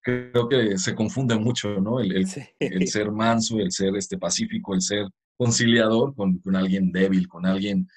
creo 0.00 0.48
que 0.48 0.78
se 0.78 0.94
confunde 0.94 1.36
mucho, 1.36 1.80
¿no? 1.80 2.00
El, 2.00 2.12
el, 2.58 2.88
ser 2.88 3.10
manso, 3.10 3.58
el 3.58 3.72
ser 3.72 3.96
este, 3.96 4.16
pacífico, 4.18 4.74
el 4.74 4.82
ser 4.82 5.06
conciliador 5.36 6.14
con, 6.14 6.38
con, 6.38 6.56
alguien 6.56 6.92
débil, 6.92 7.28
con 7.28 7.44
alguien 7.44 7.88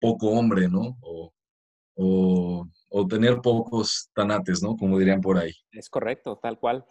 poco 0.00 0.28
hombre, 0.28 0.68
¿no? 0.68 0.98
O, 1.00 2.68
tener 3.04 3.40
pocos 3.40 4.10
tanates, 4.14 4.62
¿no? 4.62 4.76
Como 4.76 4.98
dirían 4.98 5.20
por 5.20 5.36
ahí. 5.36 5.52
Es 5.72 5.90
correcto, 5.90 6.38
tal 6.40 6.58
cual. 6.58 6.86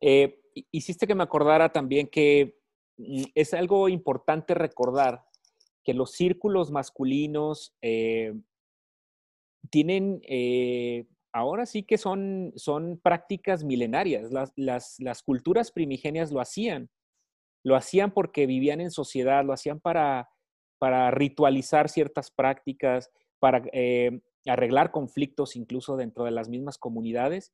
Eh, 0.00 0.40
hiciste 0.70 1.06
que 1.06 1.14
me 1.14 1.22
acordara 1.22 1.72
también 1.72 2.08
que 2.08 2.58
mm, 2.96 3.24
es 3.34 3.52
algo 3.54 3.88
importante 3.88 4.54
recordar 4.54 5.24
que 5.84 5.94
los 5.94 6.12
círculos 6.12 6.70
masculinos 6.70 7.74
eh, 7.82 8.34
tienen, 9.70 10.20
eh, 10.28 11.06
ahora 11.32 11.66
sí 11.66 11.82
que 11.82 11.98
son, 11.98 12.52
son 12.56 13.00
prácticas 13.02 13.64
milenarias. 13.64 14.30
Las, 14.56 15.22
culturas 15.22 15.72
primigenias 15.72 16.30
lo 16.30 16.40
hacían. 16.40 16.88
Lo 17.64 17.76
hacían 17.76 18.12
porque 18.12 18.46
vivían 18.46 18.80
en 18.80 18.90
sociedad, 18.90 19.44
lo 19.44 19.52
hacían 19.52 19.80
para, 19.80 20.28
para 20.78 21.10
ritualizar 21.10 21.88
ciertas 21.88 22.30
prácticas, 22.30 23.10
para 23.38 23.62
arreglar 24.46 24.90
conflictos 24.90 25.56
incluso 25.56 25.96
dentro 25.96 26.24
de 26.24 26.30
las 26.30 26.48
mismas 26.48 26.78
comunidades. 26.78 27.52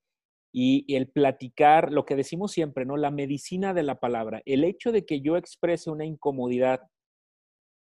Y, 0.53 0.87
el 0.95 1.09
platicar, 1.09 1.93
lo 1.93 2.07
que 2.07 2.17
decimos 2.17 2.53
siempre, 2.53 2.87
¿no? 2.87 2.97
La 2.97 3.11
medicina 3.11 3.75
de 3.75 3.83
la 3.83 4.01
palabra. 4.01 4.43
El 4.47 4.65
hecho 4.65 4.93
de 4.93 5.05
que 5.05 5.21
yo 5.21 5.37
exprese 5.37 5.91
una 5.91 6.07
incomodidad 6.07 6.81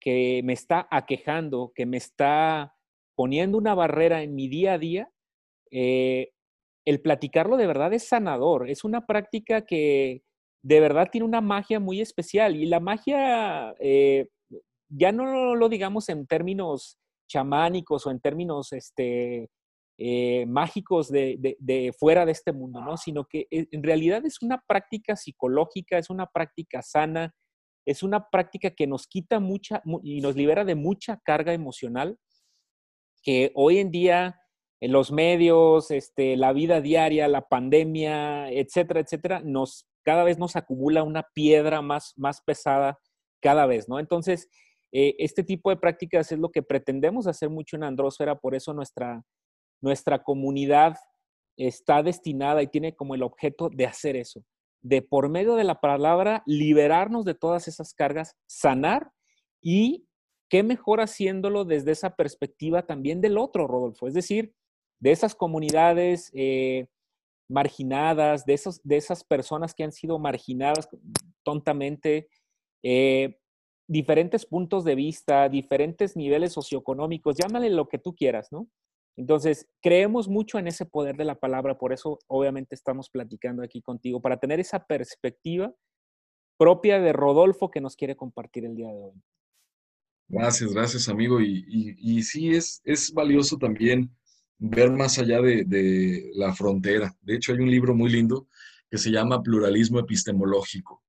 que 0.02 0.42
me 0.44 0.54
está 0.54 0.88
aquejando, 0.92 1.72
que 1.74 1.86
me 1.86 1.98
está 1.98 2.76
poniendo 3.16 3.58
una 3.58 3.76
barrera 3.76 4.24
en 4.24 4.36
mi 4.36 4.48
día 4.48 4.74
a 4.74 4.78
día, 4.78 5.10
eh, 5.72 6.32
el 6.86 7.02
platicarlo 7.02 7.58
de 7.58 7.68
verdad 7.68 7.94
es 7.94 8.08
sanador, 8.08 8.70
es 8.70 8.84
una 8.84 9.06
práctica 9.06 9.66
que 9.66 10.24
de 10.64 10.80
verdad 10.80 11.10
tiene 11.12 11.26
una 11.26 11.42
magia 11.42 11.80
muy 11.80 12.02
especial 12.02 12.56
y 12.56 12.66
la 12.66 12.80
magia, 12.80 13.76
eh, 13.80 14.28
ya 14.90 15.12
no 15.12 15.56
lo 15.56 15.70
digamos 15.70 16.10
en 16.10 16.26
términos 16.28 16.98
chamánicos 17.30 18.06
o 18.06 18.12
en 18.12 18.20
términos 18.20 18.74
este, 18.74 19.50
eh, 19.98 20.46
mágicos 20.48 21.10
de, 21.10 21.58
de, 21.60 21.94
fuera 21.98 22.26
de 22.26 22.34
este 22.34 22.52
mundo, 22.52 22.82
¿no? 22.82 22.98
Sino 22.98 23.26
que 23.26 23.48
en 23.52 23.84
realidad 23.84 24.26
es 24.26 24.42
una 24.42 24.62
práctica 24.68 25.16
psicológica, 25.16 25.98
es 25.98 26.10
una 26.10 26.26
práctica 26.26 26.82
sana, 26.82 27.34
es 27.86 28.04
una 28.04 28.30
práctica 28.30 28.72
que 28.72 28.88
nos 28.88 29.08
quita 29.08 29.40
mucha 29.40 29.82
y 30.04 30.22
nos 30.22 30.36
libera 30.36 30.66
de 30.66 30.76
mucha 30.76 31.22
carga 31.24 31.54
emocional 31.54 32.18
que 33.22 33.52
hoy 33.56 33.80
en 33.80 33.92
día 33.92 34.40
en 34.82 34.92
los 34.92 35.12
medios, 35.12 35.92
este, 35.92 36.38
la 36.38 36.54
vida 36.54 36.80
diaria, 36.82 37.28
la 37.28 37.48
pandemia, 37.48 38.50
etcétera, 38.52 39.02
etcétera, 39.02 39.42
nos, 39.44 39.86
cada 40.04 40.24
vez 40.24 40.38
nos 40.38 40.56
acumula 40.56 41.04
una 41.04 41.28
piedra 41.34 41.82
más, 41.82 42.14
más 42.16 42.42
pesada 42.42 42.98
cada 43.42 43.66
vez, 43.66 43.90
¿no? 43.90 44.00
Entonces, 44.00 44.48
eh, 44.92 45.16
este 45.20 45.44
tipo 45.44 45.70
de 45.70 45.78
prácticas 45.78 46.32
es 46.32 46.40
lo 46.40 46.52
que 46.52 46.64
pretendemos 46.64 47.28
hacer 47.28 47.50
mucho 47.50 47.76
en 47.76 47.84
Andrósfera, 47.84 48.40
por 48.40 48.56
eso 48.56 48.74
nuestra, 48.74 49.24
nuestra 49.82 50.24
comunidad 50.24 50.98
está 51.58 52.02
destinada 52.04 52.64
y 52.64 52.68
tiene 52.68 52.96
como 52.96 53.16
el 53.16 53.24
objeto 53.24 53.70
de 53.70 53.86
hacer 53.86 54.16
eso, 54.16 54.44
de 54.82 55.02
por 55.02 55.30
medio 55.30 55.56
de 55.56 55.66
la 55.66 55.80
palabra 55.82 56.42
liberarnos 56.46 57.26
de 57.26 57.36
todas 57.36 57.68
esas 57.68 57.94
cargas, 57.94 58.36
sanar 58.48 59.12
y 59.62 60.08
qué 60.50 60.64
mejor 60.64 61.02
haciéndolo 61.02 61.66
desde 61.66 61.92
esa 61.92 62.16
perspectiva 62.16 62.86
también 62.86 63.22
del 63.22 63.38
otro, 63.38 63.68
Rodolfo, 63.68 64.08
es 64.08 64.14
decir, 64.14 64.54
de 65.00 65.12
esas 65.12 65.36
comunidades 65.36 66.32
eh, 66.34 66.88
marginadas, 67.50 68.46
de, 68.46 68.54
esos, 68.54 68.82
de 68.84 68.98
esas 68.98 69.24
personas 69.24 69.74
que 69.74 69.84
han 69.84 69.92
sido 69.92 70.20
marginadas 70.20 70.90
tontamente, 71.44 72.30
eh, 72.84 73.38
diferentes 73.90 74.46
puntos 74.46 74.84
de 74.84 74.96
vista, 74.96 75.50
diferentes 75.50 76.16
niveles 76.16 76.54
socioeconómicos, 76.54 77.36
llámale 77.36 77.72
lo 77.72 77.88
que 77.88 77.98
tú 77.98 78.16
quieras, 78.16 78.50
¿no? 78.52 78.70
Entonces, 79.18 79.68
creemos 79.82 80.30
mucho 80.30 80.60
en 80.60 80.68
ese 80.68 80.86
poder 80.86 81.18
de 81.18 81.26
la 81.26 81.40
palabra, 81.40 81.78
por 81.78 81.92
eso 81.92 82.20
obviamente 82.28 82.76
estamos 82.76 83.10
platicando 83.10 83.64
aquí 83.64 83.82
contigo, 83.82 84.22
para 84.22 84.38
tener 84.38 84.60
esa 84.60 84.86
perspectiva 84.86 85.74
propia 86.58 87.00
de 87.00 87.14
Rodolfo 87.14 87.72
que 87.72 87.82
nos 87.82 87.96
quiere 87.96 88.16
compartir 88.16 88.66
el 88.66 88.76
día 88.76 88.94
de 88.94 89.04
hoy. 89.04 89.22
Gracias, 90.28 90.72
gracias 90.72 91.10
amigo. 91.10 91.42
Y, 91.42 92.22
sí, 92.22 92.52
es, 92.52 92.82
es 92.86 93.12
valioso 93.12 93.58
también 93.58 94.16
ver 94.60 94.92
más 94.92 95.18
allá 95.18 95.42
de, 95.42 96.32
la 96.36 96.54
frontera. 96.54 97.16
De 97.22 97.36
hecho, 97.36 97.54
hay 97.54 97.60
un 97.60 97.72
libro 97.72 97.96
muy 97.96 98.12
lindo 98.12 98.48
que 98.92 99.00
se 99.00 99.10
llama 99.10 99.42
Pluralismo 99.42 100.00
Epistemológico. 100.00 101.02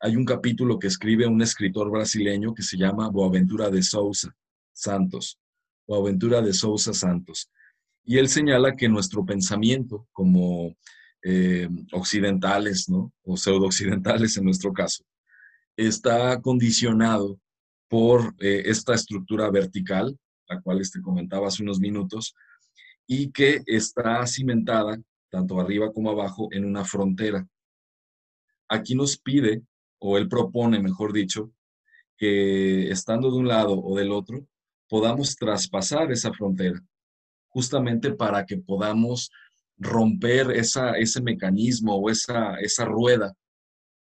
Hay 0.00 0.14
un 0.14 0.26
capítulo 0.26 0.78
que 0.78 0.88
escribe 0.88 1.26
un 1.26 1.40
escritor 1.40 1.90
brasileño 1.90 2.54
que 2.54 2.62
se 2.62 2.76
llama 2.76 3.08
Boaventura 3.08 3.70
de 3.70 3.82
Souza 3.82 4.34
Santos. 4.72 5.38
Boaventura 5.86 6.42
de 6.42 6.52
Souza 6.52 6.92
Santos. 6.92 7.50
Y 8.04 8.18
él 8.18 8.28
señala 8.28 8.76
que 8.76 8.88
nuestro 8.88 9.24
pensamiento 9.24 10.06
como 10.12 10.76
eh, 11.22 11.68
occidentales, 11.92 12.88
¿no? 12.88 13.12
O 13.22 13.36
pseudo-occidentales 13.36 14.36
en 14.36 14.44
nuestro 14.44 14.72
caso, 14.72 15.02
está 15.76 16.40
condicionado 16.42 17.40
por 17.88 18.34
eh, 18.38 18.64
esta 18.66 18.94
estructura 18.94 19.50
vertical, 19.50 20.16
la 20.48 20.60
cual 20.60 20.76
te 20.78 20.82
este, 20.82 21.00
comentaba 21.00 21.48
hace 21.48 21.62
unos 21.62 21.80
minutos, 21.80 22.34
y 23.06 23.30
que 23.30 23.62
está 23.66 24.26
cimentada, 24.26 25.00
tanto 25.30 25.58
arriba 25.58 25.92
como 25.92 26.10
abajo, 26.10 26.48
en 26.52 26.64
una 26.64 26.84
frontera. 26.84 27.46
Aquí 28.68 28.94
nos 28.94 29.16
pide, 29.16 29.62
o 29.98 30.18
él 30.18 30.28
propone, 30.28 30.80
mejor 30.80 31.12
dicho, 31.12 31.52
que 32.16 32.90
estando 32.90 33.30
de 33.30 33.38
un 33.38 33.48
lado 33.48 33.78
o 33.78 33.96
del 33.96 34.12
otro, 34.12 34.46
podamos 34.88 35.36
traspasar 35.36 36.10
esa 36.12 36.32
frontera, 36.32 36.80
justamente 37.48 38.12
para 38.12 38.44
que 38.46 38.56
podamos 38.56 39.30
romper 39.78 40.50
esa, 40.52 40.92
ese 40.92 41.20
mecanismo 41.20 41.96
o 41.96 42.10
esa, 42.10 42.56
esa 42.60 42.84
rueda 42.84 43.34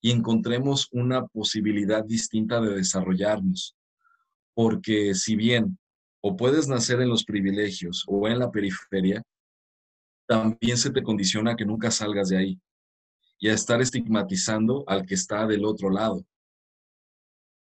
y 0.01 0.11
encontremos 0.11 0.87
una 0.91 1.25
posibilidad 1.27 2.03
distinta 2.03 2.59
de 2.59 2.75
desarrollarnos. 2.75 3.75
Porque 4.53 5.13
si 5.15 5.35
bien 5.35 5.77
o 6.21 6.35
puedes 6.35 6.67
nacer 6.67 7.01
en 7.01 7.09
los 7.09 7.23
privilegios 7.23 8.03
o 8.07 8.27
en 8.27 8.39
la 8.39 8.51
periferia, 8.51 9.23
también 10.27 10.77
se 10.77 10.91
te 10.91 11.03
condiciona 11.03 11.55
que 11.55 11.65
nunca 11.65 11.91
salgas 11.91 12.29
de 12.29 12.37
ahí 12.37 12.61
y 13.41 13.49
a 13.49 13.53
estar 13.53 13.81
estigmatizando 13.81 14.83
al 14.87 15.05
que 15.05 15.15
está 15.15 15.47
del 15.47 15.65
otro 15.65 15.89
lado. 15.89 16.23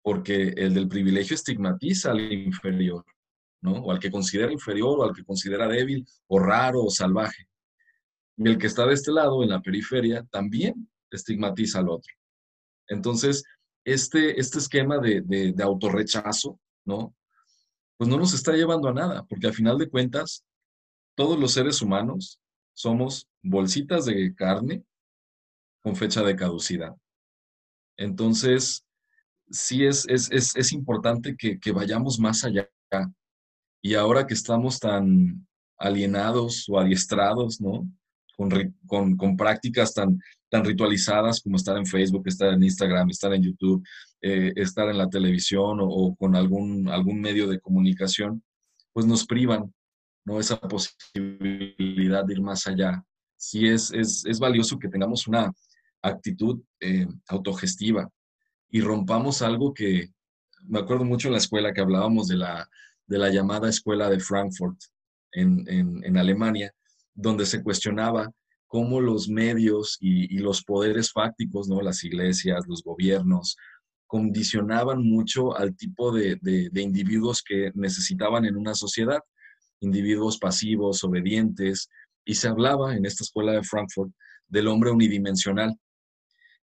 Porque 0.03 0.55
el 0.57 0.73
del 0.73 0.87
privilegio 0.87 1.35
estigmatiza 1.35 2.13
al 2.13 2.33
inferior, 2.33 3.05
¿no? 3.61 3.73
O 3.73 3.91
al 3.91 3.99
que 3.99 4.11
considera 4.11 4.53
inferior 4.53 5.01
o 5.01 5.03
al 5.03 5.15
que 5.15 5.25
considera 5.25 5.67
débil 5.67 6.07
o 6.29 6.39
raro 6.39 6.85
o 6.85 6.91
salvaje. 6.91 7.49
Y 8.37 8.49
el 8.49 8.57
que 8.57 8.69
está 8.69 8.87
de 8.87 8.95
este 8.95 9.11
lado, 9.11 9.43
en 9.43 9.49
la 9.49 9.61
periferia, 9.61 10.25
también 10.31 10.89
estigmatiza 11.11 11.81
al 11.81 11.89
otro. 11.89 12.15
Entonces, 12.87 13.43
este, 13.85 14.39
este 14.39 14.59
esquema 14.59 14.99
de, 14.99 15.23
de, 15.23 15.63
autorrechazo, 15.63 16.61
¿no? 16.85 17.17
Pues 17.97 18.09
no 18.09 18.17
nos 18.17 18.33
está 18.33 18.53
llevando 18.53 18.89
a 18.89 18.95
nada, 18.95 19.25
porque 19.25 19.49
al 19.49 19.55
final 19.55 19.79
de 19.79 19.89
cuentas, 19.89 20.45
todos 21.17 21.39
los 21.39 21.53
seres 21.53 21.83
humanos 21.83 22.39
somos 22.75 23.29
bolsitas 23.43 24.05
de 24.05 24.35
carne 24.35 24.85
con 25.85 25.95
fecha 25.95 26.23
de 26.23 26.35
caducidad. 26.35 26.97
Entonces, 27.99 28.85
sí 29.51 29.85
es, 29.85 30.07
es, 30.09 30.31
es, 30.33 30.73
importante 30.73 31.37
que, 31.37 31.61
que, 31.61 31.73
vayamos 31.73 32.19
más 32.19 32.43
allá. 32.43 32.69
Y 33.83 33.95
ahora 33.95 34.27
que 34.27 34.33
estamos 34.33 34.81
tan 34.81 35.47
alienados 35.77 36.67
o 36.71 36.81
adiestrados, 36.81 37.61
¿no? 37.61 37.87
con, 38.87 39.17
con, 39.17 39.37
prácticas 39.37 39.93
tan, 39.93 40.19
tan 40.49 40.65
ritualizadas 40.65 41.41
como 41.41 41.57
estar 41.57 41.77
en 41.77 41.87
Facebook, 41.87 42.27
estar 42.27 42.53
en 42.53 42.63
Instagram, 42.63 43.11
estar 43.11 43.33
en 43.33 43.43
YouTube, 43.43 43.87
eh, 44.23 44.53
estar 44.57 44.89
en 44.89 44.99
la 44.99 45.09
televisión 45.09 45.79
o, 45.81 46.17
con 46.17 46.35
algún, 46.35 46.89
algún 46.89 47.21
medio 47.21 47.47
de 47.47 47.61
comunicación, 47.61 48.43
pues 48.93 49.07
nos 49.07 49.27
privan 49.27 49.73
¿no? 50.25 50.41
esa 50.41 50.59
posibilidad 50.59 52.25
de 52.25 52.33
ir 52.33 52.41
más 52.41 52.67
allá. 52.67 53.05
Sí 53.37 53.69
es, 53.69 53.93
es, 53.93 54.25
es 54.25 54.39
valioso 54.39 54.79
que 54.79 54.89
tengamos 54.89 55.27
una 55.27 55.53
actitud 56.05 56.61
eh, 56.81 57.07
autogestiva. 57.29 58.09
Y 58.71 58.81
rompamos 58.81 59.43
algo 59.43 59.73
que, 59.73 60.11
me 60.67 60.79
acuerdo 60.79 61.05
mucho 61.05 61.29
en 61.29 61.33
la 61.33 61.39
escuela 61.39 61.73
que 61.73 61.81
hablábamos 61.81 62.29
de 62.29 62.37
la, 62.37 62.69
de 63.07 63.19
la 63.19 63.31
llamada 63.31 63.69
escuela 63.69 64.09
de 64.09 64.21
Frankfurt 64.21 64.79
en, 65.33 65.65
en, 65.69 66.17
Alemania, 66.17 66.73
donde 67.15 67.45
se 67.45 67.63
cuestionaba 67.63 68.31
cómo 68.67 69.01
los 69.01 69.29
medios 69.29 69.97
y, 70.01 70.39
los 70.39 70.65
poderes 70.65 71.13
fácticos, 71.13 71.69
¿no? 71.69 71.81
las 71.81 72.05
iglesias, 72.05 72.65
los 72.69 72.83
gobiernos, 72.83 73.57
condicionaban 74.07 75.03
mucho 75.03 75.57
al 75.57 75.77
tipo 75.77 76.13
de, 76.13 76.39
individuos 76.75 77.43
que 77.43 77.73
necesitaban 77.75 78.45
en 78.45 78.57
una 78.57 78.75
sociedad, 78.75 79.21
individuos 79.81 80.39
pasivos, 80.39 81.03
obedientes, 81.05 81.89
y 82.25 82.35
se 82.37 82.49
hablaba 82.49 82.95
en 82.97 83.07
esta 83.07 83.25
escuela 83.25 83.53
de 83.53 83.63
Frankfurt 83.63 84.13
del 84.49 84.69
hombre 84.69 84.91
unidimensional, 84.91 85.77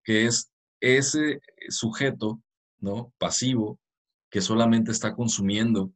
que 0.03 0.25
es 0.25 0.51
ese 0.79 1.41
sujeto, 1.69 2.41
¿no? 2.79 3.13
Pasivo, 3.17 3.79
que 4.29 4.41
solamente 4.41 4.91
está 4.91 5.13
consumiendo 5.13 5.93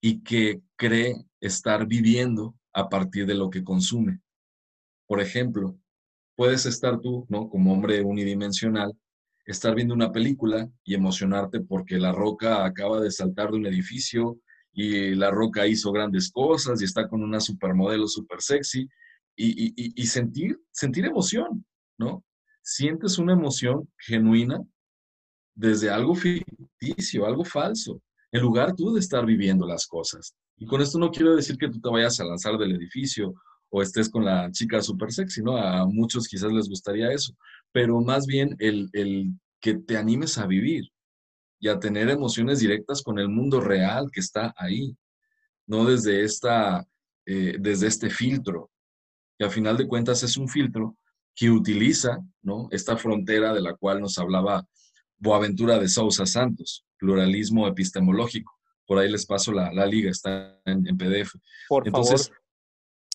y 0.00 0.22
que 0.22 0.60
cree 0.76 1.24
estar 1.40 1.86
viviendo 1.86 2.56
a 2.72 2.88
partir 2.88 3.26
de 3.26 3.34
lo 3.34 3.50
que 3.50 3.62
consume. 3.62 4.20
Por 5.06 5.20
ejemplo, 5.20 5.78
puedes 6.36 6.66
estar 6.66 7.00
tú, 7.00 7.26
¿no? 7.28 7.48
Como 7.48 7.72
hombre 7.72 8.02
unidimensional, 8.02 8.96
estar 9.46 9.74
viendo 9.74 9.94
una 9.94 10.12
película 10.12 10.68
y 10.84 10.94
emocionarte 10.94 11.60
porque 11.60 11.98
la 11.98 12.12
roca 12.12 12.64
acaba 12.64 13.00
de 13.00 13.10
saltar 13.10 13.50
de 13.50 13.58
un 13.58 13.66
edificio 13.66 14.38
y 14.72 15.14
la 15.14 15.30
roca 15.30 15.66
hizo 15.66 15.92
grandes 15.92 16.30
cosas 16.30 16.80
y 16.80 16.84
está 16.84 17.08
con 17.08 17.22
una 17.22 17.40
supermodelo 17.40 18.08
super 18.08 18.40
sexy 18.40 18.88
y, 19.36 20.00
y, 20.00 20.06
sentir, 20.06 20.60
sentir 20.70 21.04
emoción, 21.04 21.64
¿no? 21.98 22.24
Sientes 22.66 23.18
una 23.18 23.34
emoción 23.34 23.86
genuina 23.98 24.58
desde 25.54 25.90
algo 25.90 26.14
ficticio, 26.14 27.26
algo 27.26 27.44
falso, 27.44 28.00
en 28.32 28.40
lugar 28.40 28.74
tú 28.74 28.94
de 28.94 29.00
estar 29.00 29.26
viviendo 29.26 29.66
las 29.66 29.86
cosas. 29.86 30.34
Y 30.56 30.64
con 30.64 30.80
esto 30.80 30.98
no 30.98 31.10
quiero 31.10 31.36
decir 31.36 31.58
que 31.58 31.68
tú 31.68 31.78
te 31.78 31.90
vayas 31.90 32.18
a 32.18 32.24
lanzar 32.24 32.56
del 32.56 32.74
edificio 32.74 33.34
o 33.68 33.82
estés 33.82 34.08
con 34.08 34.24
la 34.24 34.50
chica 34.50 34.80
super 34.80 35.12
sexy, 35.12 35.42
¿no? 35.42 35.58
A 35.58 35.84
muchos 35.84 36.26
quizás 36.26 36.50
les 36.50 36.66
gustaría 36.66 37.12
eso, 37.12 37.36
pero 37.70 38.00
más 38.00 38.24
bien 38.24 38.56
el, 38.58 38.88
que 39.60 39.74
te 39.74 39.98
animes 39.98 40.38
a 40.38 40.46
vivir 40.46 40.88
y 41.60 41.68
a 41.68 41.78
tener 41.78 42.08
emociones 42.08 42.60
directas 42.60 43.02
con 43.02 43.18
el 43.18 43.28
mundo 43.28 43.60
real 43.60 44.10
que 44.10 44.20
está 44.20 44.54
ahí, 44.56 44.96
no 45.66 45.84
desde, 45.84 46.24
esta, 46.24 46.86
eh, 47.26 47.58
desde 47.60 47.88
este 47.88 48.08
filtro, 48.08 48.70
que 49.38 49.44
a 49.44 49.50
final 49.50 49.76
de 49.76 49.86
cuentas 49.86 50.22
es 50.22 50.38
un 50.38 50.48
filtro 50.48 50.96
que 51.34 51.50
utiliza 51.50 52.18
¿no? 52.42 52.68
esta 52.70 52.96
frontera 52.96 53.52
de 53.52 53.60
la 53.60 53.74
cual 53.74 54.00
nos 54.00 54.18
hablaba 54.18 54.66
Boaventura 55.18 55.78
de 55.78 55.88
Sousa 55.88 56.26
Santos, 56.26 56.84
pluralismo 56.98 57.66
epistemológico. 57.66 58.52
Por 58.86 58.98
ahí 58.98 59.10
les 59.10 59.24
paso 59.24 59.52
la, 59.52 59.86
liga, 59.86 60.10
está 60.10 60.60
en, 60.64 60.84
PDF. 60.96 61.34
Por 61.68 61.86
Entonces, 61.86 62.30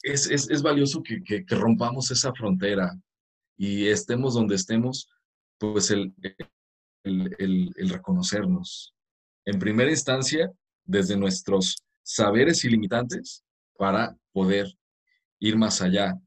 Es, 0.01 0.28
es, 0.30 0.61
valioso 0.61 1.03
que, 1.03 1.24
que, 1.24 1.55
rompamos 1.55 2.09
esa 2.09 2.34
frontera 2.34 2.97
y 3.57 3.88
estemos 3.88 4.34
donde 4.34 4.55
estemos, 4.55 5.07
pues 5.59 5.91
el, 5.91 6.13
el, 7.03 7.36
el, 7.76 7.89
reconocernos. 7.89 8.95
En 9.45 9.59
primera 9.59 9.91
instancia, 9.91 10.51
desde 10.86 11.17
nuestros 11.17 11.78
saberes 12.01 12.63
ilimitantes 12.63 13.43
para 13.78 14.17
poder 14.32 14.67
ir 15.39 15.55
más 15.57 15.82
allá. 15.82 16.20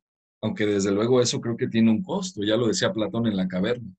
Aunque 0.43 0.67
desde 0.67 0.91
luego 0.91 1.21
eso 1.21 1.41
creo 1.41 1.57
que 1.57 1.69
tiene 1.69 1.91
un 1.91 2.03
costo, 2.03 2.43
ya 2.43 2.57
lo 2.57 2.67
decía 2.67 2.93
Platón 2.93 3.27
en 3.27 3.37
la 3.37 3.47
caverna. 3.47 3.95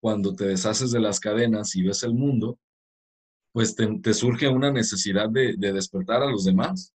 Cuando 0.00 0.34
te 0.34 0.46
deshaces 0.46 0.92
de 0.92 1.00
las 1.00 1.18
cadenas 1.18 1.74
y 1.74 1.82
ves 1.82 2.04
el 2.04 2.14
mundo, 2.14 2.58
pues 3.52 3.74
te, 3.74 4.14
surge 4.14 4.48
una 4.48 4.70
necesidad 4.70 5.28
de, 5.28 5.56
de, 5.56 5.72
despertar 5.72 6.22
a 6.22 6.30
los 6.30 6.44
demás 6.44 6.94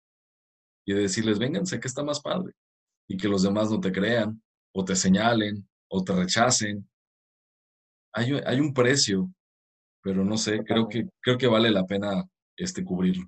y 0.85 0.93
de 0.93 1.01
decirles, 1.01 1.39
vengan, 1.39 1.65
sé 1.65 1.79
que 1.79 1.87
está 1.87 2.03
más 2.03 2.19
padre. 2.19 2.53
Y 3.07 3.15
que 3.15 3.27
los 3.27 3.43
demás 3.43 3.71
no 3.71 3.79
te 3.79 3.91
crean, 3.91 4.41
o 4.73 4.83
te 4.83 4.95
señalen, 4.95 5.67
o 5.89 6.03
te 6.03 6.13
rechacen. 6.13 6.89
Hay, 8.13 8.33
hay 8.45 8.59
un 8.59 8.73
precio, 8.73 9.31
pero 10.01 10.23
no 10.23 10.37
sé, 10.37 10.63
creo 10.63 10.87
que, 10.87 11.07
creo 11.21 11.37
que 11.37 11.47
vale 11.47 11.69
la 11.71 11.85
pena 11.85 12.27
este, 12.57 12.83
cubrirlo. 12.83 13.27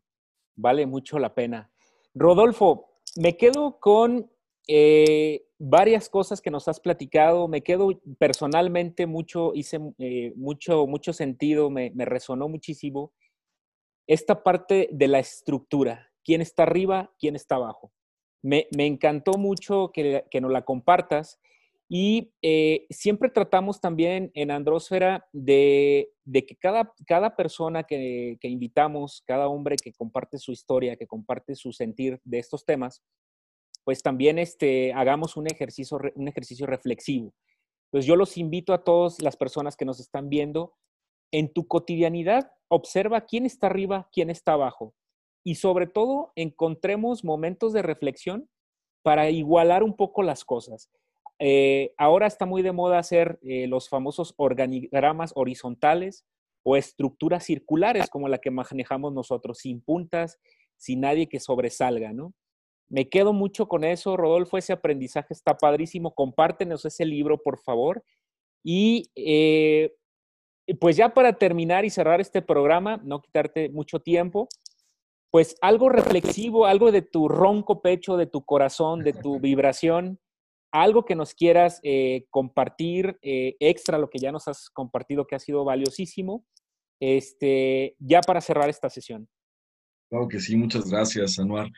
Vale 0.56 0.86
mucho 0.86 1.20
la 1.20 1.34
pena. 1.34 1.72
Rodolfo, 2.14 3.02
me 3.16 3.38
quedo 3.38 3.80
con 3.80 4.31
eh, 4.68 5.46
varias 5.58 6.10
cosas 6.10 6.42
que 6.42 6.52
nos 6.52 6.68
has 6.68 6.80
platicado. 6.80 7.48
Me 7.48 7.62
quedo 7.62 8.02
personalmente 8.18 9.06
mucho, 9.06 9.54
hice 9.54 9.80
eh, 10.00 10.34
mucho, 10.36 10.88
mucho 10.88 11.14
sentido, 11.14 11.70
me, 11.70 11.92
resonó 11.98 12.48
muchísimo 12.50 13.14
esta 14.08 14.44
parte 14.44 14.90
de 14.92 15.08
la 15.08 15.20
estructura. 15.20 16.10
¿Quién 16.24 16.42
está 16.42 16.64
arriba? 16.64 17.14
¿Quién 17.20 17.36
está 17.36 17.56
abajo? 17.56 17.92
Me, 18.42 18.68
encantó 18.76 19.34
mucho 19.34 19.92
que, 19.94 20.26
nos 20.42 20.52
la 20.52 20.64
compartas. 20.64 21.40
Y 21.94 22.32
eh, 22.42 22.88
siempre 22.90 23.30
tratamos 23.30 23.82
también 23.82 24.32
en 24.34 24.50
Andrósfera 24.50 25.28
de, 25.34 26.10
que 26.34 26.56
cada, 26.58 26.94
cada 27.06 27.36
persona 27.36 27.84
que, 27.84 28.38
que, 28.40 28.48
invitamos, 28.48 29.24
cada 29.28 29.50
hombre 29.50 29.76
que 29.76 29.92
comparte 29.92 30.38
su 30.38 30.54
historia, 30.54 30.96
que 30.96 31.06
comparte 31.06 31.54
su 31.56 31.74
sentir 31.74 32.22
de 32.24 32.40
estos 32.40 32.64
temas, 32.64 33.04
pues 33.92 34.04
también 34.04 34.40
este, 34.40 34.94
hagamos 34.94 35.36
un 35.36 35.48
ejercicio, 35.48 36.00
un 36.16 36.30
ejercicio 36.30 36.66
reflexivo. 36.66 37.34
Pues 37.90 38.06
yo 38.06 38.16
los 38.16 38.38
invito 38.38 38.72
a 38.72 38.86
todas 38.86 39.22
las 39.22 39.36
personas 39.36 39.76
que 39.76 39.84
nos 39.84 40.00
están 40.00 40.30
viendo, 40.30 40.76
en 41.30 41.52
tu 41.52 41.68
cotidianidad, 41.68 42.54
observa 42.70 43.26
quién 43.26 43.46
está 43.46 43.68
arriba, 43.68 44.08
quién 44.14 44.30
está 44.30 44.54
abajo. 44.54 44.94
Y 45.44 45.56
sobre 45.56 45.88
todo, 45.88 46.32
encontremos 46.38 47.26
momentos 47.26 47.74
de 47.74 47.82
reflexión 47.82 48.50
para 49.04 49.30
igualar 49.30 49.84
un 49.84 49.98
poco 49.98 50.24
las 50.24 50.46
cosas. 50.46 50.90
Eh, 51.40 51.94
ahora 51.98 52.28
está 52.28 52.46
muy 52.46 52.62
de 52.62 52.72
moda 52.72 52.98
hacer 52.98 53.40
eh, 53.42 53.68
los 53.68 53.90
famosos 53.90 54.34
organigramas 54.38 55.34
horizontales 55.36 56.24
o 56.64 56.78
estructuras 56.78 57.44
circulares 57.44 58.10
como 58.10 58.30
la 58.30 58.38
que 58.38 58.52
manejamos 58.52 59.12
nosotros, 59.12 59.58
sin 59.58 59.82
puntas, 59.82 60.40
sin 60.78 61.02
nadie 61.02 61.28
que 61.28 61.42
sobresalga, 61.42 62.14
¿no? 62.14 62.34
Me 62.92 63.08
quedo 63.08 63.32
mucho 63.32 63.70
con 63.70 63.86
eso, 63.86 64.18
Rodolfo, 64.18 64.58
ese 64.58 64.74
aprendizaje 64.74 65.34
está 65.34 65.56
padrísimo. 65.58 66.14
Compártenos 66.14 66.84
ese 66.84 67.06
libro, 67.06 67.42
por 67.42 67.58
favor. 67.58 68.04
Y 68.66 69.10
eh, 69.16 69.96
pues 70.78 70.98
ya 70.98 71.14
para 71.14 71.32
terminar 71.32 71.86
y 71.86 71.90
cerrar 71.90 72.20
este 72.20 72.42
programa, 72.42 73.00
no 73.02 73.22
quitarte 73.22 73.70
mucho 73.70 74.02
tiempo, 74.02 74.50
pues 75.32 75.56
algo 75.62 75.88
reflexivo, 75.88 76.66
algo 76.66 76.92
de 76.92 77.02
tu 77.02 77.30
ronco 77.30 77.82
pecho, 77.82 78.18
de 78.18 78.28
tu 78.28 78.44
corazón, 78.44 79.04
de 79.04 79.14
tu 79.14 79.40
vibración, 79.40 80.20
algo 80.74 81.06
que 81.06 81.16
nos 81.16 81.34
quieras 81.34 81.80
eh, 81.84 82.26
compartir 82.30 83.18
eh, 83.22 83.56
extra, 83.62 84.00
lo 84.00 84.10
que 84.10 84.20
ya 84.20 84.34
nos 84.34 84.50
has 84.50 84.70
compartido 84.70 85.26
que 85.26 85.36
ha 85.36 85.40
sido 85.40 85.64
valiosísimo, 85.64 86.46
este, 87.00 87.96
ya 88.00 88.20
para 88.20 88.42
cerrar 88.42 88.70
esta 88.70 88.90
sesión. 88.90 89.30
Claro 90.10 90.28
que 90.28 90.42
sí, 90.42 90.58
muchas 90.58 90.90
gracias, 90.90 91.40
Anuar 91.40 91.72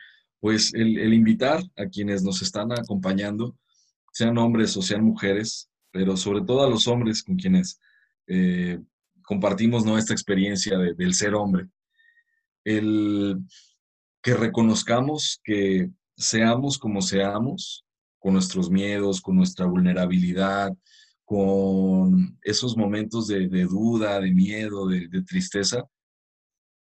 pues 0.44 0.74
el, 0.74 1.14
invitar 1.14 1.62
a 1.74 1.86
quienes 1.86 2.22
nos 2.22 2.42
están 2.42 2.70
acompañando, 2.70 3.56
sean 4.12 4.36
hombres 4.36 4.76
o 4.76 4.82
sean 4.82 5.02
mujeres, 5.02 5.70
pero 5.90 6.18
sobre 6.18 6.42
todo 6.42 6.62
a 6.62 6.68
los 6.68 6.86
hombres 6.86 7.22
con 7.22 7.36
quienes 7.36 7.80
eh, 8.26 8.78
compartimos 9.22 9.86
¿no? 9.86 9.96
esta 9.96 10.12
experiencia 10.12 10.76
del 10.76 11.14
ser 11.14 11.34
hombre, 11.34 11.68
el 12.62 13.38
que 14.22 14.34
reconozcamos 14.34 15.40
que 15.42 15.88
seamos 16.14 16.76
como 16.76 17.00
seamos, 17.00 17.86
con 18.18 18.34
nuestros 18.34 18.68
miedos, 18.68 19.22
con 19.22 19.36
nuestra 19.36 19.64
vulnerabilidad, 19.64 20.76
con 21.24 22.38
esos 22.42 22.76
momentos 22.76 23.28
de, 23.28 23.48
duda, 23.64 24.20
de 24.20 24.30
miedo, 24.30 24.88
de, 24.88 25.08
de, 25.08 25.22
tristeza, 25.22 25.84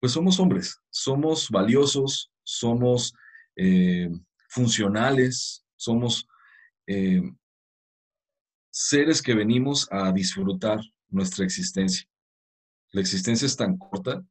pues 0.01 0.13
somos 0.13 0.39
hombres, 0.39 0.79
somos 0.91 1.49
valiosos, 1.49 2.31
somos 2.43 3.15
eh, 3.59 4.09
funcionales, 4.49 5.65
somos 5.77 6.27
eh, 6.87 7.21
seres 8.71 9.21
que 9.21 9.35
venimos 9.35 9.89
a 9.91 10.13
disfrutar 10.13 10.81
nuestra 11.09 11.45
existencia. 11.45 12.09
La 12.93 13.01
existencia 13.01 13.47
es 13.47 13.57
tan 13.57 13.77
corta 13.77 14.25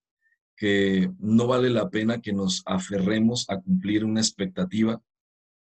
que 0.55 1.11
no 1.19 1.45
vale 1.45 1.69
la 1.69 1.89
pena 1.89 2.21
que 2.21 2.32
nos 2.32 2.63
aferremos 2.65 3.45
a 3.49 3.59
cumplir 3.59 4.05
una 4.05 4.21
expectativa 4.21 4.99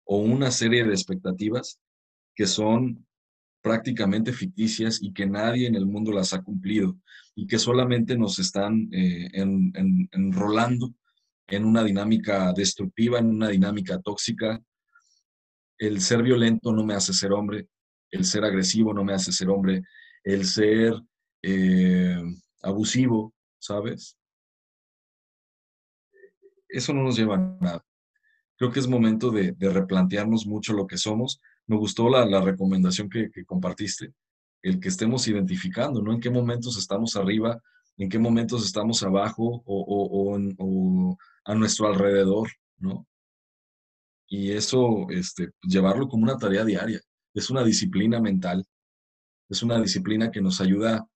o 0.06 0.18
una 0.20 0.52
serie 0.52 0.86
de 0.86 0.94
expectativas 0.94 1.80
que 2.34 2.48
son 2.48 3.06
prácticamente 3.62 4.32
ficticias 4.32 5.04
y 5.04 5.12
que 5.12 5.28
nadie 5.28 5.68
en 5.68 5.76
el 5.76 5.86
mundo 5.86 6.14
las 6.14 6.34
ha 6.34 6.42
cumplido 6.42 6.98
y 7.36 7.46
que 7.46 7.60
solamente 7.60 8.18
nos 8.18 8.40
están 8.40 8.90
eh, 8.94 9.30
enrolando 9.34 10.94
en 11.50 11.66
una 11.66 11.84
dinámica 11.84 12.54
destructiva, 12.54 13.20
en 13.20 13.28
una 13.28 13.50
dinámica 13.50 14.00
tóxica. 14.00 14.60
El 15.78 16.02
ser 16.02 16.22
violento 16.24 16.72
no 16.72 16.84
me 16.86 16.94
hace 16.94 17.14
ser 17.14 17.32
hombre, 17.32 17.68
el 18.12 18.26
ser 18.26 18.44
agresivo 18.44 18.94
no 18.94 19.04
me 19.04 19.14
hace 19.14 19.32
ser 19.32 19.50
hombre, 19.50 19.82
el 20.24 20.46
ser 20.46 20.94
eh, 21.42 22.22
abusivo, 22.62 23.34
¿sabes? 23.60 24.18
Eso 26.68 26.94
no 26.94 27.04
nos 27.04 27.18
lleva 27.18 27.36
a 27.36 27.58
nada. 27.60 27.86
Creo 28.58 28.72
que 28.72 28.80
es 28.80 28.88
momento 28.88 29.32
de, 29.32 29.56
replantearnos 29.58 30.46
mucho 30.46 30.74
lo 30.74 30.86
que 30.86 30.98
somos. 30.98 31.40
Me 31.66 31.78
gustó 31.78 32.10
la, 32.10 32.42
recomendación 32.42 33.10
que, 33.10 33.32
compartiste, 33.46 34.14
el 34.62 34.80
que 34.80 34.90
estemos 34.90 35.28
identificando, 35.28 36.02
¿no? 36.02 36.12
En 36.12 36.20
qué 36.20 36.30
momentos 36.30 36.78
estamos 36.78 37.16
arriba, 37.16 37.62
en 37.98 38.10
qué 38.10 38.20
momentos 38.20 38.66
estamos 38.66 39.02
abajo 39.04 39.64
o, 39.66 40.36
o, 40.58 41.18
a 41.50 41.56
nuestro 41.56 41.88
alrededor, 41.88 42.48
¿no? 42.78 43.08
Y 44.28 44.52
eso, 44.52 45.08
este, 45.10 45.50
llevarlo 45.64 46.08
como 46.08 46.22
una 46.22 46.38
tarea 46.38 46.64
diaria. 46.64 47.02
Es 47.34 47.50
una 47.50 47.64
disciplina 47.64 48.20
mental, 48.22 48.64
es 49.50 49.64
una 49.64 49.82
disciplina 49.82 50.30
que 50.30 50.42
nos 50.42 50.62
ayuda 50.62 51.08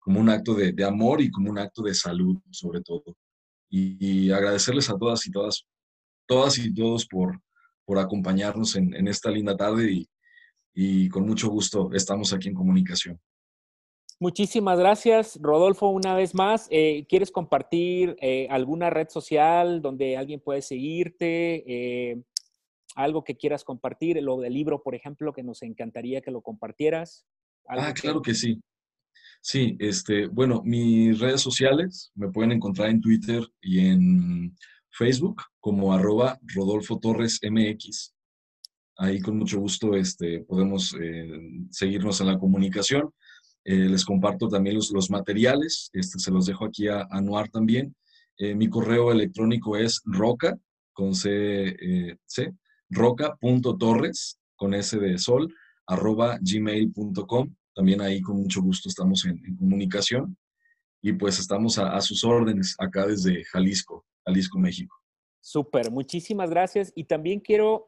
como 0.00 0.18
un 0.18 0.30
acto 0.30 0.54
de, 0.54 0.84
amor 0.84 1.20
y 1.20 1.30
como 1.30 1.50
un 1.50 1.58
acto 1.60 1.82
de 1.82 1.94
salud, 1.94 2.36
sobre 2.50 2.80
todo. 2.80 3.16
y, 3.70 4.32
agradecerles 4.32 4.90
a 4.90 4.98
todas 4.98 5.24
y 5.28 5.30
todas, 5.30 5.64
todas 6.26 6.58
y 6.58 6.74
todos 6.74 7.06
por, 7.06 7.40
por 7.84 7.98
acompañarnos 7.98 8.74
en, 8.74 9.06
esta 9.06 9.30
linda 9.30 9.56
tarde 9.56 10.08
y 10.74 11.08
con 11.08 11.24
mucho 11.24 11.50
gusto 11.50 11.90
estamos 11.92 12.32
aquí 12.32 12.48
en 12.48 12.54
comunicación. 12.54 13.20
Muchísimas 14.20 14.80
gracias, 14.80 15.38
Rodolfo, 15.40 15.90
una 15.90 16.16
vez 16.16 16.34
más. 16.34 16.66
Eh, 16.70 17.06
¿Quieres 17.08 17.30
compartir 17.30 18.16
eh, 18.20 18.48
alguna 18.50 18.90
red 18.90 19.08
social 19.08 19.80
donde 19.80 20.16
alguien 20.16 20.40
puede 20.40 20.60
seguirte? 20.60 21.62
Eh, 21.68 22.20
algo 22.96 23.22
que 23.22 23.36
quieras 23.36 23.62
compartir, 23.62 24.20
lo 24.20 24.40
del 24.40 24.54
libro, 24.54 24.82
por 24.82 24.96
ejemplo, 24.96 25.32
que 25.32 25.44
nos 25.44 25.62
encantaría 25.62 26.20
que 26.20 26.32
lo 26.32 26.42
compartieras. 26.42 27.26
Ah, 27.68 27.94
claro 27.94 28.20
que 28.20 28.34
sí. 28.34 28.60
Sí, 29.40 29.76
este, 29.78 30.26
bueno, 30.26 30.62
mis 30.64 31.20
redes 31.20 31.40
sociales 31.40 32.10
me 32.16 32.28
pueden 32.28 32.50
encontrar 32.50 32.90
en 32.90 33.00
Twitter 33.00 33.46
y 33.60 33.86
en 33.86 34.56
Facebook 34.90 35.42
como 35.60 35.92
arroba 35.92 36.40
Rodolfo 36.42 36.98
Torres 36.98 37.38
MX. 37.48 38.16
Ahí 38.96 39.20
con 39.20 39.38
mucho 39.38 39.60
gusto 39.60 39.94
este, 39.94 40.40
podemos 40.40 40.92
seguirnos 41.70 42.20
en 42.20 42.26
la 42.26 42.36
comunicación. 42.36 43.12
Eh, 43.70 43.86
les 43.86 44.02
comparto 44.02 44.48
también 44.48 44.76
los, 44.76 44.90
los, 44.92 45.10
materiales, 45.10 45.90
este, 45.92 46.18
se 46.18 46.30
los 46.30 46.46
dejo 46.46 46.64
aquí 46.64 46.88
a 46.88 47.06
Anuar 47.10 47.50
también. 47.50 47.94
Eh, 48.38 48.54
mi 48.54 48.70
correo 48.70 49.12
electrónico 49.12 49.76
es 49.76 50.00
roca, 50.06 50.58
con 50.94 51.14
C, 51.14 51.76
eh, 51.78 52.16
C 52.24 52.54
roca.torres, 52.88 54.38
con 54.56 54.72
S 54.72 54.98
de 54.98 55.18
sol, 55.18 55.54
arroba 55.86 56.38
gmail.com. 56.40 57.54
También 57.74 58.00
ahí 58.00 58.22
con 58.22 58.38
mucho 58.38 58.62
gusto 58.62 58.88
estamos 58.88 59.26
en, 59.26 59.38
comunicación 59.58 60.34
y 61.02 61.12
pues 61.12 61.38
estamos 61.38 61.78
a, 61.78 62.00
sus 62.00 62.24
órdenes 62.24 62.74
acá 62.78 63.06
desde 63.06 63.44
Jalisco, 63.44 64.06
Jalisco, 64.24 64.58
México. 64.58 64.96
Súper, 65.42 65.90
muchísimas 65.90 66.48
gracias. 66.48 66.90
Y 66.94 67.04
también 67.04 67.40
quiero 67.40 67.86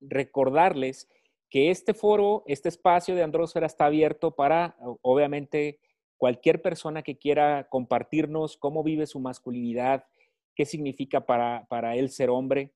recordarles 0.00 1.08
que 1.54 1.70
este 1.70 1.94
foro, 1.94 2.42
este 2.48 2.68
espacio 2.68 3.14
de 3.14 3.22
Andrósfera 3.22 3.66
está 3.66 3.86
abierto 3.86 4.34
para, 4.34 4.76
obviamente, 5.02 5.78
cualquier 6.16 6.60
persona 6.60 7.04
que 7.04 7.16
quiera 7.16 7.68
compartirnos 7.70 8.56
cómo 8.56 8.82
vive 8.82 9.06
su 9.06 9.20
masculinidad, 9.20 10.04
qué 10.56 10.66
significa 10.66 11.26
para, 11.26 11.64
para 11.68 11.94
él 11.94 12.10
ser 12.10 12.28
hombre, 12.28 12.74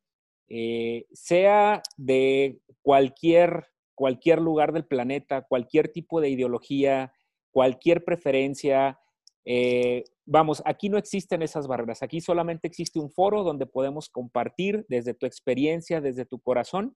eh, 0.49 1.07
sea 1.13 1.83
de 1.97 2.61
cualquier, 2.81 3.67
cualquier 3.97 4.41
lugar 4.41 4.73
del 4.73 4.87
planeta, 4.87 5.43
cualquier 5.43 5.89
tipo 5.89 6.21
de 6.21 6.29
ideología, 6.29 7.13
cualquier 7.51 8.05
preferencia. 8.05 9.01
Eh, 9.45 10.05
vamos, 10.25 10.63
aquí 10.65 10.89
no 10.89 10.99
existen 10.99 11.43
esas 11.43 11.67
barreras, 11.67 12.05
aquí 12.05 12.21
solamente 12.21 12.69
existe 12.69 13.01
un 13.01 13.11
foro 13.11 13.43
donde 13.43 13.67
podemos 13.67 14.09
compartir 14.09 14.87
desde 14.89 15.15
tu 15.15 15.27
experiencia, 15.27 16.01
desde 16.01 16.27
tu 16.27 16.39
corazón, 16.39 16.95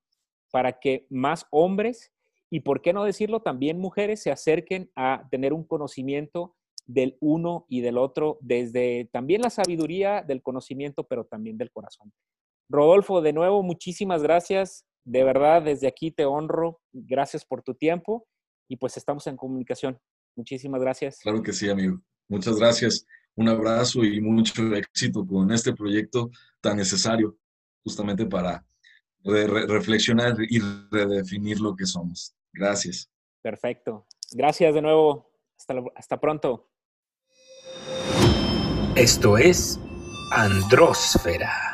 para 0.53 0.79
que 0.79 1.07
más 1.11 1.47
hombres 1.51 2.13
y, 2.49 2.61
por 2.61 2.83
qué 2.83 2.93
no 2.93 3.03
decirlo, 3.03 3.41
también 3.41 3.81
mujeres 3.81 4.23
se 4.23 4.31
acerquen 4.31 4.93
a 4.95 5.27
tener 5.31 5.53
un 5.53 5.65
conocimiento 5.65 6.55
del 6.87 7.17
uno 7.21 7.65
y 7.69 7.81
del 7.81 7.97
otro, 7.97 8.39
desde 8.43 9.09
también 9.13 9.41
la 9.41 9.51
sabiduría 9.51 10.23
del 10.23 10.43
conocimiento, 10.43 11.05
pero 11.05 11.25
también 11.25 11.57
del 11.57 11.73
corazón. 11.73 12.13
Rodolfo, 12.69 13.23
de 13.23 13.33
nuevo, 13.33 13.63
muchísimas 13.63 14.23
gracias. 14.23 14.85
De 15.05 15.25
verdad, 15.25 15.63
desde 15.63 15.89
aquí 15.89 16.11
te 16.11 16.27
honro. 16.27 16.81
Gracias 16.93 17.45
por 17.45 17.63
tu 17.63 17.75
tiempo 17.75 18.27
y 18.69 18.77
pues 18.77 18.97
estamos 18.97 19.27
en 19.27 19.37
comunicación. 19.37 19.99
Muchísimas 20.37 20.81
gracias. 20.81 21.19
Claro 21.21 21.43
que 21.43 21.53
sí, 21.53 21.69
amigo. 21.69 22.01
Muchas 22.29 22.59
gracias. 22.59 23.07
Un 23.35 23.49
abrazo 23.49 24.05
y 24.05 24.21
mucho 24.21 24.75
éxito 24.75 25.27
con 25.27 25.51
este 25.51 25.73
proyecto 25.73 26.31
tan 26.61 26.77
necesario 26.77 27.37
justamente 27.83 28.27
para 28.27 28.65
reflexionar 29.25 30.37
y 30.49 30.61
redefinir 30.91 31.61
lo 31.61 31.75
que 31.77 31.87
somos. 31.87 32.35
Gracias. 32.53 33.11
Perfecto. 33.43 34.07
Gracias 34.33 34.75
de 34.75 34.83
nuevo. 34.83 35.31
Hasta, 35.59 35.75
hasta 35.95 36.21
pronto. 36.21 36.69
Esto 38.95 39.39
es 39.39 39.81
Andrósfera. 40.33 41.72